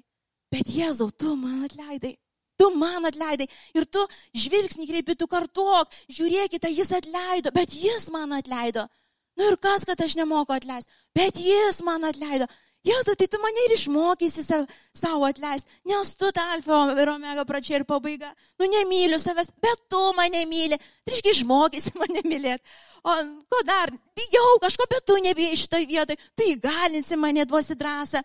Bet 0.52 0.68
Jėzau, 0.68 1.14
tu 1.16 1.32
man 1.40 1.64
atleidai. 1.72 2.18
Tu 2.60 2.74
man 2.76 3.08
atleidai 3.08 3.48
ir 3.78 3.88
tu 3.88 4.04
žvilgsnį 4.36 4.92
kreipi, 4.92 5.16
tu 5.16 5.32
kartuok, 5.32 5.96
žiūrėkite, 6.12 6.76
jis 6.76 6.92
atleido, 7.00 7.56
bet 7.56 7.72
jis 7.72 8.12
man 8.12 8.36
atleido. 8.36 8.90
Nu 9.38 9.52
ir 9.52 9.58
kas, 9.62 9.86
kad 9.86 10.02
aš 10.02 10.16
nemoku 10.18 10.56
atleisti, 10.56 10.92
bet 11.16 11.38
jis 11.38 11.84
man 11.86 12.08
atleido. 12.10 12.48
Jėzu, 12.88 13.18
tai 13.20 13.26
tu 13.28 13.40
mane 13.42 13.64
ir 13.66 13.74
išmokysi 13.76 14.44
savo 14.48 15.26
atleisti, 15.28 15.70
nes 15.90 16.14
tu 16.16 16.30
ta 16.32 16.46
alfa 16.54 16.78
ir 17.02 17.10
omega 17.12 17.44
pradžia 17.46 17.82
ir 17.82 17.86
pabaiga. 17.90 18.30
Nu 18.62 18.70
nemyliu 18.72 19.18
savęs, 19.20 19.50
bet 19.62 19.82
tu 19.92 20.00
mane 20.16 20.46
myli. 20.48 20.78
Tai 20.78 21.14
reiškia, 21.14 21.34
išmokysi 21.36 21.96
mane 22.02 22.24
mylėti. 22.24 22.78
O 23.04 23.18
ko 23.52 23.64
dar? 23.68 23.92
Bijau 24.18 24.56
kažko, 24.64 24.88
bet 24.94 25.04
tu 25.10 25.18
nebijai 25.26 25.60
šitoje 25.60 25.90
vietoje. 25.90 26.22
Tu 26.38 26.54
įgalinsi 26.54 27.20
mane, 27.20 27.46
duosi 27.50 27.76
drąsą 27.76 28.24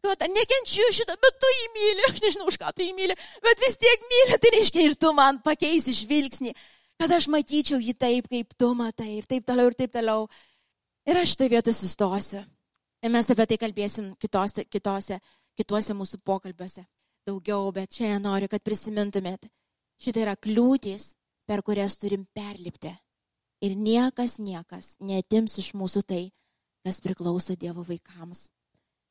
kad 0.00 0.28
nekenčiu 0.32 0.88
šitą, 0.96 1.16
bet 1.20 1.38
tu 1.40 1.48
jį 1.52 1.66
myli, 1.74 2.04
aš 2.08 2.20
nežinau, 2.24 2.48
už 2.48 2.58
ką 2.60 2.72
tu 2.72 2.84
jį 2.84 2.92
myli, 2.96 3.16
bet 3.44 3.64
vis 3.64 3.76
tiek 3.80 4.06
myli, 4.12 4.38
tai 4.40 4.52
reiškia 4.56 4.84
ir 4.88 4.94
tu 4.96 5.12
man 5.16 5.40
pakeisi 5.44 5.92
žvilgsnį, 5.96 6.54
kad 7.00 7.12
aš 7.16 7.30
matyčiau 7.32 7.80
jį 7.80 7.94
taip, 7.96 8.28
kaip 8.28 8.52
tu 8.60 8.70
matai, 8.76 9.14
ir 9.18 9.28
taip 9.28 9.46
toliau, 9.48 9.70
ir 9.70 9.76
taip 9.78 9.92
toliau. 9.94 10.26
Ir 11.08 11.16
aš 11.16 11.32
šitą 11.32 11.48
vietą 11.48 11.72
sustosiu. 11.72 12.42
Ir 13.00 13.12
mes 13.14 13.30
apie 13.32 13.46
tai 13.48 13.56
kalbėsim 13.62 14.10
kitose, 14.20 14.66
kitose, 14.68 15.16
kitose 15.56 15.96
mūsų 15.96 16.20
pokalbiuose 16.28 16.84
daugiau, 17.24 17.70
bet 17.72 17.96
šiandien 17.96 18.26
noriu, 18.26 18.50
kad 18.52 18.64
prisimintumėt. 18.64 19.48
Šitą 20.00 20.24
yra 20.26 20.36
kliūtis, 20.36 21.14
per 21.48 21.64
kurias 21.64 21.96
turim 22.00 22.26
perlipti. 22.36 22.92
Ir 23.64 23.76
niekas, 23.76 24.38
niekas 24.40 24.94
netims 25.00 25.56
iš 25.60 25.72
mūsų 25.76 26.04
tai, 26.08 26.22
kas 26.84 27.00
priklauso 27.04 27.56
Dievo 27.56 27.84
vaikams 27.84 28.48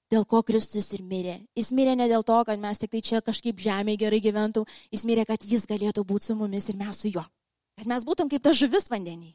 dėl 0.10 0.26
ko 0.26 0.42
Kristus 0.42 0.90
ir 0.98 1.04
mirė. 1.06 1.36
Jis 1.58 1.70
mirė 1.78 1.94
ne 1.98 2.08
dėl 2.10 2.24
to, 2.26 2.38
kad 2.46 2.62
mes 2.62 2.82
tik 2.82 2.90
tai 2.96 3.02
čia 3.06 3.22
kažkaip 3.22 3.60
žemėje 3.62 4.02
gerai 4.06 4.22
gyventum, 4.26 4.66
jis 4.90 5.06
mirė, 5.06 5.28
kad 5.30 5.46
jis 5.46 5.68
galėtų 5.70 6.02
būti 6.02 6.32
su 6.32 6.36
mumis 6.40 6.70
ir 6.72 6.80
mes 6.82 6.98
su 6.98 7.12
juo. 7.14 7.26
Kad 7.80 7.88
mes 7.88 8.04
būtum 8.04 8.28
kaip 8.28 8.44
ta 8.44 8.52
žuvis 8.52 8.90
vandenį. 8.92 9.30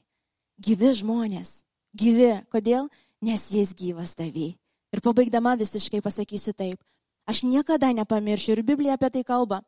Gyvi 0.61 0.91
žmonės. 1.01 1.63
Gyvi. 1.97 2.35
Kodėl? 2.53 2.91
Nes 3.25 3.47
jis 3.49 3.73
gyvas 3.79 4.13
tavy. 4.19 4.51
Ir 4.93 5.01
pabaigdama 5.01 5.55
visiškai 5.57 6.03
pasakysiu 6.05 6.53
taip. 6.53 6.83
Aš 7.25 7.41
niekada 7.49 7.89
nepamiršiu 7.97 8.53
ir 8.53 8.63
Biblija 8.69 8.99
apie 8.99 9.09
tai 9.15 9.25
kalba. 9.25 9.63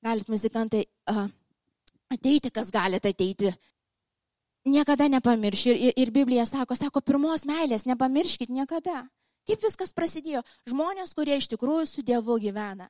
Galit 0.00 0.30
muzikantai 0.32 0.86
uh, 1.12 1.26
ateiti, 2.08 2.48
kas 2.48 2.72
galite 2.72 3.12
ateiti. 3.12 3.52
Niekada 4.64 5.10
nepamiršiu. 5.12 5.74
Ir, 5.74 5.92
ir, 5.92 6.00
ir 6.06 6.14
Biblija 6.14 6.46
sako, 6.48 6.74
sako, 6.74 7.04
pirmos 7.04 7.44
meilės 7.44 7.84
nepamirškit 7.84 8.48
niekada. 8.48 9.04
Kaip 9.46 9.60
viskas 9.62 9.92
prasidėjo? 9.92 10.40
Žmonės, 10.72 11.12
kurie 11.14 11.36
iš 11.36 11.50
tikrųjų 11.52 11.84
su 11.86 12.02
Dievu 12.06 12.40
gyvena. 12.40 12.88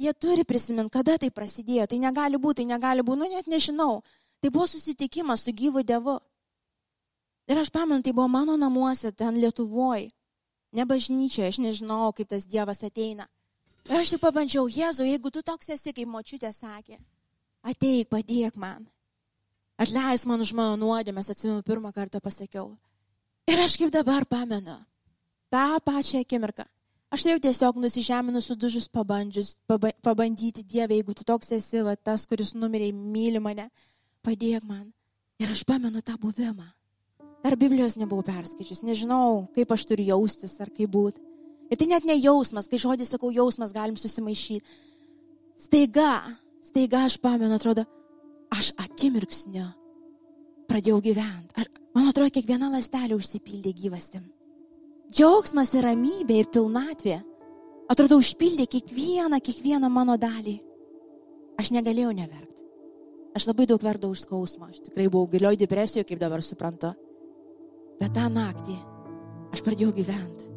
Jie 0.00 0.14
turi 0.16 0.46
prisiminti, 0.48 0.94
kada 0.94 1.18
tai 1.20 1.28
prasidėjo. 1.34 1.84
Tai 1.90 1.98
negali 2.00 2.38
būti, 2.40 2.62
tai 2.62 2.70
negali 2.70 3.04
būti, 3.04 3.20
nu 3.20 3.28
net 3.34 3.50
nežinau. 3.50 3.98
Tai 4.40 4.50
buvo 4.50 4.66
susitikimas 4.66 5.44
su 5.44 5.52
gyvu 5.52 5.82
Dievu. 5.84 6.18
Ir 7.50 7.58
aš 7.58 7.70
pamenu, 7.70 8.02
tai 8.02 8.12
buvo 8.12 8.28
mano 8.28 8.56
namuose, 8.56 9.12
ten 9.12 9.36
Lietuvoje. 9.36 10.10
Ne 10.72 10.86
bažnyčioje, 10.86 11.48
aš 11.48 11.58
nežinau, 11.58 12.12
kaip 12.14 12.28
tas 12.30 12.46
Dievas 12.46 12.82
ateina. 12.86 13.26
Ir 13.88 13.98
aš 13.98 14.14
tik 14.14 14.22
pabandžiau, 14.22 14.68
Jėzau, 14.70 15.06
jeigu 15.08 15.32
tu 15.34 15.42
toks 15.42 15.72
esi, 15.74 15.92
kaip 15.92 16.08
močiutė 16.08 16.52
sakė, 16.54 17.00
ateik, 17.66 18.08
padėk 18.12 18.56
man. 18.60 18.86
Atleis 19.80 20.26
man 20.28 20.44
už 20.44 20.52
mano 20.54 20.76
nuodėmės, 20.76 21.30
atsimenu, 21.32 21.64
pirmą 21.66 21.90
kartą 21.96 22.20
pasakiau. 22.20 22.76
Ir 23.50 23.58
aš 23.64 23.78
kaip 23.80 23.90
dabar 23.90 24.26
pamenu, 24.28 24.76
tą 25.50 25.80
pačią 25.82 26.20
akimirką. 26.22 26.66
Aš 27.10 27.24
tai 27.24 27.32
jau 27.32 27.40
tiesiog 27.42 27.80
nusižeminu 27.82 28.38
sudužus 28.44 28.86
pabandžius, 28.92 29.56
paba, 29.66 29.90
pabandyti 30.04 30.62
Dievę, 30.62 30.94
jeigu 30.94 31.14
tu 31.16 31.24
toks 31.26 31.50
esi, 31.56 31.80
va, 31.82 31.96
tas, 31.96 32.28
kuris 32.30 32.52
numeriai 32.54 32.92
myli 32.94 33.40
mane, 33.42 33.66
padėk 34.24 34.66
man. 34.68 34.90
Ir 35.40 35.50
aš 35.52 35.64
pamenu 35.64 36.02
tą 36.04 36.18
buvimą. 36.20 36.68
Dar 37.40 37.56
Biblijos 37.56 37.96
nebuvau 37.96 38.24
perskaičius, 38.26 38.82
nežinau, 38.84 39.46
kaip 39.56 39.70
aš 39.72 39.86
turiu 39.88 40.10
jaustis 40.12 40.58
ar 40.60 40.68
kaip 40.68 40.90
būti. 40.92 41.22
Ir 41.72 41.78
tai 41.80 41.86
net 41.88 42.04
ne 42.04 42.16
jausmas, 42.18 42.68
kai 42.68 42.80
žodį 42.82 43.06
sakau 43.08 43.30
jausmas, 43.32 43.72
galim 43.72 43.96
susimaišyti. 43.96 44.66
Staiga, 45.60 46.18
staiga 46.66 47.06
aš 47.06 47.16
pamenu, 47.22 47.54
atrodo, 47.56 47.86
aš 48.52 48.72
akimirksniu 48.80 49.68
pradėjau 50.68 51.00
gyventi. 51.04 51.66
Man 51.96 52.10
atrodo, 52.10 52.30
kiekviena 52.34 52.68
lastelė 52.70 53.16
užsipildė 53.16 53.72
gyvastim. 53.74 54.26
Džiaugsmas 55.10 55.72
ir 55.74 55.88
ramybė 55.88 56.36
ir 56.42 56.50
pilnatvė, 56.54 57.16
atrodo, 57.90 58.20
užpildė 58.22 58.68
kiekvieną, 58.70 59.40
kiekvieną 59.42 59.90
mano 59.90 60.14
dalį. 60.20 60.60
Aš 61.58 61.72
negalėjau 61.74 62.12
neverkti. 62.14 62.59
Aš 63.36 63.46
labai 63.46 63.66
daug 63.70 63.82
verdau 63.82 64.10
už 64.10 64.24
skausmą. 64.24 64.70
Aš 64.70 64.82
tikrai 64.88 65.06
buvau 65.10 65.30
gilioj 65.30 65.58
depresijoje, 65.60 66.06
kaip 66.08 66.20
dabar 66.20 66.42
suprantu. 66.42 66.92
Bet 68.00 68.14
tą 68.16 68.26
naktį 68.32 68.76
aš 69.54 69.62
pradėjau 69.66 69.92
gyventi. 69.94 70.48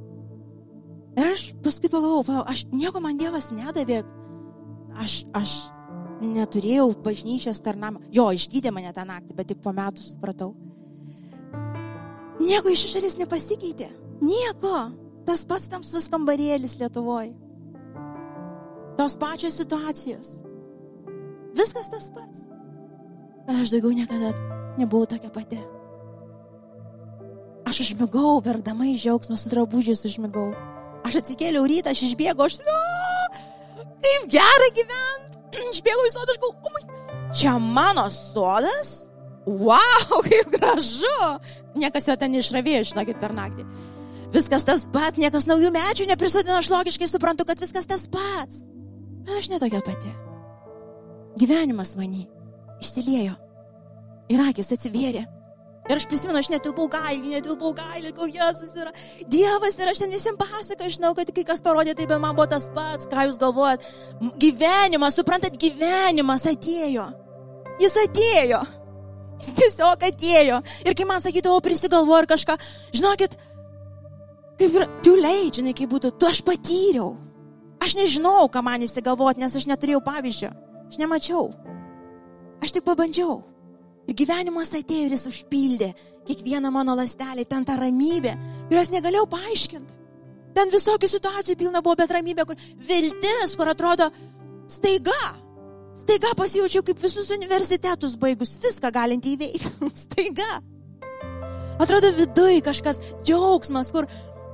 Ir 1.13 1.29
aš 1.29 1.45
paskui 1.61 1.91
pagalvojau, 1.93 2.41
aš 2.49 2.65
nieko 2.73 3.01
man 3.03 3.19
Dievas 3.19 3.51
nedavė. 3.53 4.01
Aš, 5.03 5.23
aš 5.37 5.53
neturėjau 6.21 6.89
bažnyčios 7.05 7.61
tarnamą. 7.65 8.01
Jo, 8.13 8.31
išgydė 8.33 8.71
mane 8.73 8.93
tą 8.93 9.05
naktį, 9.05 9.35
bet 9.37 9.51
tik 9.51 9.61
po 9.61 9.73
metų 9.75 10.01
supratau. 10.01 10.53
Nieko 12.41 12.71
iš 12.73 12.87
išorės 12.89 13.19
nepasikeitė. 13.21 13.89
Nieko. 14.23 14.89
Tas 15.23 15.45
pats 15.47 15.69
tamsus 15.71 16.09
kambarėlis 16.11 16.75
Lietuvoje. 16.81 17.31
Tos 18.99 19.15
pačios 19.17 19.55
situacijos. 19.61 20.41
Viskas 21.55 21.89
tas 21.93 22.09
pats. 22.13 22.47
Aš 23.43 23.73
daugiau 23.75 23.91
niekada 23.91 24.31
nebuvau 24.79 25.07
tokia 25.07 25.29
pati. 25.33 25.59
Aš 27.67 27.81
užmigau, 27.83 28.37
verdama 28.43 28.87
į 28.87 28.95
džiaugsmą, 29.01 29.35
su 29.39 29.51
drabužiais 29.51 30.03
užmigau. 30.07 30.51
Aš 31.03 31.19
atsikėliau 31.19 31.65
rytą, 31.67 31.91
aš 31.91 32.05
išbėgau, 32.07 32.47
aš, 32.47 32.61
na, 32.63 32.77
kaip 34.03 34.29
gera 34.31 34.69
gyventi. 34.77 35.41
Išbėgau 35.75 36.05
į 36.07 36.13
sodą, 36.13 36.35
aš 36.35 36.39
galvoju, 36.43 36.69
oh, 36.69 37.31
čia 37.35 37.55
mano 37.59 38.05
sodas? 38.13 38.93
Wow, 39.43 40.21
kaip 40.27 40.53
gražu. 40.53 41.17
Niekas 41.75 42.07
jo 42.07 42.15
ten 42.19 42.37
išravėjo, 42.39 42.85
žinokit, 42.93 43.19
per 43.19 43.35
naktį. 43.35 43.67
Viskas 44.33 44.65
tas 44.65 44.87
pats, 44.89 45.19
niekas 45.21 45.45
naujų 45.49 45.69
medžių 45.75 46.07
neprisodino, 46.09 46.55
aš 46.61 46.71
logiškai 46.73 47.09
suprantu, 47.11 47.45
kad 47.45 47.59
viskas 47.61 47.89
tas 47.89 48.07
pats. 48.09 48.63
Bet 49.27 49.35
aš 49.41 49.51
netokia 49.51 49.83
pati. 49.85 50.13
Gyvenimas 51.41 51.93
manį 51.99 52.32
išsiliejo. 52.83 53.37
Ir 54.33 54.43
akis 54.47 54.75
atsivėrė. 54.75 55.23
Ir 55.83 55.99
aš 55.99 56.05
prisimenu, 56.07 56.39
aš 56.39 56.47
netilpau 56.47 56.85
gailį, 56.87 57.33
netilpau 57.33 57.73
gailį, 57.75 58.13
kol 58.15 58.29
Jėzus 58.31 58.71
yra 58.79 58.93
Dievas 59.27 59.75
ir 59.75 59.89
aš 59.91 59.99
ten 59.99 60.13
visiems 60.13 60.39
pasakoju, 60.39 60.93
žinau, 60.95 61.11
kad 61.17 61.27
kai 61.35 61.43
kas 61.49 61.59
parodė, 61.63 61.91
tai 61.97 62.07
bet 62.07 62.21
man 62.23 62.37
buvo 62.37 62.45
tas 62.53 62.69
pats, 62.71 63.09
ką 63.11 63.25
jūs 63.27 63.39
galvojat. 63.41 63.83
Gyvenimas, 64.39 65.17
suprantat, 65.19 65.57
gyvenimas 65.59 66.47
atėjo. 66.47 67.09
Jis 67.83 67.97
atėjo. 68.05 68.61
Jis 69.43 69.57
tiesiog 69.59 70.07
atėjo. 70.07 70.61
Ir 70.87 70.95
kai 70.95 71.09
man 71.09 71.23
sakydavo, 71.25 71.59
prisigalvoju 71.65 72.23
ir 72.23 72.29
kažką, 72.31 72.55
žinokit, 72.95 73.35
kaip 74.61 74.79
ir 74.79 74.87
too 75.03 75.19
late, 75.19 75.57
žinai, 75.59 75.75
kaip 75.75 75.91
būtų, 75.91 76.15
tu 76.15 76.31
aš 76.31 76.39
patyriau. 76.47 77.11
Aš 77.83 77.97
nežinau, 77.99 78.47
ką 78.47 78.63
man 78.63 78.87
įsigalvoti, 78.87 79.43
nes 79.43 79.59
aš 79.59 79.67
neturėjau 79.67 79.99
pavyzdžio. 80.07 80.55
Aš 80.87 81.01
nemačiau. 81.01 81.49
Aš 82.63 82.71
tik 82.77 82.85
pabandžiau. 82.87 83.41
Ir 84.07 84.15
gyvenimas 84.19 84.71
atėjo 84.75 85.07
ir 85.07 85.15
jis 85.15 85.27
užpildė 85.29 85.89
kiekvieną 86.27 86.71
mano 86.71 86.95
lastelį, 86.95 87.45
ten 87.47 87.63
tą 87.67 87.75
ramybę, 87.79 88.33
kurios 88.69 88.91
negalėjau 88.91 89.27
paaiškinti. 89.31 89.99
Ten 90.53 90.69
visokių 90.71 91.09
situacijų 91.09 91.55
pilna 91.59 91.81
buvo, 91.83 91.97
bet 91.99 92.11
ramybė, 92.13 92.45
kur 92.47 92.59
viltis, 92.87 93.55
kur 93.59 93.71
atrodo 93.71 94.09
staiga. 94.69 95.23
Staiga 95.97 96.33
pasijaučiau 96.37 96.83
kaip 96.85 97.01
visus 97.03 97.31
universitetus 97.35 98.15
baigus, 98.19 98.57
viską 98.63 98.91
galinti 98.93 99.35
įveikti. 99.37 99.89
staiga. 100.05 100.59
Atrodo 101.83 102.11
viduje 102.19 102.61
kažkas 102.65 103.01
džiaugsmas, 103.25 103.91
kur 103.95 104.07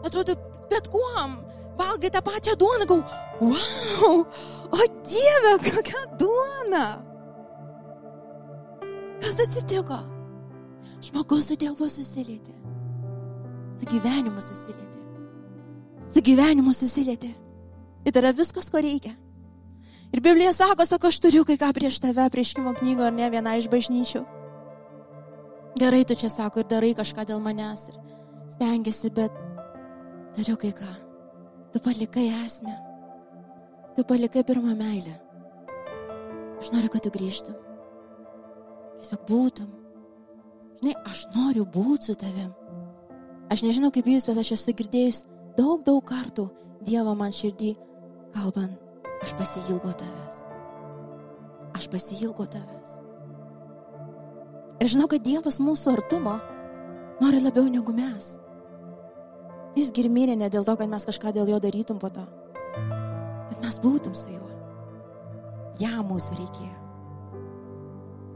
atrodo 0.06 0.38
bet 0.72 0.90
kuom. 0.94 1.40
Valgai 1.80 2.12
tą 2.12 2.20
pačią 2.26 2.58
duoną, 2.60 2.86
gau, 2.90 2.98
wow, 3.40 4.26
o 4.76 4.88
Dieve, 5.08 5.54
kokia 5.64 6.02
duona. 6.20 7.09
Kas 9.20 9.40
atsitiko? 9.44 9.98
Žmogus 11.04 11.48
su 11.50 11.56
Dievu 11.60 11.88
susilietė. 11.90 12.56
Su 13.80 13.88
gyvenimu 13.88 14.42
susilietė. 14.44 15.04
Su 16.10 16.24
gyvenimu 16.26 16.74
susilietė. 16.76 17.30
Ir 18.06 18.16
tai 18.16 18.24
yra 18.24 18.34
viskas, 18.36 18.70
ko 18.72 18.82
reikia. 18.84 19.14
Ir 20.10 20.24
Biblija 20.26 20.52
sako, 20.56 20.86
sako, 20.88 21.12
aš 21.12 21.20
turiu 21.22 21.44
kai 21.46 21.60
ką 21.62 21.70
prieš 21.76 22.00
tave, 22.02 22.26
prieš 22.34 22.56
kimo 22.58 22.74
knygą 22.74 23.06
ar 23.10 23.14
ne 23.14 23.30
vieną 23.30 23.56
iš 23.60 23.70
bažnyčių. 23.70 24.24
Gerai, 25.80 26.02
tu 26.08 26.18
čia 26.18 26.32
sako 26.34 26.64
ir 26.64 26.68
darai 26.72 26.96
kažką 26.98 27.28
dėl 27.30 27.44
manęs 27.44 27.92
ir 27.92 28.00
stengiasi, 28.56 29.14
bet 29.14 29.36
turiu 30.36 30.58
kai 30.58 30.74
ką. 30.74 30.92
Tu 31.70 31.80
palikai 31.86 32.28
esmę. 32.42 32.74
Tu 33.96 34.04
palikai 34.04 34.44
pirmą 34.44 34.74
meilę. 34.76 35.14
Aš 36.60 36.74
noriu, 36.74 36.90
kad 36.90 37.06
tu 37.06 37.14
grįžtum. 37.14 37.69
Tiesiog 39.00 39.26
būtum. 39.30 39.70
Žinai, 40.80 40.96
aš 41.12 41.26
noriu 41.36 41.66
būti 41.68 42.10
su 42.10 42.16
tavim. 42.20 42.52
Aš 43.52 43.64
nežinau 43.66 43.92
kaip 43.92 44.08
jūs, 44.08 44.28
bet 44.30 44.40
aš 44.40 44.54
esu 44.56 44.76
girdėjus 44.78 45.26
daug, 45.58 45.84
daug 45.84 46.04
kartų 46.06 46.50
Dievo 46.88 47.12
man 47.18 47.34
širdį 47.36 47.74
kalbant, 48.32 48.78
aš 49.26 49.34
pasilgau 49.36 49.92
tavęs. 49.92 50.46
Aš 51.76 51.90
pasilgau 51.92 52.46
tavęs. 52.48 52.96
Ir 54.80 54.92
žinau, 54.94 55.10
kad 55.12 55.26
Dievas 55.26 55.60
mūsų 55.60 55.98
artumo 55.98 56.38
nori 57.20 57.42
labiau 57.44 57.68
negu 57.68 57.92
mes. 57.96 58.38
Jis 59.76 59.92
girmirė 59.96 60.38
ne 60.40 60.48
dėl 60.52 60.64
to, 60.68 60.78
kad 60.80 60.92
mes 60.92 61.06
kažką 61.10 61.34
dėl 61.36 61.52
jo 61.52 61.60
darytum 61.60 62.00
po 62.00 62.10
to, 62.16 62.24
kad 63.50 63.60
mes 63.60 63.80
būtum 63.84 64.16
su 64.16 64.32
juo. 64.32 64.48
Jam 65.84 66.08
mūsų 66.08 66.40
reikėjo. 66.40 66.79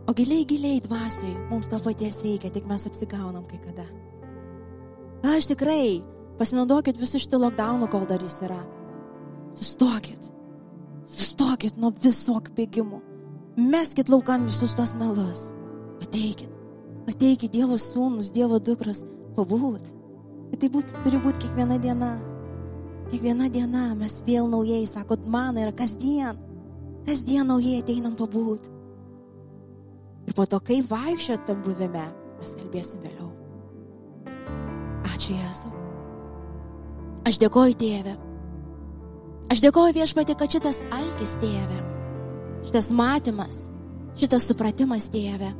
O 0.07 0.13
giliai, 0.13 0.43
giliai 0.45 0.81
dvasiai 0.83 1.35
mums 1.49 1.69
to 1.71 1.79
paties 1.79 2.19
reikia, 2.23 2.51
tik 2.51 2.65
mes 2.67 2.87
apsigaunam 2.89 3.45
kai 3.47 3.59
kada. 3.63 3.85
Aš 5.23 5.47
tikrai, 5.53 6.03
pasinaudokit 6.39 6.99
visų 6.99 7.21
šitų 7.23 7.39
lockdownų, 7.45 7.87
kol 7.91 8.03
dar 8.09 8.23
jis 8.23 8.41
yra. 8.43 8.59
Sustokit. 9.55 10.27
Sustokit 11.07 11.79
nuo 11.79 11.93
visokių 12.03 12.51
bėgimų. 12.57 12.99
Meskit 13.55 14.11
laukan 14.11 14.43
visus 14.49 14.75
tos 14.75 14.95
melus. 14.99 15.53
Ateikit. 16.03 16.51
Ateikit 17.07 17.53
Dievo 17.53 17.79
sūnus, 17.79 18.33
Dievo 18.35 18.59
dukras, 18.59 19.05
pabūt. 19.37 19.91
Bet 20.51 20.63
tai 20.63 20.69
būt, 20.73 20.91
turi 21.05 21.19
būti 21.23 21.45
kiekviena 21.45 21.79
diena. 21.79 22.11
Kiekviena 23.11 23.47
diena 23.53 23.87
mes 23.95 24.19
vėl 24.27 24.51
naujai, 24.51 24.83
sakot, 24.89 25.23
man 25.29 25.59
yra 25.61 25.71
kasdien. 25.71 26.39
Kasdien 27.07 27.47
naujai 27.47 27.79
ateinam 27.83 28.19
pabūt. 28.19 28.67
Ir 30.27 30.35
po 30.37 30.45
to, 30.47 30.59
kai 30.63 30.81
vaikščiot 30.87 31.47
tam 31.47 31.63
buvime, 31.65 32.03
mes 32.39 32.55
kalbėsim 32.59 33.03
vėliau. 33.03 33.31
Ačiū 35.13 35.35
Jėzau. 35.35 35.73
Aš 37.27 37.39
dėkoju 37.39 37.75
Tėvė. 37.79 38.13
Aš 39.53 39.61
dėkoju 39.63 39.95
viešpatė, 39.95 40.35
kad 40.39 40.51
šitas 40.55 40.81
alkis 40.95 41.35
Tėvė, 41.41 41.79
šitas 42.67 42.89
matymas, 42.95 43.59
šitas 44.19 44.47
supratimas 44.49 45.09
Tėvė, 45.13 45.51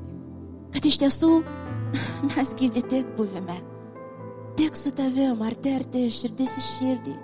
kad 0.73 0.87
iš 0.87 0.97
tiesų 1.03 1.31
mes 2.31 2.53
gyvi 2.59 2.83
tik 2.89 3.13
buvime, 3.19 3.59
tik 4.59 4.79
su 4.79 4.91
tavim, 4.95 5.43
arti 5.45 5.75
arti, 5.77 6.07
širdis 6.11 6.55
į 6.59 6.65
širdį, 6.69 7.15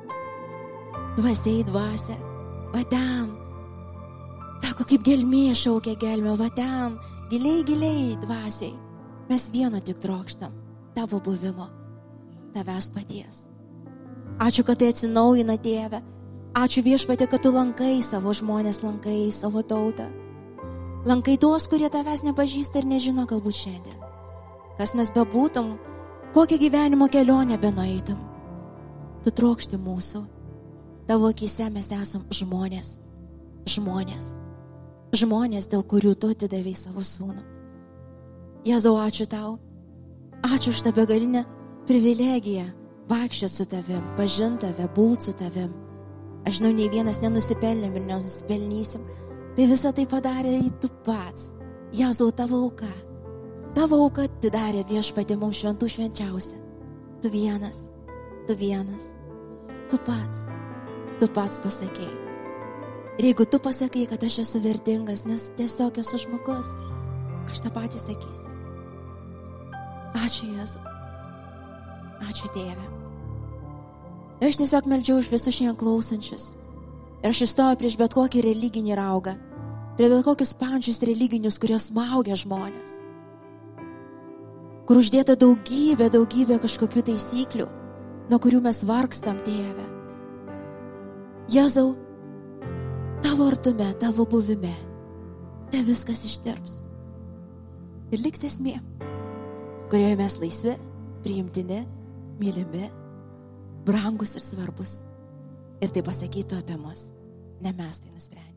dvasia 1.19 1.55
į 1.55 1.67
dvasę, 1.71 2.17
va 2.75 2.83
ten. 2.91 3.31
Sako, 4.59 4.85
kaip 4.85 5.03
gelmė 5.07 5.55
šaukia 5.57 5.95
gelmė, 5.99 6.35
va 6.37 6.49
ten, 6.53 6.99
giliai, 7.29 7.63
giliai 7.63 8.17
dvasiai, 8.17 8.73
mes 9.29 9.49
vieno 9.53 9.79
tik 9.79 9.99
trokštam- 9.99 10.51
tavo 10.95 11.19
buvimo, 11.19 11.67
tavęs 12.53 12.89
paties. 12.89 13.49
Ačiū, 14.39 14.63
kad 14.63 14.79
tai 14.79 14.87
atsinaujina 14.89 15.57
Dieve. 15.61 16.01
Ačiū 16.53 16.81
viešpatė, 16.83 17.29
kad 17.29 17.41
tu 17.41 17.51
lankai 17.51 18.01
savo 18.01 18.33
žmonės, 18.33 18.83
lankai 18.83 19.31
savo 19.31 19.61
tautą. 19.61 20.09
Lankai 21.05 21.37
tuos, 21.37 21.67
kurie 21.67 21.89
tavęs 21.89 22.23
nepažįsta 22.23 22.79
ir 22.79 22.85
nežino 22.85 23.25
galbūt 23.25 23.55
šiandien. 23.55 23.99
Kas 24.77 24.95
mes 24.95 25.11
bebūtum, 25.11 25.77
kokią 26.33 26.57
gyvenimo 26.57 27.07
kelionę 27.07 27.57
benueitum. 27.57 28.17
Tu 29.23 29.31
trokšti 29.31 29.77
mūsų. 29.77 30.25
Tavo 31.07 31.27
akise 31.27 31.69
mes 31.69 31.91
esam 31.91 32.23
žmonės. 32.29 32.99
Žmonės. 33.65 34.48
Žmonės, 35.15 35.65
dėl 35.71 35.81
kurių 35.89 36.13
tu 36.21 36.29
atidavai 36.35 36.75
savo 36.77 37.01
sūnų. 37.01 37.41
Jėzau, 38.67 38.93
ačiū 39.01 39.25
tau. 39.29 39.55
Ačiū 40.45 40.69
už 40.69 40.83
tą 40.85 40.93
begalinę 40.95 41.45
privilegiją 41.89 42.67
vaikščioti 43.09 43.55
su 43.55 43.65
tavim, 43.69 44.03
pažinti 44.17 44.67
tave, 44.67 44.85
būti 44.95 45.29
su 45.29 45.33
tavim. 45.39 45.73
Aš 46.47 46.59
žinau, 46.59 46.71
nei 46.75 46.89
vienas 46.93 47.21
nenusipelnėm 47.23 47.97
ir 47.97 48.05
nenusipelnysim. 48.07 49.03
Tai 49.57 49.65
visą 49.67 49.91
tai 49.95 50.05
padarė 50.09 50.53
į 50.61 50.69
tu 50.81 50.91
pats. 51.07 51.53
Jėzau, 51.95 52.29
tavo 52.31 52.61
auka. 52.67 52.89
Tavo 53.75 54.03
auka 54.05 54.27
atidarė 54.29 54.85
viešpatė 54.89 55.39
mums 55.41 55.59
šventų 55.63 55.89
švenčiausią. 55.95 56.61
Tu 57.23 57.33
vienas, 57.33 57.89
tu 58.47 58.55
vienas, 58.55 59.15
tu 59.91 59.99
pats, 60.05 60.47
tu 61.19 61.27
pats 61.33 61.59
pasakėjai. 61.65 62.28
Ir 63.19 63.25
jeigu 63.27 63.43
tu 63.51 63.59
pasakai, 63.59 64.05
kad 64.07 64.23
aš 64.23 64.37
esu 64.45 64.61
vertingas, 64.63 65.25
nes 65.27 65.49
tiesiog 65.57 65.97
esu 65.99 66.21
žmogus, 66.21 66.71
aš 67.51 67.59
tą 67.65 67.71
patį 67.75 67.99
sakysiu. 67.99 68.53
Ačiū 70.15 70.47
Jėzu. 70.53 70.79
Ačiū 72.23 72.47
Tėve. 72.55 72.85
Aš 74.39 74.61
tiesiog 74.61 74.87
meldžiau 74.87 75.19
už 75.19 75.33
visus 75.33 75.51
šiandien 75.51 75.75
klausančius. 75.75 76.53
Ir 77.19 77.33
aš 77.33 77.43
įstojau 77.49 77.75
prieš 77.81 77.99
bet 77.99 78.15
kokį 78.15 78.45
religinį 78.47 78.95
raugą, 78.95 79.35
prie 79.99 80.07
bet 80.07 80.23
kokius 80.23 80.55
pančius 80.55 81.03
religinius, 81.03 81.59
kurie 81.59 81.75
smaugia 81.75 82.39
žmonės. 82.39 83.01
Kur 84.87 85.03
uždėta 85.03 85.35
daugybė, 85.35 86.07
daugybė 86.07 86.63
kažkokių 86.63 87.03
taisyklių, 87.11 87.67
nuo 88.31 88.39
kurių 88.39 88.63
mes 88.63 88.79
vargstam, 88.87 89.43
tėve. 89.43 89.89
Jėzau, 91.51 91.97
tavo 93.23 93.47
artume, 93.47 93.93
tavo 93.99 94.25
buvime, 94.25 94.73
te 95.71 95.81
viskas 95.85 96.23
ištirps. 96.27 96.75
Ir 98.13 98.23
liks 98.23 98.43
esmė, 98.47 98.77
kurioje 99.91 100.17
mes 100.19 100.37
laisvi, 100.41 100.75
priimtini, 101.23 101.83
mylimi, 102.39 102.89
brangus 103.85 104.35
ir 104.39 104.45
svarbus. 104.45 105.01
Ir 105.79 105.93
tai 105.95 106.03
pasakytų 106.03 106.59
apie 106.59 106.77
mus, 106.79 107.09
ne 107.63 107.73
mes 107.77 108.01
tai 108.03 108.11
nusprendėme. 108.11 108.48